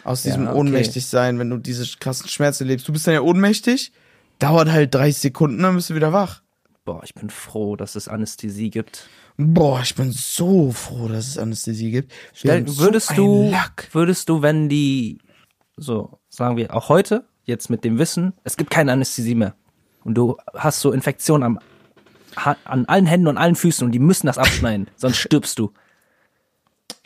[0.03, 0.59] Aus diesem Ja, okay.
[0.59, 2.87] ohnmächtig sein, wenn du diese krassen Schmerzen lebst.
[2.87, 3.91] Du bist dann ja ohnmächtig,
[4.39, 6.41] dauert halt 30 Sekunden, dann bist du wieder wach.
[6.85, 9.07] Boah, ich bin froh, dass es Anästhesie gibt.
[9.37, 12.11] Boah, ich bin so froh, dass es Anästhesie gibt.
[12.33, 13.87] Stell, so würdest einen du, Lack.
[13.93, 15.17] würdest du, wenn die,
[15.77, 19.55] so, sagen wir, auch heute, jetzt mit dem Wissen, es gibt keine Anästhesie mehr.
[20.03, 21.59] Und du hast so Infektionen am,
[22.65, 25.73] an allen Händen und allen Füßen und die müssen das abschneiden, sonst stirbst du.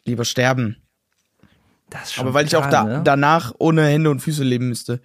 [0.05, 0.77] Lieber sterben.
[1.89, 3.01] Das ist schon Aber weil ich auch da, ne?
[3.03, 5.01] danach ohne Hände und Füße leben müsste.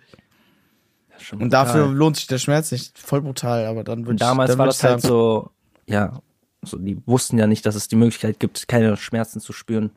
[1.39, 2.99] Und dafür lohnt sich der Schmerz nicht.
[2.99, 5.51] Voll brutal, aber dann würde Und damals dann war das ich halt so,
[5.87, 6.21] ja,
[6.63, 9.91] so, die wussten ja nicht, dass es die Möglichkeit gibt, keine Schmerzen zu spüren.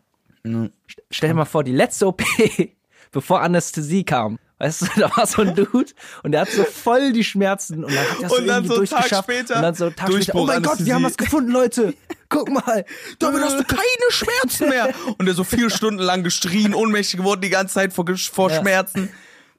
[0.45, 0.69] Ja.
[1.09, 2.23] Stell dir mal vor, die letzte OP,
[3.15, 4.37] bevor Anästhesie kam.
[4.59, 5.91] Weißt du, da war so ein Dude
[6.23, 8.75] und der hat so voll die Schmerzen und dann hat er so Und dann so
[8.75, 11.13] einen Tag später, und dann so einen Tag später, oh mein Gott, wir haben was
[11.13, 11.25] Anästhesie.
[11.31, 11.93] gefunden, Leute.
[12.29, 12.85] Guck mal.
[13.19, 14.89] Damit hast du keine Schmerzen mehr.
[15.17, 18.59] Und der so vier Stunden lang geschrien, ohnmächtig geworden die ganze Zeit vor, vor Ja.
[18.59, 19.09] Schmerzen.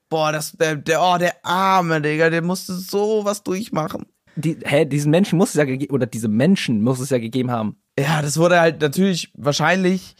[0.08, 4.06] Boah, das, der, der, oh, der Arme, Digga, der musste so was durchmachen.
[4.36, 7.50] Die, hä, diesen Menschen muss es ja gegeben, oder diese Menschen muss es ja gegeben
[7.50, 7.76] haben.
[7.98, 10.14] Ja, das wurde halt natürlich wahrscheinlich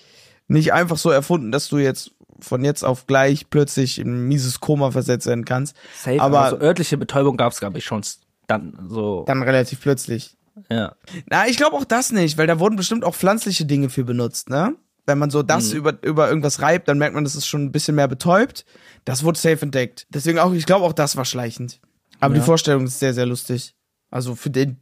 [0.49, 4.61] nicht einfach so erfunden, dass du jetzt von jetzt auf gleich plötzlich in ein mieses
[4.61, 5.77] Koma versetzt werden kannst.
[5.97, 8.03] Safe, aber aber so örtliche Betäubung gab es, glaube ich, schon
[8.47, 9.25] dann so.
[9.27, 10.37] dann relativ plötzlich.
[10.71, 10.95] ja.
[11.29, 14.49] Na, ich glaube auch das nicht, weil da wurden bestimmt auch pflanzliche Dinge für benutzt,
[14.51, 14.75] ne?
[15.09, 15.77] Wenn man so das Mhm.
[15.79, 18.65] über, über irgendwas reibt, dann merkt man, das ist schon ein bisschen mehr betäubt.
[19.05, 20.07] Das wurde safe entdeckt.
[20.11, 21.81] Deswegen auch, ich glaube auch das war schleichend.
[22.19, 22.41] Aber Ja.
[22.41, 23.75] die Vorstellung ist sehr, sehr lustig.
[24.11, 24.79] Also für den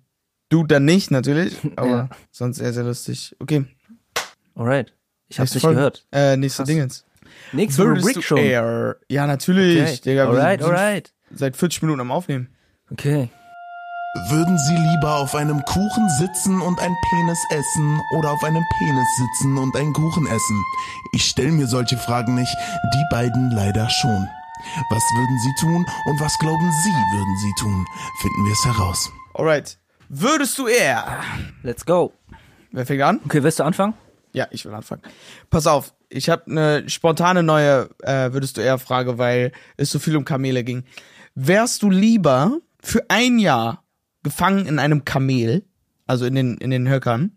[0.48, 1.56] du dann nicht, natürlich.
[1.76, 2.08] Aber Ja.
[2.30, 3.36] sonst sehr, sehr lustig.
[3.38, 3.66] Okay.
[4.54, 4.92] Alright.
[5.28, 5.76] Ich hab's nächste nicht Folge.
[5.76, 6.06] gehört.
[6.12, 6.68] Äh, nächste Krass.
[6.68, 7.04] Dingens.
[7.52, 8.38] Nächste Würdest Rubrik du schon.
[8.38, 9.80] eher- Ja, natürlich.
[9.82, 10.00] Okay.
[10.04, 11.12] Digga, wir alright, sind alright.
[11.32, 12.48] Seit 40 Minuten am Aufnehmen.
[12.90, 13.30] Okay.
[14.28, 19.08] Würden Sie lieber auf einem Kuchen sitzen und ein Penis essen oder auf einem Penis
[19.16, 20.62] sitzen und einen Kuchen essen?
[21.12, 22.54] Ich stelle mir solche Fragen nicht,
[22.94, 24.28] die beiden leider schon.
[24.90, 27.84] Was würden Sie tun und was glauben Sie würden Sie tun?
[28.20, 29.12] Finden wir es heraus.
[29.34, 29.78] Alright.
[30.08, 31.18] Würdest du eher.
[31.62, 32.12] Let's go.
[32.70, 33.20] Wer fängt an?
[33.24, 33.94] Okay, willst du anfangen?
[34.32, 35.02] Ja, ich will anfangen.
[35.50, 39.98] Pass auf, ich habe eine spontane neue, äh, würdest du eher Frage, weil es so
[39.98, 40.84] viel um Kamele ging.
[41.34, 43.82] Wärst du lieber für ein Jahr
[44.22, 45.64] gefangen in einem Kamel,
[46.06, 47.32] also in den, in den Höckern,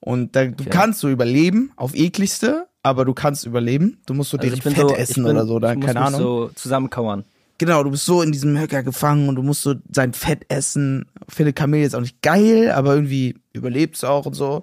[0.00, 0.70] und da, du Okay.
[0.70, 3.98] kannst so überleben, auf ekligste, aber du kannst überleben.
[4.06, 6.20] Du musst so Also deren Fett so, essen bin, oder so, oder keine Ahnung.
[6.20, 7.24] so zusammenkauern.
[7.58, 11.06] Genau, du bist so in diesem Höcker gefangen und du musst so sein Fett essen.
[11.28, 14.62] Finde Kamel jetzt auch nicht geil, aber irgendwie überlebst du auch und so.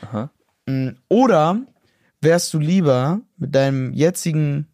[0.00, 0.30] Aha.
[0.66, 1.60] Mm, Oder
[2.22, 4.68] wärst du lieber mit deinem jetzigen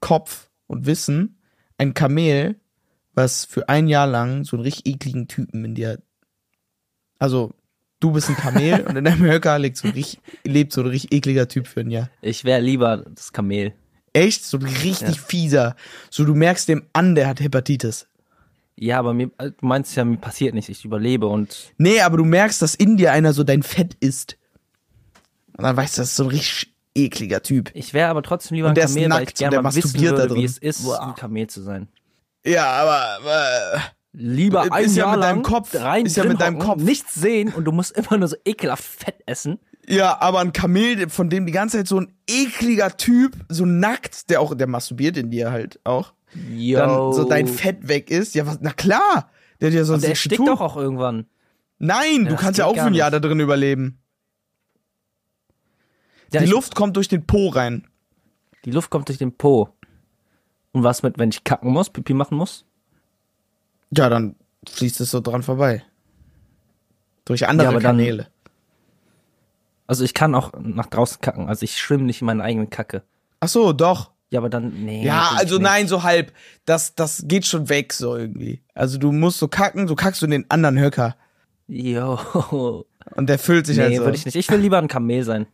[0.00, 1.40] Kopf und Wissen
[1.78, 2.56] ein Kamel,
[3.14, 6.00] was für ein Jahr lang so einen richtig ekligen Typen in dir.
[7.18, 7.52] Also,
[8.00, 10.88] du bist ein Kamel und in deinem Höcker lebt so, ein richtig, lebt so ein
[10.88, 12.10] richtig ekliger Typ für ein Jahr.
[12.20, 13.72] Ich wäre lieber das Kamel.
[14.12, 14.44] Echt?
[14.44, 15.76] So ein richtig fieser.
[16.10, 18.06] So, du merkst dem an, der hat Hepatitis.
[18.76, 22.16] Ja, aber mir, äh, du meinst ja, mir passiert nichts, ich überlebe und Nee, aber
[22.16, 24.37] du merkst, dass in dir einer so dein Fett isst.
[25.58, 27.70] Und dann weißt du, das ist so ein richtig ekliger Typ.
[27.74, 29.50] ich wäre aber trotzdem lieber Und ein der ist Kamel, weil ich nackt und gerne
[29.50, 30.98] der mal wissen masturbiert da würde, wie es ist, Wow.
[31.00, 31.88] ein Kamel zu sein.
[32.46, 33.82] Ja, aber, aber
[34.12, 35.74] Lieber Ist ein ja Jahr mit deinem lang Kopf.
[35.74, 36.80] rein Ist ja mit deinem Kopf.
[36.82, 39.58] nichts sehen und du musst immer nur so ekelhaft Fett essen.
[39.86, 44.30] Ja, aber ein Kamel, von dem die ganze Zeit so ein ekliger Typ, so nackt,
[44.30, 46.12] der auch, der masturbiert in dir halt auch,
[46.54, 46.78] Yo.
[46.78, 48.34] dann so dein Fett weg ist.
[48.34, 49.30] Ja, was, na klar.
[49.60, 50.46] Der hat ja sonst der nichts zu stickt tun.
[50.46, 51.26] doch auch irgendwann.
[51.78, 53.22] Nein, du das kannst ja auch für ein Jahr nicht.
[53.22, 53.98] da drin überleben.
[56.32, 57.86] Ja, die Luft kommt durch den Po rein.
[58.64, 59.70] Die Luft kommt durch den Po.
[60.72, 62.64] Und was mit, wenn ich kacken muss, Pipi machen muss?
[63.90, 64.36] Ja, dann
[64.68, 65.82] fließt es so dran vorbei.
[67.24, 68.28] Durch andere Ja, aber dann- Kanäle.
[69.86, 71.48] Also ich kann auch nach draußen kacken.
[71.48, 73.02] Also ich schwimme nicht in meiner eigenen Kacke.
[73.40, 74.10] Ach so, doch.
[74.30, 75.02] Ja, aber dann, nee.
[75.06, 75.62] Ja, also nicht.
[75.64, 76.34] nein, so halb.
[76.66, 78.60] Das, das geht schon weg so irgendwie.
[78.74, 81.16] Also du musst so kacken, du kackst in den anderen Höcker.
[81.68, 82.18] Jo.
[83.14, 84.02] Und der füllt sich Nee, halt so.
[84.04, 84.34] würde ich nicht.
[84.34, 85.46] Ich will lieber ein Kamel sein.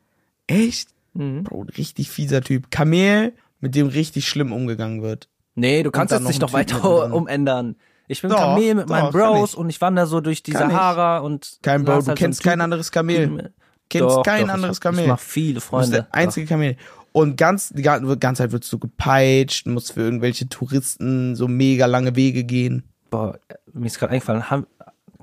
[0.47, 0.91] Echt?
[1.15, 1.45] Mhm.
[1.45, 2.71] Bro, richtig fieser Typ.
[2.71, 5.29] Kamel, mit dem richtig schlimm umgegangen wird.
[5.55, 7.77] Nee, du kannst jetzt nicht noch weiter umändern.
[8.09, 9.57] Ich bin Doch, Kamel mit meinen doch, kann Bros ich.
[9.59, 10.75] und ich wandere so durch die Kann ich.
[10.77, 11.59] Sahara und.
[11.63, 13.53] Kein Bro, du halt so kennst einen kein anderes Kamel.
[13.89, 15.03] Kennst Doch, kein anderes ich, Kamel.
[15.05, 15.91] Ich mach viele Du bist Freunde.
[15.93, 16.77] der einzige Kamel.
[17.13, 21.87] Und ganz, die ganze ganze Zeit wirst du gepeitscht, musst für irgendwelche Touristen so mega
[21.87, 22.83] lange Wege gehen.
[23.11, 23.39] Boah,
[23.73, 24.51] mir ist gerade eingefallen.
[24.51, 24.67] Haben,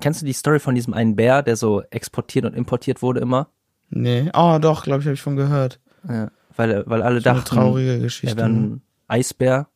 [0.00, 3.48] kennst du die Story von diesem einen Bär, der so exportiert und importiert wurde immer?
[3.94, 4.30] Nee.
[4.34, 5.78] Oh, doch, glaube ich, habe ich von gehört.
[6.08, 6.30] Ja.
[6.56, 8.36] Weil, weil alle So eine dachten, traurige er Geschichte.
[8.36, 9.68] wäre ein Eisbär.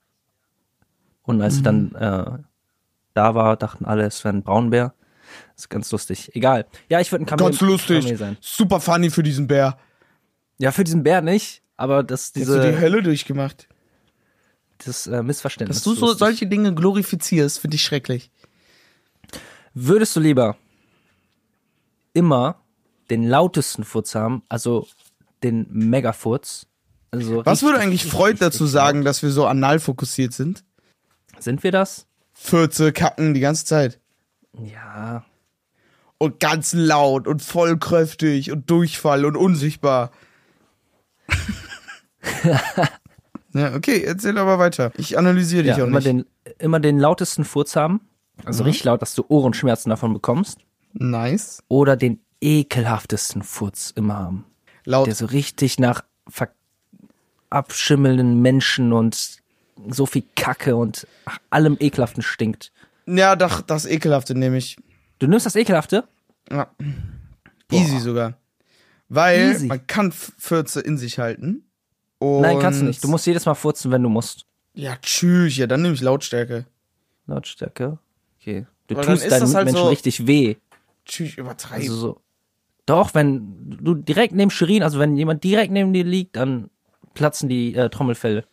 [1.22, 1.96] Und als er dann Mhm.
[1.96, 2.38] äh,
[3.14, 4.94] da war, dachten alle, es wäre ein Braunbär.
[5.54, 6.34] Das ist ganz lustig.
[6.34, 6.66] Egal.
[6.88, 8.04] Ja, ich würde ein Kamel, Ganz lustig.
[8.04, 8.36] Kamel sein.
[8.40, 9.78] Super funny für diesen Bär.
[10.58, 13.68] Ja, für diesen Bär nicht, aber das, Hast du die diese, Hölle durchgemacht?
[14.84, 15.78] das äh, Missverständnis.
[15.78, 18.30] Dass du so solche Dinge glorifizierst, finde ich schrecklich.
[19.74, 20.56] Würdest du lieber
[22.12, 22.56] immer
[23.10, 24.86] den lautesten Furz haben, also
[25.42, 26.66] den Megafurz?
[27.10, 30.64] Also Was würde eigentlich richtig, Freud richtig dazu sagen, dass wir so anal fokussiert sind?
[31.38, 32.06] Sind wir das?
[32.32, 34.00] Fürze, kacken die ganze Zeit.
[34.62, 35.24] Ja.
[36.18, 40.10] Und ganz laut und voll kräftig und Durchfall und unsichtbar.
[43.52, 44.92] ja, okay, erzähl aber weiter.
[44.96, 46.06] Ich analysiere dich ja auch immer, nicht.
[46.06, 46.24] den,
[46.58, 48.00] immer den lautesten Furz haben,
[48.44, 50.60] also richtig laut, dass du Ohrenschmerzen davon bekommst.
[50.92, 51.62] nice.
[51.68, 54.44] Oder den ekelhaftesten Furz immer haben.
[54.84, 55.06] Laut.
[55.06, 56.04] Der so richtig nach
[57.50, 59.38] abschimmelnden Menschen und
[59.88, 61.06] so viel Kacke und
[61.50, 62.72] allem Ekelhaften stinkt.
[63.06, 64.76] Ja, doch, das Ekelhafte nehme ich.
[65.18, 66.04] Du nimmst das Ekelhafte?
[66.50, 66.68] Ja.
[67.70, 68.34] Easy sogar.
[69.08, 69.66] Weil Easy.
[69.66, 71.64] man kann Fürze in sich halten.
[72.20, 73.04] Nein, kannst du nicht.
[73.04, 74.46] Du musst jedes Mal furzen, wenn du musst.
[74.74, 76.66] Ja, tschüss, ja, dann nehme ich Lautstärke.
[77.26, 77.98] Lautstärke.
[78.40, 78.66] Okay.
[78.88, 80.56] Du dann tust deinen halt Mitmenschen so- richtig weh.
[81.04, 81.80] Tschüss, übertreib.
[81.80, 82.20] Also so.
[82.86, 86.70] Doch, wenn du direkt neben Shirin, also wenn jemand direkt neben dir liegt, dann
[87.14, 88.44] platzen die äh, Trommelfelle.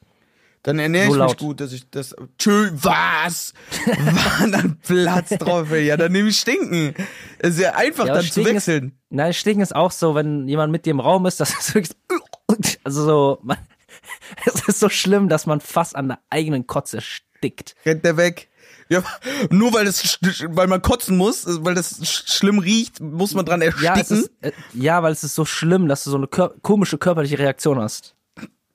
[0.63, 1.37] Dann ernähre so ich mich laut.
[1.39, 2.15] gut, dass ich das.
[2.39, 3.53] Tschö, was?
[4.51, 5.85] Dann Platz drauf, ey.
[5.87, 6.95] Ja, dann nehme ich Stinken.
[7.39, 8.97] Es ist ja einfach, Ja, dann zu Stinken ist- wechseln.
[9.09, 12.79] Nein, Stinken ist auch so, wenn jemand mit dir im Raum ist, das ist wirklich,
[12.85, 13.57] also so, man,
[14.45, 17.75] es ist so schlimm, dass man fast an der eigenen Kotze stickt.
[17.85, 18.47] Rennt der weg.
[18.89, 19.03] Ja,
[19.49, 23.45] nur weil es, sch- weil man kotzen muss, weil das sch- schlimm riecht, muss man
[23.45, 24.23] dran Ja, ersticken.
[24.23, 27.39] ist, äh, ja, weil es ist so schlimm, dass du so eine kör komische körperliche
[27.39, 28.15] Reaktion hast.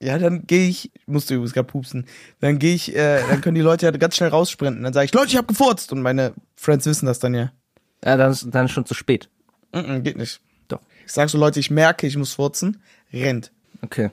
[0.00, 2.06] Ja, dann gehe ich, musste übrigens gerade pupsen,
[2.40, 4.82] dann gehe ich, äh, dann können die Leute ja ganz schnell raussprinten.
[4.84, 5.92] Dann sage ich, Leute, ich hab gefurzt.
[5.92, 7.52] Und meine Friends wissen das dann ja.
[8.04, 9.28] Ja, dann ist, dann ist schon zu spät.
[9.72, 10.40] Mm-mm, geht nicht.
[10.68, 10.80] Doch.
[11.04, 12.80] Ich sag so, Leute, ich merke, ich muss furzen.
[13.12, 13.50] Rennt.
[13.82, 14.10] Okay.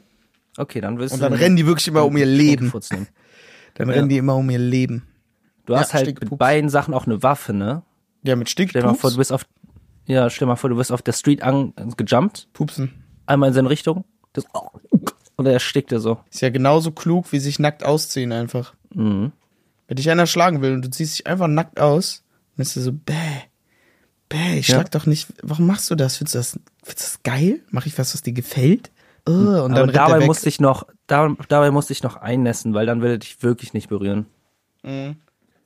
[0.58, 2.72] Okay, dann wirst Und du dann rennen die wirklich immer um ihr Leben.
[3.76, 5.04] Dann rennen die immer um ihr Leben.
[5.66, 6.40] Du Ja, hast halt mit Stinkpups.
[6.40, 7.82] beiden Sachen auch eine Waffe, ne?
[8.24, 9.18] Ja, mit Stell dir mal vor, du Stinkpups.
[9.18, 9.46] bist auf,
[10.06, 13.04] ja, stell dir mal vor, du bist auf der Street an, gejumpt, Pupsen.
[13.26, 14.04] einmal in seine Richtung,
[14.34, 14.46] das,
[15.38, 16.20] oder er stickt dir so.
[16.32, 18.74] Ist ja genauso klug, wie sich nackt ausziehen einfach.
[18.94, 19.32] Mhm.
[19.88, 22.24] Wenn dich einer schlagen will und du ziehst dich einfach nackt aus,
[22.56, 23.14] dann ist du so, bäh,
[24.30, 24.76] bäh, ich Ja.
[24.76, 26.18] schlag doch nicht, warum machst du das?
[26.18, 26.52] Findest du das,
[26.84, 27.60] findest du das geil?
[27.70, 28.92] Mach ich was, was dir gefällt?
[29.28, 32.74] Uh, und dann Aber er dabei musste ich noch, da, dabei musste ich noch einnässen,
[32.76, 34.28] weil dann er dich wirklich nicht berühren.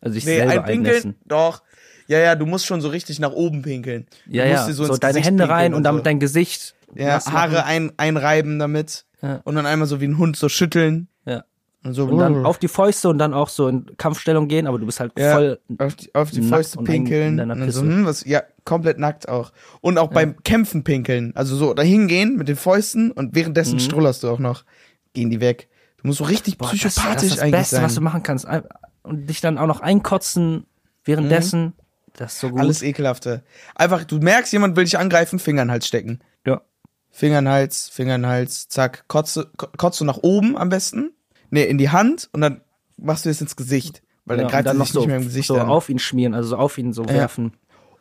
[0.01, 1.15] Also ich nee, selber einpinkeln, einnässen.
[1.25, 1.61] doch.
[2.07, 4.07] Ja, ja, du musst schon so richtig nach oben pinkeln.
[4.25, 6.03] Du Ja, musst ja, so, ins deine Gesicht Hände pinkeln rein und damit so.
[6.05, 6.73] dein Gesicht.
[6.95, 9.41] ja, Haare ein, einreiben damit Ja.
[9.43, 11.43] und dann einmal so wie ein Hund so schütteln Ja.
[11.83, 14.79] und so Und dann auf die Fäuste und dann auch so in Kampfstellung gehen, aber
[14.79, 15.59] du bist halt Ja, voll.
[15.77, 17.39] auf die, auf die Fäuste und ein- in pinkeln.
[17.41, 19.51] und dann so, hm, was, ja, komplett nackt auch.
[19.81, 21.31] Und auch beim Kämpfen pinkeln.
[21.35, 23.79] Also so dahin gehen mit den Fäusten und währenddessen Mhm.
[23.81, 24.63] strullerst du auch noch.
[25.13, 25.67] Gehen die weg.
[26.01, 27.83] Du musst so richtig Boah, das, das psychopathisch ist das Beste, sein.
[27.85, 28.47] was du machen kannst.
[29.03, 30.65] Und dich dann auch noch einkotzen
[31.03, 31.73] währenddessen.
[32.13, 32.57] Das ist so gut.
[32.57, 32.61] Mhm.
[32.61, 33.43] Alles ekelhafte.
[33.75, 36.19] Einfach, du merkst, jemand will dich angreifen, Finger in den Hals stecken.
[36.45, 36.61] Ja.
[37.11, 41.11] Finger in den Hals, Finger in den Hals, zack, kotze, du nach oben am besten.
[41.49, 42.61] Nee, in die Hand und dann
[42.97, 44.03] machst du es ins Gesicht.
[44.25, 45.69] Weil dann ja, greift dann er noch sich so, nicht mehr im Gesicht so an.
[45.69, 47.53] auf ihn schmieren, also so auf ihn so werfen.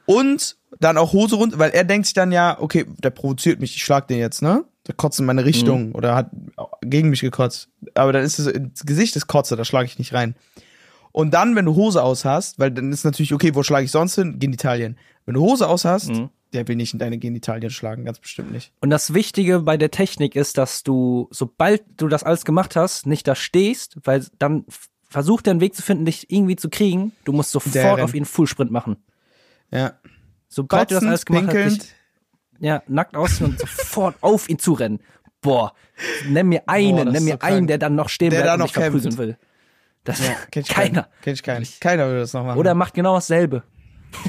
[0.04, 3.76] Und dann auch Hose runter, weil er denkt sich dann ja, okay, der provoziert mich,
[3.76, 4.64] ich schlag den jetzt, ne?
[4.86, 6.30] Der kotzt in meine Richtung oder hat
[6.82, 7.68] gegen mich gekotzt.
[7.94, 10.34] Aber dann ist es so, ins Gesicht des Kotze, da schlage ich nicht rein.
[11.18, 13.90] Und dann, wenn du Hose aus hast, weil dann ist natürlich, okay, wo schlage ich
[13.90, 14.38] sonst hin?
[14.38, 14.96] Genitalien.
[15.26, 16.12] Wenn du Hose aus hast,
[16.52, 18.72] der will nicht in deine Genitalien schlagen, ganz bestimmt nicht.
[18.80, 23.08] Und das Wichtige bei der Technik ist, dass du, sobald du das alles gemacht hast,
[23.08, 24.64] nicht da stehst, weil dann
[25.08, 27.10] versucht er einen Weg zu finden, dich irgendwie zu kriegen.
[27.24, 28.00] Du musst sofort rennt.
[28.00, 28.96] auf ihn Fullsprint machen.
[29.72, 29.94] Ja.
[30.48, 31.72] Sobald du das Kotzend, alles gemacht pinkelnd.
[31.72, 31.94] hast, dich,
[32.60, 35.00] ja, nackt ausziehen und sofort auf ihn zurennen.
[35.40, 35.72] Boah,
[36.28, 38.58] nenn mir einen, Boah, nenn mir so einen, der dann noch stehen Der bleibt und
[38.60, 39.36] noch mich verprügeln will.
[40.04, 41.08] Das Ja, kenn ich keiner.
[41.22, 41.66] Kenn ich keinen.
[41.80, 42.58] Keiner würde das noch machen.
[42.58, 43.62] Oder er macht genau dasselbe.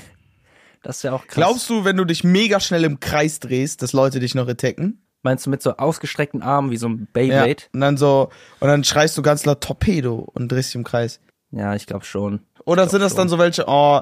[0.82, 1.36] Das ist ja auch krass.
[1.36, 5.06] Glaubst du, wenn du dich mega schnell im Kreis drehst, dass Leute dich noch attacken?
[5.24, 7.08] Meinst du mit so ausgestreckten Armen wie so ein Ja.
[7.12, 7.64] Beyblade?
[7.74, 8.30] Und dann so,
[8.62, 11.20] und dann schreist du ganz laut Torpedo und drehst dich im Kreis.
[11.52, 12.40] Ja, ich glaube schon.
[12.64, 14.02] Oder sind das dann so welche, oh,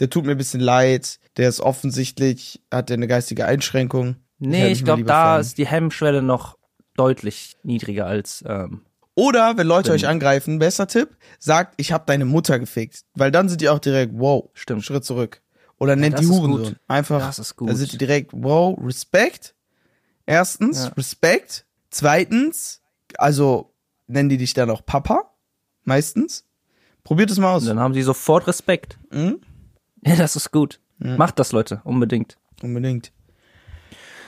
[0.00, 4.16] der tut mir ein bisschen leid, der ist offensichtlich, hat der eine geistige Einschränkung.
[4.40, 5.40] Nee, ich mal glaube, da fern.
[5.42, 6.58] ist die Hemmschwelle noch
[6.96, 8.42] deutlich niedriger als.
[8.48, 8.82] Ähm,
[9.16, 13.00] Oder wenn Leute euch angreifen, besser Tipp, sagt, ich hab deine Mutter gefickt.
[13.14, 14.84] Weil dann sind die auch direkt, wow, Stimmt.
[14.84, 15.42] Schritt zurück.
[15.78, 16.76] Oder nennt das die Hurensohn.
[16.86, 17.68] Einfach, Das ist gut.
[17.70, 19.54] da sind die direkt, wow, Respekt.
[20.26, 20.88] Erstens, Ja.
[20.96, 21.64] Respekt.
[21.90, 22.82] Zweitens,
[23.16, 23.72] also
[24.06, 25.32] nennen die dich dann auch Papa.
[25.84, 26.44] Meistens.
[27.02, 27.64] Probiert es mal aus.
[27.64, 28.98] dann haben sie sofort Respekt.
[29.10, 29.40] Mhm.
[30.04, 30.80] Ja, das ist gut.
[30.98, 32.36] Macht das, Leute, unbedingt.
[32.62, 33.12] Unbedingt.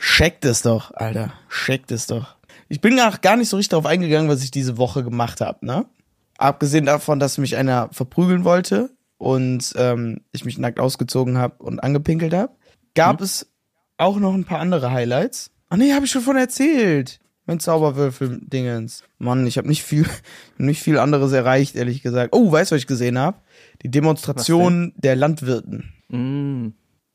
[0.00, 1.32] Checkt es doch, Alter.
[1.50, 2.36] Checkt es doch.
[2.68, 5.64] Ich bin auch gar nicht so richtig darauf eingegangen, was ich diese Woche gemacht habe,
[5.64, 5.86] ne?
[6.36, 11.80] Abgesehen davon, dass mich einer verprügeln wollte und ähm, ich mich nackt ausgezogen habe und
[11.80, 12.52] angepinkelt habe,
[12.94, 13.50] gab es
[13.96, 15.50] auch noch ein paar andere Highlights.
[15.68, 17.20] Ah nee, habe ich schon von erzählt.
[17.46, 19.04] Mein Zauberwürfel-Dingens.
[19.18, 20.06] Mann, ich habe nicht viel,
[20.58, 22.34] nicht viel anderes erreicht, ehrlich gesagt.
[22.34, 23.38] Oh, weißt du, was ich gesehen habe?
[23.82, 25.92] Die Demonstration der Landwirten.
[26.08, 26.68] Mm.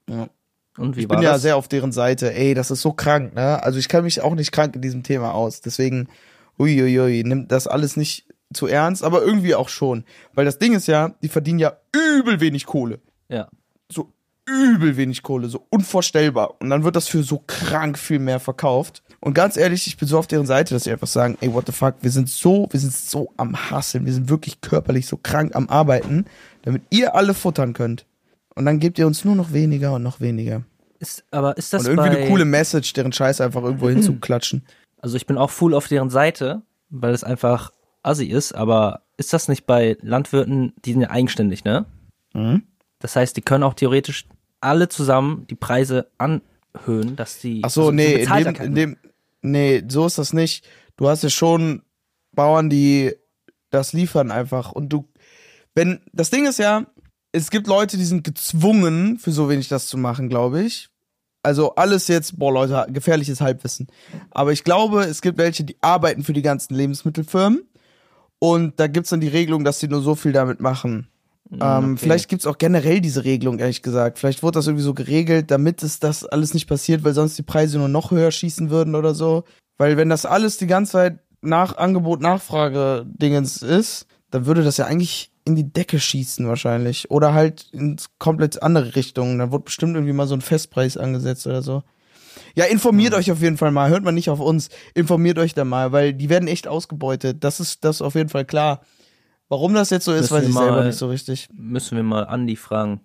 [0.09, 0.29] Ja.
[0.78, 1.41] Und wie Ich war bin ja das?
[1.41, 2.34] sehr auf deren Seite.
[2.34, 3.61] Ey, das ist so krank, ne?
[3.61, 5.61] Also ich kann mich auch nicht krank in diesem Thema aus.
[5.61, 6.07] Deswegen,
[6.59, 10.03] uiuiui, nimmt das alles nicht zu ernst, aber irgendwie auch schon.
[10.34, 12.99] Weil das Ding ist ja, die verdienen ja übel wenig Kohle.
[13.30, 13.47] ja.
[13.91, 14.11] So
[14.45, 16.59] übel wenig Kohle, so unvorstellbar.
[16.59, 19.03] Und dann wird das für so krank viel mehr verkauft.
[19.19, 21.65] Und ganz ehrlich, ich bin so auf deren Seite, dass sie einfach sagen, ey, what
[21.65, 25.17] the fuck, wir sind so, wir sind so am Hasseln, wir sind wirklich körperlich so
[25.17, 26.26] krank am Arbeiten,
[26.63, 28.05] damit ihr alle futtern könnt.
[28.55, 30.63] Und dann gebt ihr uns nur noch weniger und noch weniger.
[30.99, 34.63] Ist, aber ist das Und irgendwie bei, eine coole Message, deren Scheiß einfach irgendwo hinzuklatschen.
[34.99, 37.71] Also ich bin auch full auf deren Seite, weil es einfach
[38.03, 41.85] assi ist, aber ist das nicht bei Landwirten, die sind ja eigenständig, ne?
[42.33, 42.63] Mhm.
[42.99, 44.25] Das heißt, die können auch theoretisch
[44.61, 48.97] alle zusammen die Preise anhöhen, dass die Ach so, also nee, in dem, in dem,
[49.41, 50.65] nee, so ist das nicht.
[50.95, 51.81] Du hast ja schon
[52.31, 53.13] Bauern, die
[53.69, 54.71] das liefern einfach.
[54.71, 55.09] Und du,
[55.75, 56.85] wenn, das Ding ist ja,
[57.34, 60.89] es gibt Leute, die sind gezwungen, für so wenig das zu machen, glaube ich.
[61.41, 63.88] Also alles jetzt, boah Leute, gefährliches Halbwissen.
[64.31, 67.67] Aber ich glaube, es gibt welche, die arbeiten für die ganzen Lebensmittelfirmen.
[68.39, 71.07] Und da gibt's dann die Regelung, dass sie nur so viel damit machen.
[71.51, 71.97] Ähm, okay.
[71.97, 74.19] Vielleicht gibt's auch generell diese Regelung, ehrlich gesagt.
[74.19, 77.43] Vielleicht wurde das irgendwie so geregelt, damit es das alles nicht passiert, weil sonst die
[77.43, 79.43] Preise nur noch höher schießen würden oder so.
[79.77, 84.77] Weil wenn das alles die ganze Zeit nach Angebot, Nachfrage Dingens ist, dann würde das
[84.77, 87.11] ja eigentlich in die Decke schießen wahrscheinlich.
[87.11, 89.39] Oder halt in komplett andere Richtungen.
[89.39, 91.83] Dann wird bestimmt irgendwie mal so ein Festpreis angesetzt oder so.
[92.55, 93.89] Ja, informiert euch auf jeden Fall mal.
[93.89, 94.69] Hört mal nicht auf uns.
[94.93, 97.43] Informiert euch da mal, weil die werden echt ausgebeutet.
[97.43, 98.81] Das ist das ist auf jeden Fall klar.
[99.49, 101.47] Warum das jetzt so ist, Müssen weiß ich selber mal- nicht so richtig.
[101.53, 103.01] müssen wir mal Andi fragen.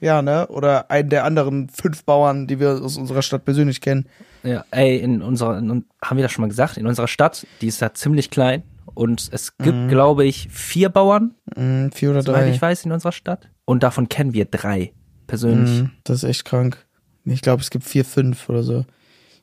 [0.00, 0.46] Ja, ne?
[0.48, 4.06] Oder einen der anderen fünf Bauern, die wir aus unserer Stadt persönlich kennen.
[4.42, 6.76] Ja, ey, in unserer, in, haben wir das schon mal gesagt?
[6.76, 8.62] In unserer Stadt, die ist ja ziemlich klein
[8.94, 12.50] und es gibt, glaube ich, vier Bauern, Mhm, vier oder drei.
[12.50, 13.48] ich weiß, in unserer Stadt.
[13.64, 14.92] Und davon kennen wir drei
[15.26, 15.82] persönlich.
[15.82, 16.86] Mhm, das ist echt krank.
[17.24, 18.84] Ich glaube, es gibt vier, fünf oder so.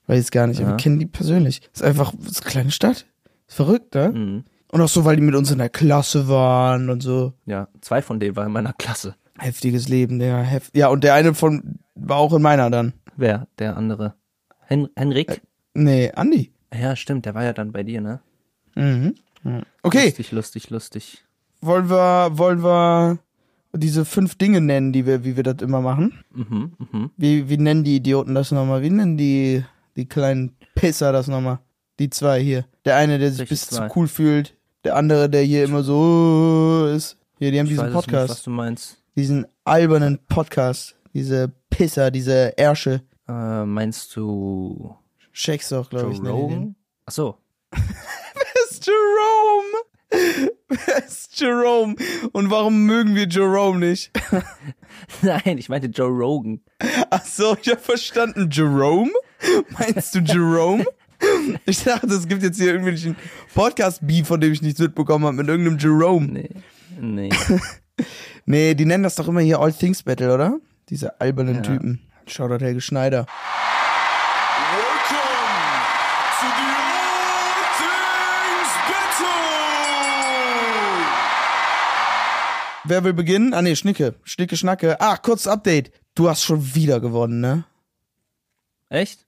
[0.08, 0.74] Weiß gar nicht, aber Ja.
[0.76, 1.62] wir kennen die persönlich.
[1.74, 3.06] Ist einfach ist eine kleine Stadt.
[3.48, 4.10] Ist verrückt, ne?
[4.12, 4.44] Mhm.
[4.72, 7.34] Und auch so, weil die mit uns in der Klasse waren und so.
[7.46, 9.16] Ja, zwei von denen waren in meiner Klasse.
[9.38, 12.94] Heftiges Leben, der heft Ja, und der eine von war auch in meiner dann.
[13.18, 13.48] Wer?
[13.60, 14.16] Der andere?
[14.66, 15.42] Hen Henrik?
[15.74, 16.52] Nee, Andi.
[16.74, 18.20] ja, stimmt, der war ja dann bei dir, ne?
[18.76, 19.14] Mhm.
[19.84, 21.24] Okay, Lustig, lustig, lustig.
[21.62, 23.20] wollen wir, wollen wir
[23.74, 26.24] diese fünf Dinge nennen, die wir, wie wir das immer machen?
[26.34, 27.12] Mhm, mhm.
[27.18, 28.82] Wie, wie nennen die Idioten das nochmal?
[28.82, 29.64] Wie nennen die,
[29.96, 31.60] die kleinen Pisser das nochmal?
[32.00, 32.66] Die zwei hier.
[32.86, 34.56] Der eine, der sich Welche bis zu cool fühlt.
[34.84, 37.18] Der andere, der hier immer so ist.
[37.40, 38.30] Hier, die haben Ich diesen weiß es nicht, Podcast.
[38.32, 38.98] was du meinst.
[39.16, 40.96] diesen albernen Podcast.
[41.14, 43.02] Diese Pisser, diese Ärsche.
[43.28, 44.96] Äh, meinst du
[45.70, 46.22] doch, glaube ich.
[46.22, 46.76] Rogan?
[47.06, 47.38] Ach so.
[48.84, 50.46] Ist Jerome?
[50.68, 51.96] Wer ist Jerome?
[52.34, 54.12] Und warum mögen wir Jerome nicht?
[55.22, 56.60] Nein, ich meinte Joe Rogan.
[57.10, 58.50] Ach so, ich habe verstanden.
[58.52, 59.12] Jerome?
[59.70, 60.86] Meinst du Jerome?
[61.66, 63.16] Ich dachte, es gibt jetzt hier irgendwelchen
[63.56, 66.28] Podcast-Beef, von dem ich nichts mitbekommen habe, mit irgendeinem Jerome.
[66.28, 66.50] Nee.
[67.00, 67.30] Nee.
[68.46, 70.60] Nee, die nennen das doch immer hier All Things Battle, oder?
[70.90, 71.62] Diese albernen Ja.
[71.62, 72.02] Typen.
[72.28, 73.26] Shoutout Helge Schneider.
[82.86, 83.54] Wer will beginnen?
[83.54, 84.16] Ah nee, Schnicke.
[84.24, 85.00] Schnicke, Schnacke.
[85.00, 85.92] Ah, kurzes Update.
[86.16, 87.64] Du hast schon wieder gewonnen, ne?
[88.90, 89.26] Echt?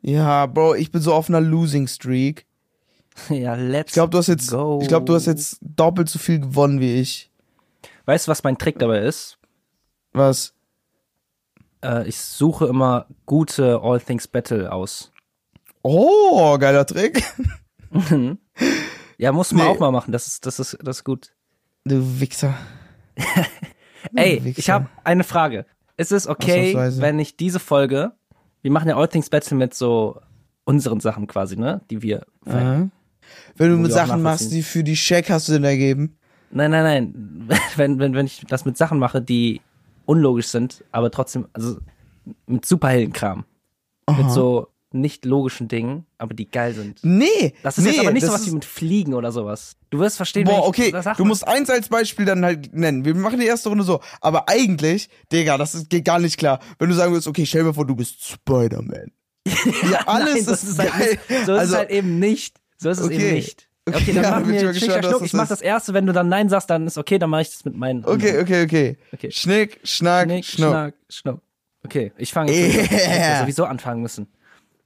[0.00, 2.46] Ja, Bro, ich bin so auf einer Losing Streak.
[3.30, 4.78] Ja, let's Ich glaube, du hast jetzt, go.
[4.82, 7.30] ich glaube, du hast jetzt doppelt so viel gewonnen wie ich.
[8.04, 9.38] Weißt du, was mein Trick dabei ist?
[10.12, 10.52] Was?
[11.82, 15.12] Äh, ich suche immer gute All Things Battle aus.
[15.82, 17.22] Oh, geiler Trick.
[19.18, 19.72] Ja, muss man Nee.
[19.72, 20.12] auch mal machen.
[20.12, 21.32] Das ist, das ist, das ist gut.
[21.84, 22.54] Du Wichser.
[24.14, 24.58] Ey, Wichser.
[24.58, 25.66] ich habe eine Frage.
[25.96, 28.12] Ist es okay, wenn ich diese Folge,
[28.62, 30.20] wir machen ja All Things Battle mit so
[30.64, 32.26] unseren Sachen quasi, ne, die wir.
[32.44, 36.16] Wenn du mit Sachen machst, die für die Check hast du denn ergeben.
[36.50, 37.58] Nein, nein, nein.
[37.76, 39.60] Wenn, wenn, wenn ich das mit Sachen mache, die
[40.04, 41.78] unlogisch sind, aber trotzdem, also
[42.46, 43.44] mit Superheldenkram.
[44.16, 44.68] Mit so
[45.00, 46.98] nicht logischen Dingen, aber die geil sind.
[47.02, 47.54] Nee.
[47.62, 49.76] Das ist nee, jetzt aber nicht das sowas ist- wie mit Fliegen oder sowas.
[49.90, 51.14] Du wirst verstehen, Boah, okay, du mal.
[51.28, 53.04] musst eins als Beispiel dann halt nennen.
[53.04, 54.00] Wir machen die erste Runde so.
[54.20, 56.58] Aber eigentlich, Digga, das ist, geht gar nicht klar.
[56.78, 59.12] Wenn du sagen würdest, okay, stell dir vor, du bist Spider-Man.
[59.90, 61.18] Ja, alles Nein, das ist, ist halt geil.
[61.28, 62.56] Nicht, so ist also, es halt eben nicht.
[62.78, 63.14] So ist es Okay.
[63.26, 63.68] eben nicht.
[63.88, 65.12] Okay, Okay, dann ja, machen wir Schnick, was Schnuck.
[65.12, 65.50] das Ich mach ist.
[65.50, 67.76] das erste, wenn du dann Nein sagst, dann ist okay, dann mache ich das mit
[67.76, 68.04] meinen.
[68.04, 68.96] okay, okay, okay.
[69.12, 69.30] Okay.
[69.30, 70.70] Schnick, Schnack, Schnick, Schnuck.
[70.70, 71.40] Schnack, Schnuck.
[71.84, 72.84] Okay, ich fange jetzt an.
[72.84, 73.40] Ich hätte Yeah.
[73.42, 74.26] sowieso anfangen müssen.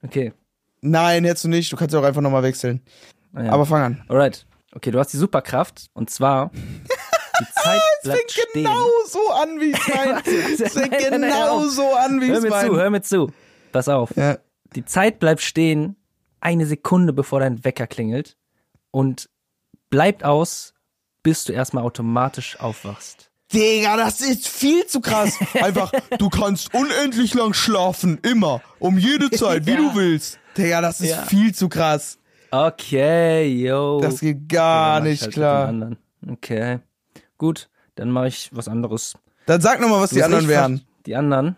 [0.03, 0.33] Okay.
[0.81, 1.73] Nein, hättest du nicht.
[1.73, 2.81] Du kannst ja auch einfach nochmal wechseln.
[3.33, 3.53] naja.
[3.53, 4.05] Aber fang an.
[4.09, 4.47] Alright.
[4.73, 6.51] Okay, du hast die Superkraft und zwar
[7.41, 10.61] die Zeit bleibt Fängt genau so an, wie es.
[10.61, 13.33] Es fängt genau so an, wie Hör es mir zu, hör mir zu.
[13.73, 14.15] Pass auf.
[14.17, 14.39] Ja.
[14.77, 15.97] Die Zeit bleibt stehen,
[16.41, 18.37] eine Sekunde bevor dein Wecker klingelt
[18.91, 19.29] und
[19.91, 20.75] bleibt aus,
[21.23, 23.30] bis du erstmal automatisch aufwachst.
[23.53, 25.37] Digga, das ist viel zu krass.
[25.55, 29.77] Einfach, du kannst unendlich lang schlafen, immer, um jede Zeit, wie Ja.
[29.79, 30.39] du willst.
[30.57, 31.23] Digga, das ist Ja.
[31.23, 32.19] viel zu krass.
[32.53, 34.01] Okay, yo.
[34.01, 35.75] Das geht gar ich nicht halt klar.
[36.29, 36.79] Okay.
[37.39, 39.15] Gut, dann mache ich was anderes.
[39.47, 40.81] Dann sag nochmal, was Du die anderen wären.
[41.07, 41.57] Die anderen.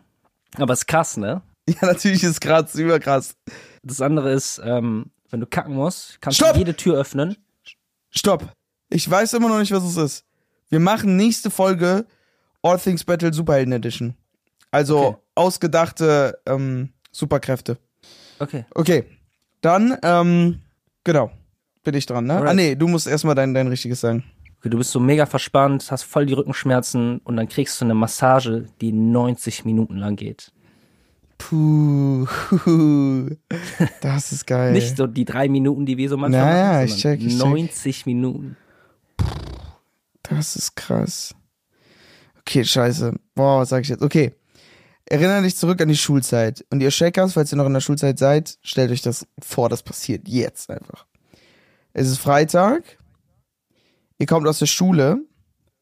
[0.58, 1.42] Aber ist krass, ne?
[1.68, 3.36] Ja, natürlich ist krass, überkrass.
[3.84, 6.54] Das andere ist, ähm, wenn du kacken musst, kannst Stopp!
[6.54, 7.36] du jede Tür öffnen.
[8.10, 8.52] Stopp.
[8.90, 10.24] Ich weiß immer noch nicht, was es ist.
[10.72, 12.06] Wir machen nächste Folge
[12.62, 14.14] All Things Battle Superhelden Edition.
[14.70, 15.16] Also Okay.
[15.34, 17.76] ausgedachte ähm, Superkräfte.
[18.38, 18.64] Okay.
[18.74, 19.04] Okay.
[19.60, 20.60] Dann, ähm,
[21.04, 21.30] genau.
[21.84, 22.36] Bin ich dran, ne?
[22.36, 22.48] Alright.
[22.50, 24.24] Ah, nee, du musst erstmal dein, dein richtiges sagen.
[24.60, 24.70] okay.
[24.70, 28.64] Du bist so mega verspannt, hast voll die Rückenschmerzen und dann kriegst du eine Massage,
[28.80, 30.52] die 90 Minuten lang geht.
[31.36, 32.26] Puh.
[34.00, 34.72] Das ist geil.
[34.72, 37.36] Nicht so die drei Minuten, die wir so manchmal Ja, ja, machen, ich check, ich
[37.36, 37.46] check.
[37.46, 38.56] 90 Minuten.
[40.22, 41.34] Das ist krass.
[42.40, 43.14] Okay, scheiße.
[43.34, 44.02] Boah, was sag ich jetzt?
[44.02, 44.34] Okay.
[45.04, 46.64] Erinnere dich zurück an die Schulzeit.
[46.70, 49.82] Und ihr Shakers, falls ihr noch in der Schulzeit seid, stellt euch das vor, das
[49.82, 51.06] passiert jetzt einfach.
[51.92, 52.98] Es ist Freitag.
[54.18, 55.18] Ihr kommt aus der Schule.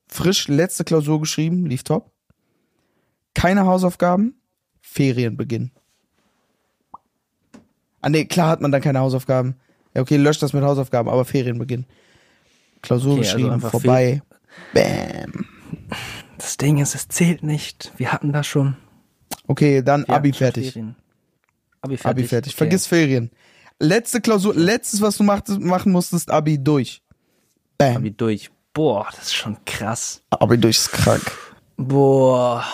[0.08, 2.10] Frisch letzte Klausur geschrieben, lief top.
[3.34, 4.40] Keine Hausaufgaben.
[4.80, 5.70] Ferienbeginn.
[8.00, 9.56] Ah nee, klar hat man dann keine Hausaufgaben.
[9.94, 11.86] Ja, okay, löscht das mit Hausaufgaben, aber Ferienbeginn.
[12.82, 14.22] Klausur Okay, also geschrieben, einfach vorbei.
[14.74, 15.46] Bam.
[16.38, 17.92] Das Ding ist, es zählt nicht.
[17.96, 18.76] Wir hatten das schon.
[19.46, 20.72] Okay, dann Wir Abi fertig.
[20.72, 20.96] Ferien.
[21.82, 22.10] Abi fertig.
[22.10, 22.52] Abi fertig.
[22.52, 22.58] Okay.
[22.58, 23.30] Vergiss Ferien.
[23.78, 27.02] Letzte Klausur, letztes, was du macht, machen musstest, Abi durch.
[27.78, 27.96] Bam.
[27.96, 28.50] Abi durch.
[28.72, 30.22] Boah, das ist schon krass.
[30.30, 31.32] Abi durch ist krank.
[31.76, 32.64] Boah.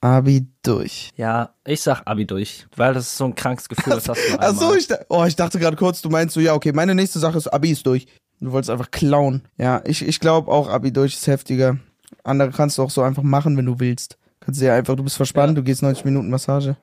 [0.00, 1.10] Abi durch.
[1.16, 4.38] Ja, ich sag Abi durch, weil das ist so ein krankes Gefühl, das hast du
[4.38, 7.18] Ach so, ich, oh, ich dachte gerade kurz, du meinst so, ja, okay, meine nächste
[7.18, 8.06] Sache ist Abi ist durch.
[8.40, 9.42] Du wolltest einfach klauen.
[9.56, 11.78] Ja, ich, ich glaube auch Abi durch ist heftiger.
[12.24, 14.16] Andere kannst du auch so einfach machen, wenn du willst.
[14.40, 15.54] Kannst du ja einfach, du bist verspannt, Ja.
[15.56, 16.76] du gehst 90 Minuten Massage.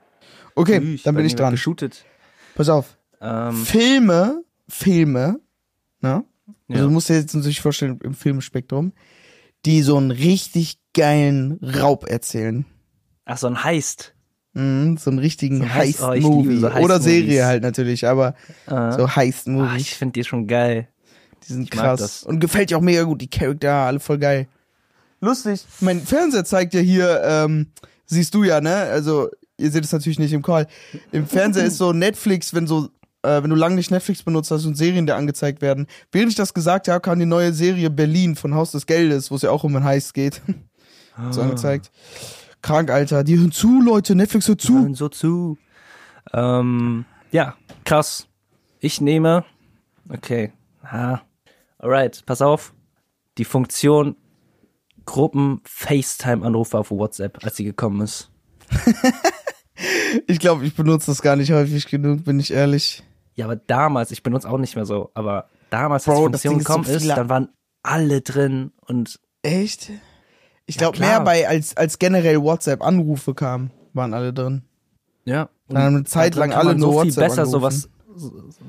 [0.55, 1.51] Okay, Tschüss, dann bin ich dran.
[1.51, 2.05] Geshootet.
[2.55, 2.97] Pass auf.
[3.21, 5.39] Ähm, Filme, Filme,
[6.01, 6.23] ne?
[6.67, 6.87] Also Ja.
[6.87, 8.93] du musst dir jetzt natürlich vorstellen, im Filmspektrum,
[9.65, 12.65] die so einen richtig geilen Raub erzählen.
[13.25, 14.13] ach, so ein Heist.
[14.53, 16.47] Mhm, so einen richtigen So Heist- oh, Heist-Movie.
[16.55, 16.99] liebe so Oder.
[16.99, 18.35] Serie halt natürlich, aber
[18.67, 19.81] Äh, so ach, Heist-Movies.
[19.81, 20.87] ich finde die schon geil.
[21.47, 22.23] Die sind ich krass.
[22.23, 23.21] Und gefällt dir auch mega gut.
[23.21, 24.47] Die Charakter, alle voll geil.
[25.21, 25.65] Lustig.
[25.79, 27.67] Mein Fernseher zeigt ja hier, ähm,
[28.05, 28.75] siehst du ja, ne?
[28.75, 30.67] Also, ihr seht es natürlich nicht im Call.
[31.11, 32.89] Im Fernseher ist so Netflix, wenn so,
[33.23, 35.87] äh, wenn du lange nicht Netflix benutzt hast und Serien dir angezeigt werden.
[36.11, 39.35] Während ich das gesagt habe, kam die neue Serie Berlin von Haus des Geldes, wo
[39.35, 40.41] es ja auch um ein Heist geht.
[41.31, 41.91] so angezeigt.
[42.61, 43.23] Krank, Alter.
[43.23, 44.15] Die hören zu, Leute.
[44.15, 44.73] Netflix hört zu.
[44.73, 45.57] Hören so zu.
[46.33, 48.27] Ähm, ja, krass.
[48.79, 49.45] Ich nehme.
[50.09, 50.51] Okay.
[50.83, 51.21] Ha.
[51.85, 52.73] Alright, pass auf.
[53.37, 54.15] Die Funktion
[55.05, 58.31] Gruppen-FaceTime-Anrufe auf WhatsApp, als sie gekommen ist.
[60.27, 63.03] Ich glaube, ich benutze das gar nicht häufig genug, bin ich ehrlich.
[63.35, 66.55] Ja, aber damals, ich benutze auch nicht mehr so, aber damals, als Bro, die Funktion
[66.55, 67.49] ist so gekommen ist, dann waren
[67.83, 69.91] alle drin und Echt?
[70.65, 74.63] Ich Ja, glaube, mehr bei, als, als generell WhatsApp-Anrufe kamen, waren alle drin.
[75.25, 75.49] ja.
[75.67, 77.51] Dann haben eine Zeit dann lang alle nur so viel WhatsApp besser angerufen.
[77.81, 77.89] sowas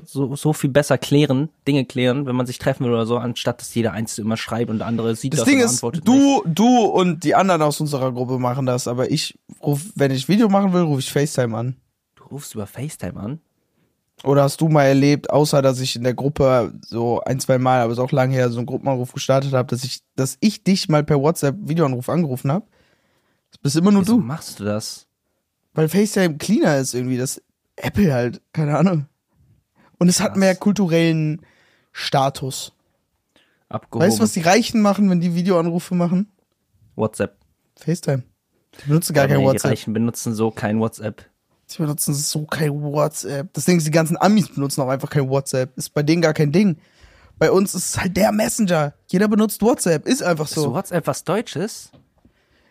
[0.05, 3.61] so, so viel besser klären, Dinge klären, wenn man sich treffen will oder so, anstatt
[3.61, 6.05] dass jeder Einzelne immer schreibt und der andere sieht Das das, Ding und ist, antwortet
[6.07, 6.17] nicht.
[6.17, 10.27] du, du und die anderen aus unserer Gruppe machen das, aber ich ruf, wenn ich
[10.27, 11.75] Video machen will, rufe ich FaceTime an.
[12.15, 13.39] Du rufst über FaceTime an.
[14.23, 17.81] Oder hast du mal erlebt, außer dass ich in der Gruppe so ein, zwei Mal,
[17.81, 20.89] aber ist auch lange her, so einen Gruppenanruf gestartet habe, dass ich, dass ich dich
[20.89, 22.65] mal per WhatsApp Videoanruf angerufen habe?
[23.51, 24.23] Das bist immer nur Wieso du.
[24.23, 25.05] machst du das?
[25.75, 27.41] Weil FaceTime cleaner ist irgendwie, das
[27.75, 29.05] Apple halt, keine Ahnung.
[29.99, 31.41] Und es hat mehr kulturellen
[31.91, 32.73] Status.
[33.69, 34.05] Abgehoben.
[34.07, 36.31] Weißt du, was die Reichen machen, wenn die Videoanrufe machen?
[36.95, 37.37] WhatsApp.
[37.75, 38.23] FaceTime.
[38.81, 39.71] Die benutzen gar Aber kein nee, Die WhatsApp.
[39.71, 41.25] Reichen benutzen so kein WhatsApp.
[41.69, 43.51] Die benutzen so kein WhatsApp.
[43.53, 45.75] Das Ding ist, die ganzen Amis benutzen auch einfach kein WhatsApp.
[45.77, 46.77] Ist bei denen gar kein Ding.
[47.39, 48.93] Bei uns ist es halt der Messenger.
[49.07, 50.07] Jeder benutzt WhatsApp.
[50.07, 50.73] Ist einfach So so.
[50.73, 51.91] WhatsApp was Deutsches?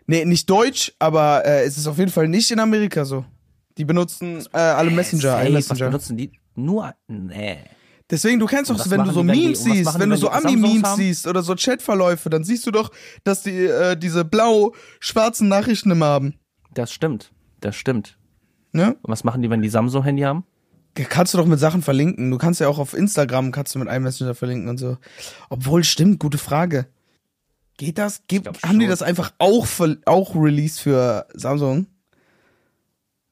[0.06, 3.24] Nee, nicht Deutsch, aber äh, es ist auf jeden Fall nicht in Amerika so.
[3.76, 5.86] Die benutzen äh, alle Messenger, Safe, ein Was Messenger.
[5.86, 6.32] benutzen die?
[6.57, 7.59] Nur, nee.
[8.09, 10.28] Deswegen, du kennst doch, wenn du so die, die- Memes siehst, wenn die, du so
[10.28, 12.90] die Ami-Memes siehst oder so Chatverläufe, dann siehst du doch,
[13.24, 16.34] dass die äh, diese blau-schwarzen Nachrichten immer haben.
[16.72, 17.32] Das stimmt.
[17.61, 18.16] Das stimmt.
[18.72, 18.96] Ne?
[19.02, 20.44] Und was machen die, wenn die Samsung-Handy haben?
[20.94, 22.30] Kannst du doch mit Sachen verlinken.
[22.30, 24.96] Du kannst ja auch auf Instagram kannst du mit einem Messenger verlinken und so.
[25.50, 26.86] Obwohl, stimmt, gute Frage.
[27.76, 28.22] Geht das?
[28.28, 28.90] Glaub haben die schon.
[28.90, 29.66] das einfach auch,
[30.07, 31.86] auch released für Samsung?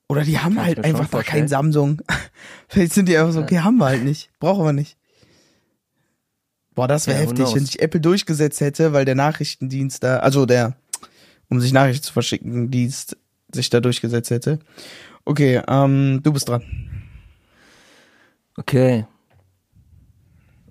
[0.09, 1.49] Oder die haben Kann halt einfach da kein.
[1.49, 2.03] Samsung.
[2.69, 4.31] Vielleicht sind die einfach so, okay, haben wir halt nicht.
[4.39, 4.97] Brauchen wir nicht.
[6.75, 10.45] Boah, das wäre Ja, heftig, wenn sich Apple durchgesetzt hätte, weil der Nachrichtendienst da, also
[10.45, 10.77] der,
[11.49, 13.17] um sich Nachrichten zu verschicken, Dienst
[13.53, 14.59] sich da durchgesetzt hätte.
[15.25, 16.63] Okay, ähm, du bist dran.
[18.57, 19.07] Okay.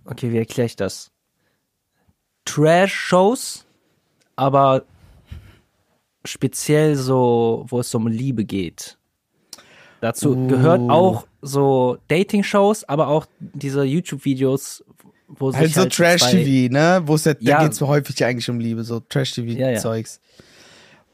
[0.05, 1.11] Okay, wie erkläre ich das?
[2.45, 3.65] Trash-Shows,
[4.35, 4.83] aber
[6.25, 8.97] speziell so, wo es um Liebe geht.
[10.03, 14.83] Dazu gehört auch so Dating-Shows, aber auch diese YouTube-Videos,
[15.29, 17.03] wo sich Halt so halt zwei- Trash-TV, ne?
[17.05, 17.63] Wo es ja, da Ja.
[17.63, 19.05] geht's so häufig ja eigentlich um Liebe, so Ja, ja.
[19.07, 20.19] Trash-TV-Zeugs.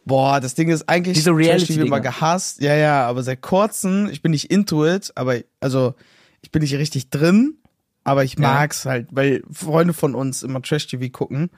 [0.06, 2.64] Boah, das Ding ist eigentlich Diese Trash-TV immer gehasst.
[2.64, 5.94] Ja, ja, aber seit kurzem, ich bin nicht into it, aber, also,
[6.42, 7.59] ich bin nicht richtig drin,
[8.10, 11.50] aber ich mag's halt, weil Freunde von uns immer Trash-TV gucken.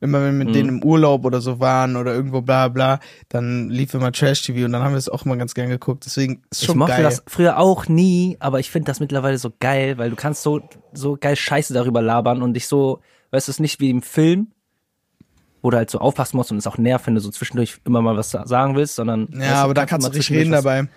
[0.00, 0.38] Immer wenn wir Mhm.
[0.46, 3.00] mit denen im Urlaub oder so waren oder irgendwo bla bla,
[3.30, 6.04] dann lief immer Trash-TV und dann haben wir es auch immer ganz gern geguckt.
[6.04, 7.02] Deswegen ist Ich schon mochte geil.
[7.04, 10.60] das früher auch nie, aber ich finde das mittlerweile so geil, weil du kannst so,
[10.92, 13.00] so geil Scheiße darüber labern und dich so,
[13.30, 14.48] weißt du, es nicht wie im Film,
[15.62, 18.02] wo du halt so aufpassen musst und es auch nervt, wenn du so zwischendurch immer
[18.02, 19.28] mal was sa- sagen willst, sondern.
[19.32, 20.88] weißt ja, du, aber da kannst du richtig reden dabei.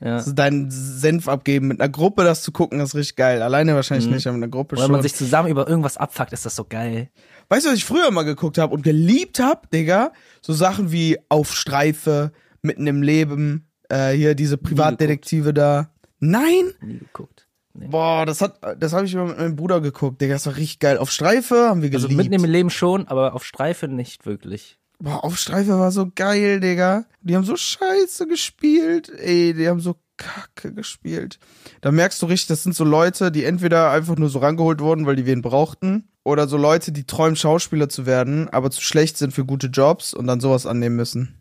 [0.00, 0.16] Ja.
[0.16, 1.68] Also deinen Senf abgeben.
[1.68, 3.40] Mit einer Gruppe das zu gucken, ist richtig geil.
[3.42, 4.92] Alleine wahrscheinlich nicht, aber mit einer Gruppe wenn schon.
[4.92, 7.08] man sich zusammen über irgendwas abfuckt, ist das so geil.
[7.48, 10.12] weißt du, was ich früher mal geguckt habe und geliebt hab, Digga?
[10.42, 12.32] So Sachen wie Auf Streife,
[12.62, 15.90] Mitten im Leben, äh, hier diese Privatdetektive da.
[16.18, 16.72] Nein?
[16.82, 17.46] Nie geguckt.
[17.74, 17.88] Nee.
[17.88, 20.34] Boah, das hat, das habe ich immer mit meinem Bruder geguckt, Digga.
[20.34, 20.98] Das war richtig geil.
[20.98, 22.30] Auf Streife haben wir Also geliebt.
[22.30, 24.78] mitten im Leben schon, aber auf Streife nicht wirklich.
[24.98, 27.04] Boah, auf Streife war so geil, Digga.
[27.20, 29.10] Die haben so scheiße gespielt.
[29.10, 31.38] Ey, die haben so kacke gespielt.
[31.82, 35.06] Da merkst du richtig, das sind so Leute, die entweder einfach nur so rangeholt wurden,
[35.06, 39.16] weil die wen brauchten, oder so Leute, die träumen, Schauspieler zu werden, aber zu schlecht
[39.16, 41.38] sind für gute Jobs und dann sowas annehmen müssen.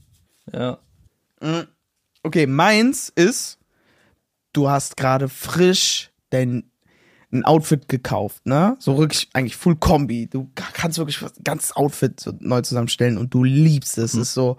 [0.51, 0.79] Ja.
[2.21, 3.57] Okay, meins ist,
[4.53, 6.69] du hast gerade frisch dein
[7.35, 8.75] ein Outfit gekauft, ne?
[8.79, 10.27] So wirklich eigentlich Full Kombi.
[10.27, 14.13] Du kannst wirklich was ganzes Outfit so neu zusammenstellen und du liebst es.
[14.13, 14.57] Es ist so,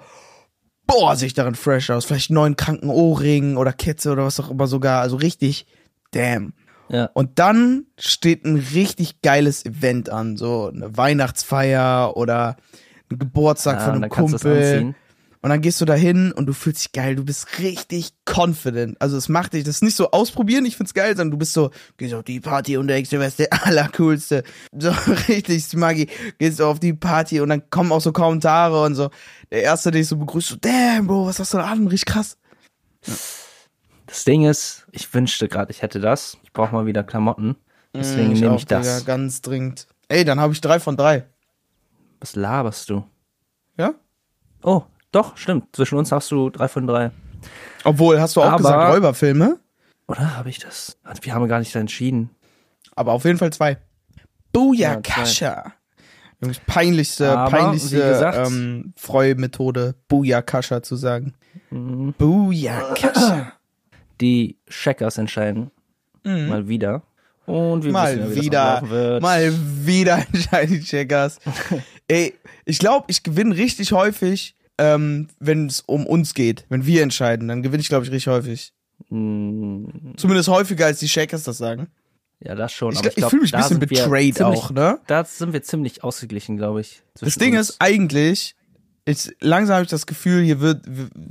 [0.87, 2.05] boah, sehe ich darin fresh aus.
[2.05, 5.01] Vielleicht einen neuen kranken Ohrring oder Kette oder was auch immer sogar.
[5.01, 5.67] Also richtig,
[6.13, 6.53] damn.
[6.89, 7.11] Ja.
[7.15, 12.57] Und dann steht ein richtig geiles Event an, so eine Weihnachtsfeier oder
[13.11, 14.95] ein Geburtstag Ja, von und einem Kumpel.
[15.43, 18.97] Und dann gehst du da hin und du fühlst dich geil, du bist richtig confident.
[19.01, 21.53] Also es macht dich, das ist nicht so ausprobieren, ich find's geil, sondern du bist
[21.53, 24.43] so, gehst auf die Party und denkst, du wärst der allercoolste.
[24.77, 24.91] So
[25.29, 26.09] richtig smuggy,
[26.39, 29.11] gehst du auf die Party und dann kommen auch so Kommentare und so.
[29.51, 31.87] Der Erste, der dich so begrüßt, so, damn, Bro, was hast du da an?
[31.87, 32.37] Richtig krass.
[34.07, 36.39] Das Ding ist, ich wünschte gerade, ich hätte das.
[36.43, 37.57] Ich brauche mal wieder Klamotten.
[37.95, 39.01] Deswegen nehme auch, ich das.
[39.01, 39.87] Digga, ganz dringend.
[40.09, 41.25] Ey, dann habe ich drei von drei.
[42.21, 43.05] Was laberst du?
[43.77, 43.95] Ja?
[44.63, 45.75] Oh, doch, stimmt.
[45.75, 47.11] Zwischen uns hast du drei von drei.
[47.85, 49.59] Obwohl, hast du auch Aber- gesagt Räuberfilme?
[50.09, 50.99] Oder habe ich das?
[51.23, 52.31] Wir haben gar nicht entschieden.
[52.95, 53.79] Aber auf jeden Fall zwei.
[54.53, 55.73] Booyakasha.
[56.43, 61.35] Jungs, peinlichste, Aber, peinlichste gesagt- ähm, Freumethode, Booyakasha zu sagen.
[61.71, 62.15] Mhm.
[62.19, 63.53] Booyakasha.
[64.21, 65.71] Die Checkers entscheiden.
[66.25, 67.03] Mal wieder.
[67.47, 67.93] Und wir Mhm.
[67.93, 69.23] Mal wissen ja, wie wieder, wird.
[69.23, 69.53] mal
[69.87, 71.39] wieder entscheiden die Checkers.
[72.09, 72.35] Ey,
[72.65, 76.65] ich glaube, ich gewinne richtig häufig, ähm, wenn es um uns geht.
[76.69, 78.73] Wenn wir entscheiden, dann gewinne ich, glaube ich, richtig häufig.
[79.11, 81.89] Mm, Zumindest häufiger, als die Checkers das sagen.
[82.41, 82.93] Ja, das schon.
[82.93, 84.99] Ich, ich glaub, fühle mich ein bisschen betrayed ziemlich- auch, ne?
[85.07, 87.03] Da sind wir ziemlich ausgeglichen, glaube ich.
[87.19, 87.71] Das Ding uns.
[87.71, 88.57] ist eigentlich,
[89.07, 90.85] ist, langsam habe ich das Gefühl, hier wird,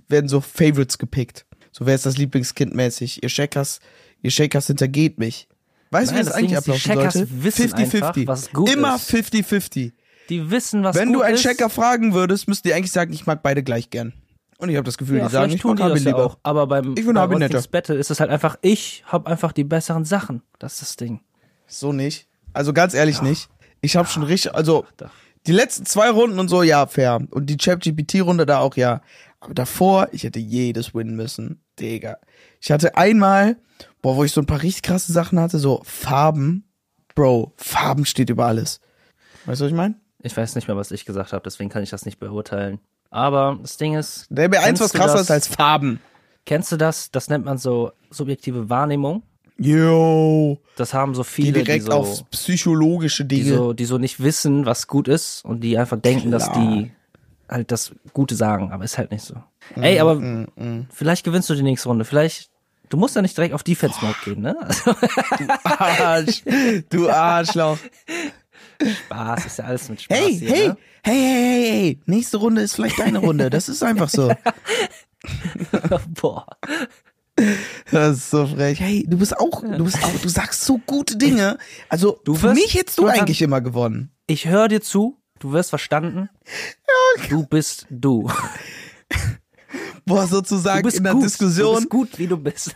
[0.07, 1.45] werden so Favorites gepickt.
[1.71, 3.21] So wer ist das Lieblingskind mäßig.
[3.21, 3.79] Ihr Shakers,
[4.21, 5.47] ihr Shakers hintergeht mich.
[5.91, 7.27] Weißt du, wie das das eigentlich ablaufen sollte?
[7.43, 9.09] wissen einfach, was gut Immer ist.
[9.13, 9.91] 50-50.
[10.29, 11.41] Die wissen, was Wenn du einen ist.
[11.43, 14.13] Checker fragen würdest, müssten die eigentlich sagen, ich mag beide gleich gern.
[14.57, 16.25] Und ich habe das Gefühl, ja, die sagen, ich tun mag Habi ja lieber.
[16.25, 16.37] auch.
[16.43, 17.61] Aber beim Ich bei netter.
[17.69, 20.41] Battle ist es halt einfach, ich habe einfach die besseren Sachen.
[20.59, 21.21] Das ist das Ding.
[21.67, 22.27] So nicht.
[22.53, 23.49] Also ganz ehrlich nicht.
[23.81, 24.85] Ich habe schon richtig, also
[25.45, 27.19] die letzten zwei Runden und so, ja, fair.
[27.31, 29.01] Und die Chat-GPT-Runde da auch, ja.
[29.41, 31.61] Aber davor, ich hätte jedes win müssen.
[31.79, 32.17] Digga.
[32.61, 33.57] Ich hatte einmal,
[34.01, 36.63] boah, wo ich so ein paar richtig krasse Sachen hatte, so Farben.
[37.13, 38.79] Bro, Farben steht über alles.
[39.45, 39.95] Weißt du, was ich meine?
[40.25, 42.79] Ich weiß nicht mehr, was ich gesagt habe, deswegen kann ich das nicht beurteilen.
[43.11, 45.99] Aber das Ding ist, Der mir eins Kennst was du krasser ist als Farben.
[46.45, 47.11] kennst du das?
[47.11, 49.23] Das nennt man so subjektive Wahrnehmung.
[49.57, 50.57] Yo.
[50.75, 53.55] Das haben so viele, die direkt so, auf psychologische die Dinge.
[53.55, 56.67] so, die so nicht wissen, was gut ist und die einfach denken, dass Klar.
[56.77, 56.91] die
[57.47, 59.35] halt das Gute sagen, aber ist halt nicht so.
[59.75, 62.03] Ey, aber Mm, vielleicht gewinnst du die nächste Runde.
[62.03, 62.49] Vielleicht,
[62.89, 64.57] du musst ja nicht direkt auf Defense Mode gehen, ne?
[64.59, 64.95] Also,
[65.63, 66.43] Arsch.
[66.89, 67.77] Du Arschloch.
[69.05, 70.77] Spaß, ist ja alles mit Spaß Hey, hier, hey, Ne?
[71.03, 71.99] hey, hey, hey, hey.
[72.05, 73.49] Nächste Runde ist vielleicht deine Runde.
[73.49, 74.33] Das ist einfach so.
[76.21, 76.45] Boah.
[77.91, 78.79] Das ist so frech.
[78.79, 81.57] Hey, du bist auch, du bist auch, du sagst so gute Dinge.
[81.89, 84.11] Also, Du für wirst- mich hättest du du eigentlich immer gewonnen.
[84.27, 86.29] Ich höre dir zu, du wirst verstanden.
[87.29, 88.29] Du bist du.
[90.05, 91.23] Boah, Du sozusagen bist in der gut.
[91.23, 91.75] Du Diskussion.
[91.75, 92.75] bist gut, wie du bist.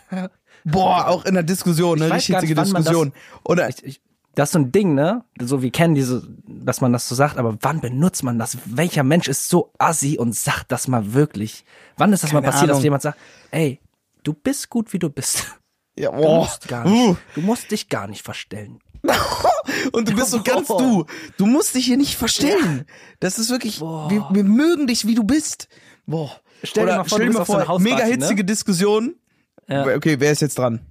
[0.66, 2.10] Boah, auch in der Diskussion, Ich ne?
[2.10, 3.14] weiß Richtig hitzige Diskussion.
[3.46, 4.02] Oder, Ich, ich,
[4.36, 5.24] das ist so ein Ding, ne?
[5.42, 8.58] So, wir kennen diese, dass man das so sagt, aber wann benutzt man das?
[8.66, 11.66] Welcher Mensch ist so assi und sagt das mal wirklich?
[11.98, 12.84] Wann ist das mal Keine passiert, dass Ahnung.
[12.84, 13.18] jemand sagt,
[13.52, 13.80] ey,
[14.24, 15.46] du bist gut, wie du bist.
[15.98, 16.40] ja, Du boah.
[16.40, 17.16] musst gar nicht, Uh.
[17.36, 18.80] du musst dich gar nicht verstellen.
[19.94, 21.06] Und du bist so ganz du.
[21.38, 22.86] Du musst dich hier nicht verstellen.
[23.20, 25.70] Das ist wirklich, wir, wir mögen dich, wie du bist.
[26.06, 26.32] Boah.
[26.64, 28.06] Stell dir Oder mal vor, stell du dir mal vor, mega ne?
[28.06, 29.16] hitzige Diskussion.
[29.68, 29.86] Ja.
[29.96, 30.82] Okay, wer ist jetzt dran?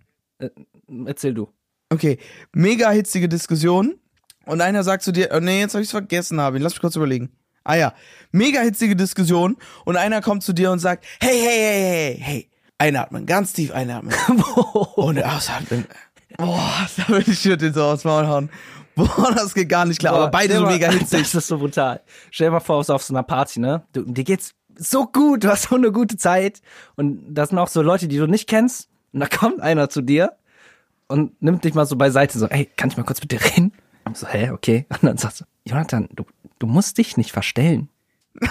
[1.06, 1.48] Erzähl du.
[1.90, 2.18] Okay,
[2.52, 3.98] mega hitzige Diskussion.
[4.44, 6.62] Und einer sagt zu dir, oh, nee, jetzt habe ich's vergessen, Habin.
[6.62, 7.30] Lass mich kurz überlegen.
[7.64, 7.92] Ah ja,
[8.32, 9.56] mega hitzige Diskussion.
[9.84, 12.50] Und einer kommt zu dir und sagt, hey, hey, hey, hey, hey.
[12.78, 14.14] Einatmen, ganz tief einatmen.
[14.96, 15.84] und ausatmen.
[16.36, 18.50] Boah, da würde ich dir so aufs Maul hauen.
[18.94, 20.14] Boah, das geht gar nicht klar.
[20.14, 21.22] Aber beide so mal- mega hitzig.
[21.22, 22.00] Das ist so brutal.
[22.30, 23.84] Stell dir mal vor, du bist auf so einer Party, ne?
[23.92, 26.60] Du, dir geht's so gut, du hast so eine gute Zeit.
[26.96, 28.88] Und das sind auch so Leute, die du nicht kennst.
[29.12, 30.32] Und da kommt einer zu dir
[31.08, 33.72] und nimmt dich mal so beiseite, so, ey, kann ich mal kurz mit dir reden?
[34.04, 34.86] Und so, hä, okay.
[34.90, 36.24] Und dann sagst du, Jonathan, du,
[36.58, 37.88] du musst dich nicht verstellen.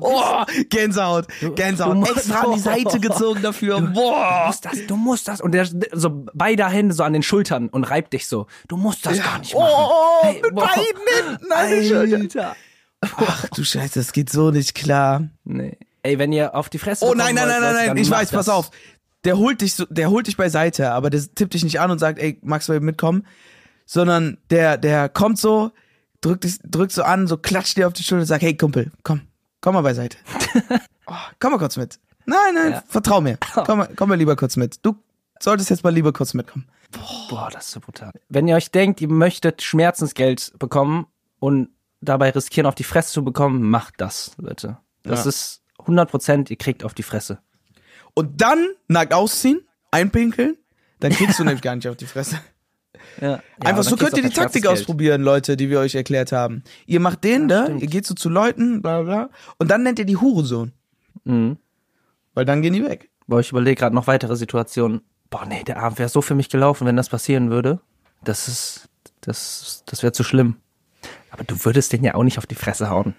[0.00, 1.92] Oh, Gänsehaut, Gänsehaut.
[1.94, 3.80] du musst- Extra an die Seite gezogen dafür.
[3.80, 4.44] Du Boah.
[4.48, 5.40] musst das, du musst das.
[5.40, 8.46] Und der so beide Hände so an den Schultern und reibt dich so.
[8.66, 9.72] Du musst das gar nicht Oh, machen.
[9.76, 10.66] oh, Hey, mit boah.
[10.66, 12.28] beiden Händen an.
[13.02, 15.28] Ach du Scheiße, das geht so nicht klar.
[15.44, 15.78] Nee.
[16.02, 18.30] Ey, wenn ihr auf die Fresse Oh nein, nein, wollt, nein, nein, nein, ich weiß,
[18.32, 18.54] pass das.
[18.54, 18.70] auf.
[19.24, 21.98] Der holt dich so, der holt dich beiseite, aber der tippt dich nicht an und
[21.98, 23.26] sagt, ey, magst du mitkommen?
[23.86, 25.72] Sondern der, der kommt so,
[26.20, 28.92] drückt, dich, drückt so an, so klatscht dir auf die Schulter und sagt, hey Kumpel,
[29.02, 29.22] komm,
[29.60, 30.16] komm mal beiseite.
[31.06, 31.98] oh, komm mal kurz mit.
[32.26, 32.82] Nein, nein, Ja.
[32.86, 33.38] vertrau mir.
[33.54, 34.78] Komm, mal- komm mal lieber kurz mit.
[34.82, 34.94] Du
[35.40, 36.66] solltest jetzt mal lieber kurz mitkommen.
[37.28, 38.12] Boah, das ist so brutal.
[38.28, 41.06] Wenn ihr euch denkt, ihr möchtet Schmerzensgeld bekommen
[41.40, 44.78] und dabei riskieren, auf die Fresse zu bekommen, macht das, Leute.
[45.02, 45.28] Das Ja.
[45.30, 47.38] ist 100 Prozent, ihr kriegt auf die Fresse.
[48.20, 50.58] Und dann nackt ausziehen, einpinkeln,
[50.98, 52.38] dann kriegst du nämlich gar nicht auf die Fresse.
[53.18, 53.42] Ja.
[53.64, 56.62] Einfach so könnt ihr die Taktik ausprobieren, Leute, die wir euch erklärt haben.
[56.84, 57.80] Ihr macht den da, stimmt.
[57.80, 60.72] ihr geht so zu Leuten, bla bla, bla, und dann nennt ihr die Hurensohn.
[61.24, 61.56] Mhm.
[62.34, 63.08] Weil dann gehen die weg.
[63.26, 65.00] Boah, ich überlege gerade noch weitere Situationen.
[65.30, 67.80] Boah, nee, der Abend wäre so für mich gelaufen, wenn das passieren würde.
[68.22, 68.90] Das ist,
[69.22, 70.56] das, das wäre zu schlimm.
[71.30, 73.14] Aber du würdest den ja auch nicht auf die Fresse hauen.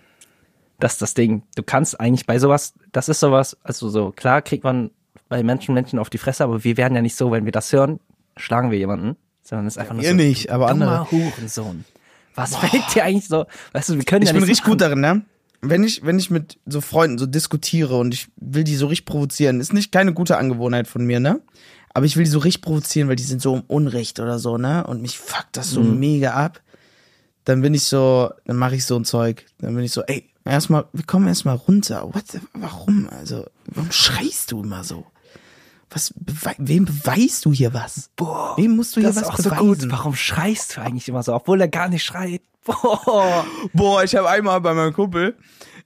[0.82, 1.44] Das ist das Ding.
[1.56, 4.90] Du kannst eigentlich bei sowas, das ist sowas, also so, klar kriegt man
[5.30, 7.72] bei Menschen Menschen auf die Fresse, aber wir werden ja nicht so, wenn wir das
[7.72, 8.00] hören,
[8.36, 11.10] schlagen wir jemanden, sondern es ist einfach nur ihr so, nicht, aber andere.
[11.10, 11.86] Hurensohn.
[12.36, 14.72] Was fällt dir eigentlich so, weißt du, wir können Ich ja bin nicht richtig machen.
[14.72, 15.22] gut darin, ne?
[15.62, 19.06] Wenn ich, wenn ich mit so Freunden so diskutiere und ich will die so richtig
[19.06, 21.40] provozieren, ist nicht keine gute Angewohnheit von mir, ne?
[21.94, 24.58] Aber ich will die so richtig provozieren, weil die sind so im Unrecht oder so,
[24.58, 24.88] ne?
[24.88, 26.62] Und mich fuckt das so mega ab.
[27.44, 29.46] Dann bin ich so, dann mache ich so ein Zeug.
[29.60, 32.08] Dann bin ich so, ey, erstmal, wir kommen erstmal runter.
[32.14, 32.24] What
[32.54, 33.10] warum?
[33.10, 35.06] Also, warum schreist du immer so?
[35.90, 38.10] Was, bewei wem beweist du hier was?
[38.16, 39.68] Boah, Wem musst du hier was auch so beweisen?
[39.68, 39.92] gut.
[39.92, 42.42] Warum schreist du eigentlich immer so, obwohl er gar nicht schreit?
[42.64, 43.46] Boah.
[43.74, 45.36] Boah, ich habe einmal bei meinem Kumpel,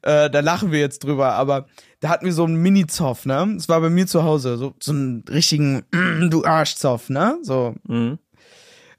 [0.04, 1.66] äh, da lachen wir jetzt drüber, aber
[2.02, 3.56] da hatten wir so einen Mini-Zoff, ne?
[3.58, 5.84] Es war bei mir zu Hause, so, so einen richtigen,
[6.30, 7.40] du Arsch-Zoff, ne?
[7.42, 8.20] So, Mhm.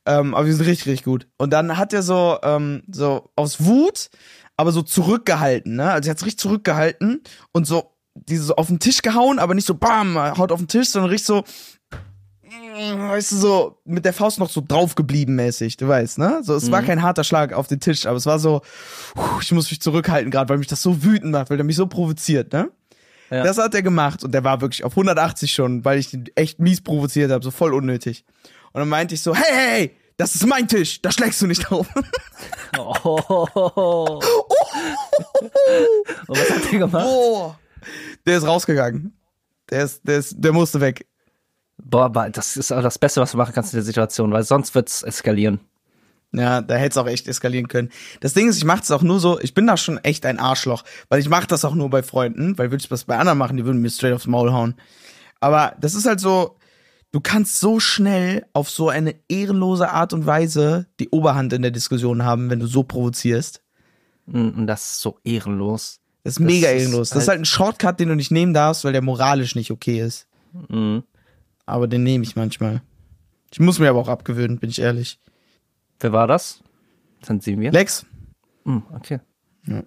[0.07, 1.29] ähm, aber wir sind richtig, richtig gut.
[1.37, 4.09] Und dann hat er so, ähm, so aus Wut,
[4.57, 5.91] aber so zurückgehalten, ne?
[5.91, 9.75] Also er hat's richtig zurückgehalten und so dieses auf den Tisch gehauen, aber nicht so
[9.75, 11.45] bam, haut auf den Tisch, sondern richtig so,
[12.51, 16.41] weißt du, so mit der Faust noch so draufgeblieben mäßig, du weißt, ne?
[16.43, 18.63] So, es war kein harter Schlag auf den Tisch, aber es war so,
[19.43, 21.87] ich muss mich zurückhalten gerade, weil mich das so wütend macht, weil der mich so
[21.87, 22.71] provoziert, ne?
[23.31, 23.43] Ja.
[23.43, 26.61] Das hat er gemacht und der war wirklich auf 180 schon, weil ich ihn echt
[26.61, 28.25] mies provoziert habe, so voll unnötig.
[28.73, 31.47] Und dann meinte ich so, hey, hey, hey, das ist mein Tisch, da schlägst du
[31.47, 31.87] nicht drauf.
[32.79, 34.21] Oh.
[36.27, 37.05] Und was hat der gemacht?
[37.05, 37.59] Boah.
[38.27, 39.17] Der ist rausgegangen.
[39.71, 41.07] Der ist, der ist, der musste weg.
[41.79, 44.75] Boah, das ist auch das Beste, was du machen kannst in der Situation, weil sonst
[44.75, 45.61] wird's eskalieren.
[46.33, 47.91] Ja, da hätte es auch echt eskalieren können.
[48.21, 50.39] Das Ding ist, ich mache es auch nur so, ich bin da schon echt ein
[50.39, 53.39] Arschloch, weil ich mache das auch nur bei Freunden, weil würde ich das bei anderen
[53.39, 54.75] machen, die würden mir straight aufs Maul hauen.
[55.41, 56.57] Aber das ist halt so,
[57.17, 61.71] du kannst so schnell auf so eine ehrenlose Art und Weise die Oberhand in der
[61.71, 63.63] Diskussion haben, wenn du so provozierst.
[64.27, 66.01] Und und das ist so ehrenlos.
[66.25, 67.09] Das ist mega ist ehrenlos.
[67.09, 69.99] Das ist halt ein Shortcut, den du nicht nehmen darfst, weil der moralisch nicht okay
[69.99, 70.29] ist.
[70.69, 71.05] Mhm.
[71.65, 72.83] Aber den nehme ich manchmal.
[73.51, 75.19] Ich muss mir aber auch abgewöhnen, bin ich ehrlich.
[76.01, 76.63] Wer war das?
[77.23, 77.73] Zensieren wir?
[77.73, 78.05] Lex?
[78.67, 79.21] Hm, okay.
[79.65, 79.85] Das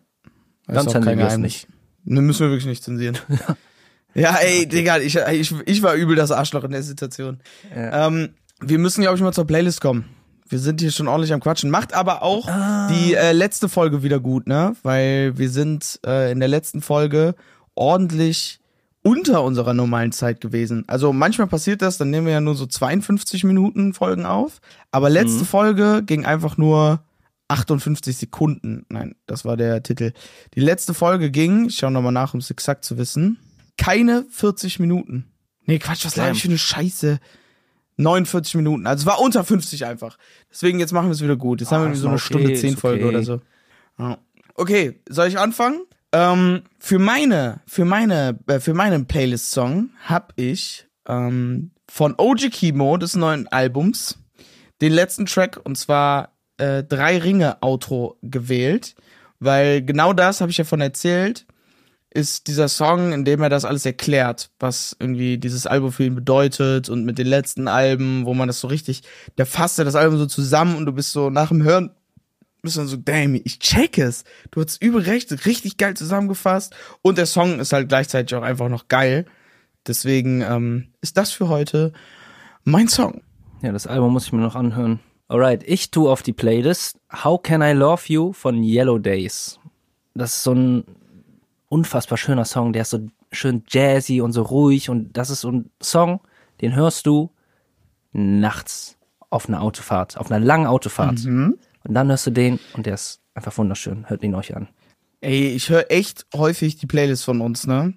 [0.65, 1.67] Dann zensieren wir es nicht.
[2.05, 3.19] Ne, müssen wir wirklich nicht zensieren.
[4.13, 7.39] ja, ey, Digga, ich, ich, ich war übel das Arschloch in der Situation.
[7.75, 8.07] Ja.
[8.07, 8.29] Ähm,
[8.61, 10.05] wir müssen, glaube ich, mal zur Playlist kommen.
[10.47, 11.69] Wir sind hier schon ordentlich am Quatschen.
[11.69, 12.87] Macht aber auch Ah.
[12.91, 14.75] die äh, letzte Folge wieder gut, ne?
[14.83, 17.35] Weil wir sind äh, in der letzten Folge
[17.75, 18.59] ordentlich
[19.01, 20.83] unter unserer normalen Zeit gewesen.
[20.87, 24.59] Also manchmal passiert das, dann nehmen wir ja nur so 52 Minuten Folgen auf.
[24.91, 27.01] Aber letzte Folge ging einfach nur
[27.47, 28.85] 58 Sekunden.
[28.89, 30.11] Nein, das war der Titel.
[30.55, 33.37] Die letzte Folge ging, ich schau nochmal nach, um es exakt zu wissen,
[33.79, 35.25] keine 40 Minuten.
[35.65, 37.19] Nee, Quatsch, was laber ich für eine Scheiße?
[37.97, 38.87] 49 Minuten.
[38.87, 40.17] Also es war unter 50 einfach.
[40.51, 41.61] Deswegen jetzt machen wir es wieder gut.
[41.61, 43.15] Jetzt haben wir Ah, so eine okay, Stunde ist 10 Folge okay.
[43.15, 43.41] oder so.
[43.97, 44.17] Ja.
[44.55, 45.81] Okay, soll ich anfangen?
[46.11, 52.97] Ähm, für meine, für meine, äh, für meinen Playlist-Song habe ich ähm, von OG Kimo
[52.97, 54.17] des neuen Albums
[54.81, 58.95] den letzten Track und zwar äh, drei Ringe Outro gewählt,
[59.39, 61.45] weil genau das habe ich ja von erzählt,
[62.11, 66.15] ist dieser Song, in dem er das alles erklärt, was irgendwie dieses Album für ihn
[66.15, 69.03] bedeutet und mit den letzten Alben, wo man das so richtig,
[69.37, 71.91] der fasst ja das Album so zusammen und du bist so nach dem Hören
[72.61, 74.25] bist dann so, damn, ich check es.
[74.51, 78.69] Du hast übel recht, richtig geil zusammengefasst und der Song ist halt gleichzeitig auch einfach
[78.69, 79.25] noch geil.
[79.87, 81.93] Deswegen ähm, ist das für heute
[82.63, 83.21] mein Song.
[83.61, 84.99] Ja, das Album muss ich mir noch anhören.
[85.27, 89.59] Alright, ich tue auf die Playlist How Can I Love You von Yellow Days.
[90.15, 90.83] Das ist so ein
[91.69, 95.51] unfassbar schöner Song, der ist so schön jazzy und so ruhig und das ist so
[95.51, 96.19] ein Song,
[96.61, 97.31] den hörst du
[98.11, 98.97] nachts
[99.29, 101.23] auf einer Autofahrt, auf einer langen Autofahrt.
[101.25, 104.09] Und dann hörst du den und der ist einfach wunderschön.
[104.09, 104.67] Hört ihn euch an.
[105.21, 107.93] Ey, ich höre echt häufig die Playlist von uns, ne?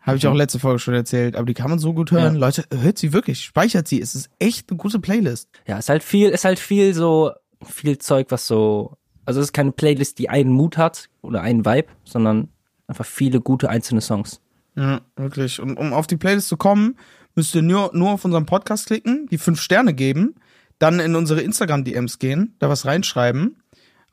[0.00, 2.34] Habe ich auch letzte Folge schon erzählt, aber die kann man so gut hören.
[2.34, 2.40] Ja.
[2.40, 4.00] Leute, hört sie wirklich, speichert sie.
[4.00, 5.50] Es ist echt eine gute Playlist.
[5.66, 7.32] Ja, ist halt viel, ist halt viel so,
[7.62, 11.66] viel Zeug, was so, also es ist keine Playlist, die einen Mut hat oder einen
[11.66, 12.48] Vibe, sondern
[12.90, 14.40] einfach viele gute einzelne Songs.
[14.76, 15.60] Ja, wirklich.
[15.60, 16.96] Und um auf die Playlist zu kommen,
[17.34, 20.34] müsst ihr nur, nur auf unseren Podcast klicken, die fünf Sterne geben,
[20.78, 23.56] dann in unsere Instagram-DMs gehen, da was reinschreiben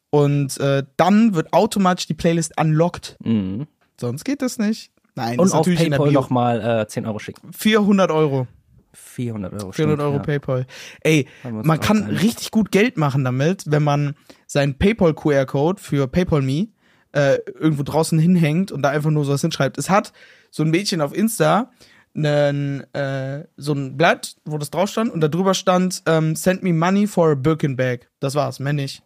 [0.09, 3.17] und äh, dann wird automatisch die Playlist unlocked.
[3.23, 3.67] Mhm.
[3.99, 4.91] Sonst geht das nicht.
[5.15, 7.51] Nein, Und auf PayPal nochmal äh, 10 Euro schicken.
[7.51, 8.47] 400 Euro.
[8.93, 9.71] 400 Euro.
[9.71, 10.21] 400 stimmt, Euro ja.
[10.21, 10.65] PayPal.
[11.01, 14.15] Ey, man kann richtig gut Geld machen damit, wenn man
[14.45, 16.67] seinen PayPal-QR-Code für PayPal.me
[17.17, 19.79] äh, irgendwo draußen hinhängt und da einfach nur sowas hinschreibt.
[19.79, 20.13] Es hat
[20.51, 21.71] so ein Mädchen auf Insta
[22.13, 26.63] nen, äh, so ein Blatt, wo das drauf stand und da drüber stand, ähm, send
[26.63, 28.09] me money for a Birkin bag.
[28.19, 29.03] Das war's, mehr nicht.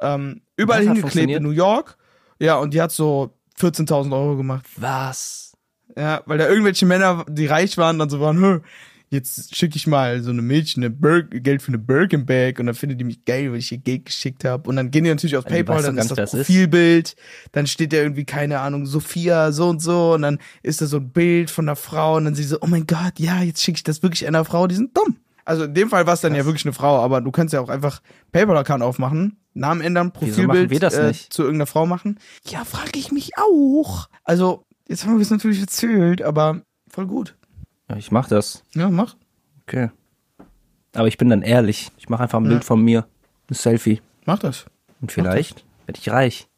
[0.00, 1.96] Ähm, überall hingeklebt in New York.
[2.38, 4.66] Ja, und die hat so 14.000 Euro gemacht.
[4.76, 5.52] Was?
[5.96, 8.62] Ja, weil da irgendwelche Männer, die reich waren, dann so waren,
[9.12, 12.66] jetzt schicke ich mal so eine Mädchen eine Bir Geld für eine Birkin Bag und
[12.66, 14.68] dann findet die mich geil, weil ich ihr Geld geschickt habe.
[14.68, 16.46] Und dann gehen die natürlich auf du PayPal, dann ist das ist.
[16.46, 17.14] Profilbild,
[17.52, 20.96] dann steht da irgendwie, keine Ahnung, Sophia, so und so, und dann ist da so
[20.96, 23.76] ein Bild von einer Frau und dann sie so, oh mein Gott, ja, jetzt schicke
[23.76, 25.18] ich das wirklich einer Frau, die sind dumm.
[25.44, 27.60] Also in dem Fall war es dann ja wirklich eine Frau, aber du kannst ja
[27.60, 28.00] auch einfach
[28.32, 32.18] PayPal-Account aufmachen, Namen ändern, Profilbild das äh, zu irgendeiner Frau machen.
[32.46, 34.08] Ja, frage ich mich auch.
[34.24, 37.36] Also, jetzt haben wir es natürlich erzählt, aber voll gut.
[37.92, 38.64] Ja, ich mach das.
[38.74, 39.16] Ja, mach.
[39.62, 39.90] Okay.
[40.94, 41.90] Aber ich bin dann ehrlich.
[41.98, 43.06] Ich mache einfach ein Bild von mir.
[43.50, 44.00] Ein Selfie.
[44.24, 44.64] Mach das.
[45.02, 46.48] Und vielleicht werde ich reich.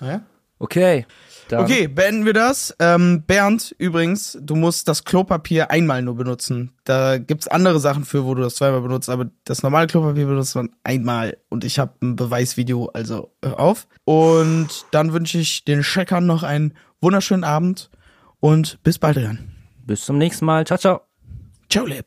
[0.00, 0.22] Ja.
[0.58, 1.06] Okay.
[1.48, 2.74] Dann Okay, beenden wir das.
[2.78, 6.72] Ähm, Bernd, übrigens, du musst das Klopapier einmal nur benutzen.
[6.84, 10.54] Da gibt's andere Sachen für, wo du das zweimal benutzt, aber das normale Klopapier benutzt
[10.54, 11.36] man einmal.
[11.50, 13.88] Und ich habe ein Beweisvideo, also hör auf.
[14.04, 17.90] Und dann wünsche ich den Checkern noch einen wunderschönen Abend
[18.40, 19.57] und bis bald dann.
[19.88, 20.66] Bis zum nächsten Mal.
[20.66, 21.00] Ciao, ciao.
[21.70, 22.04] Ciao, le.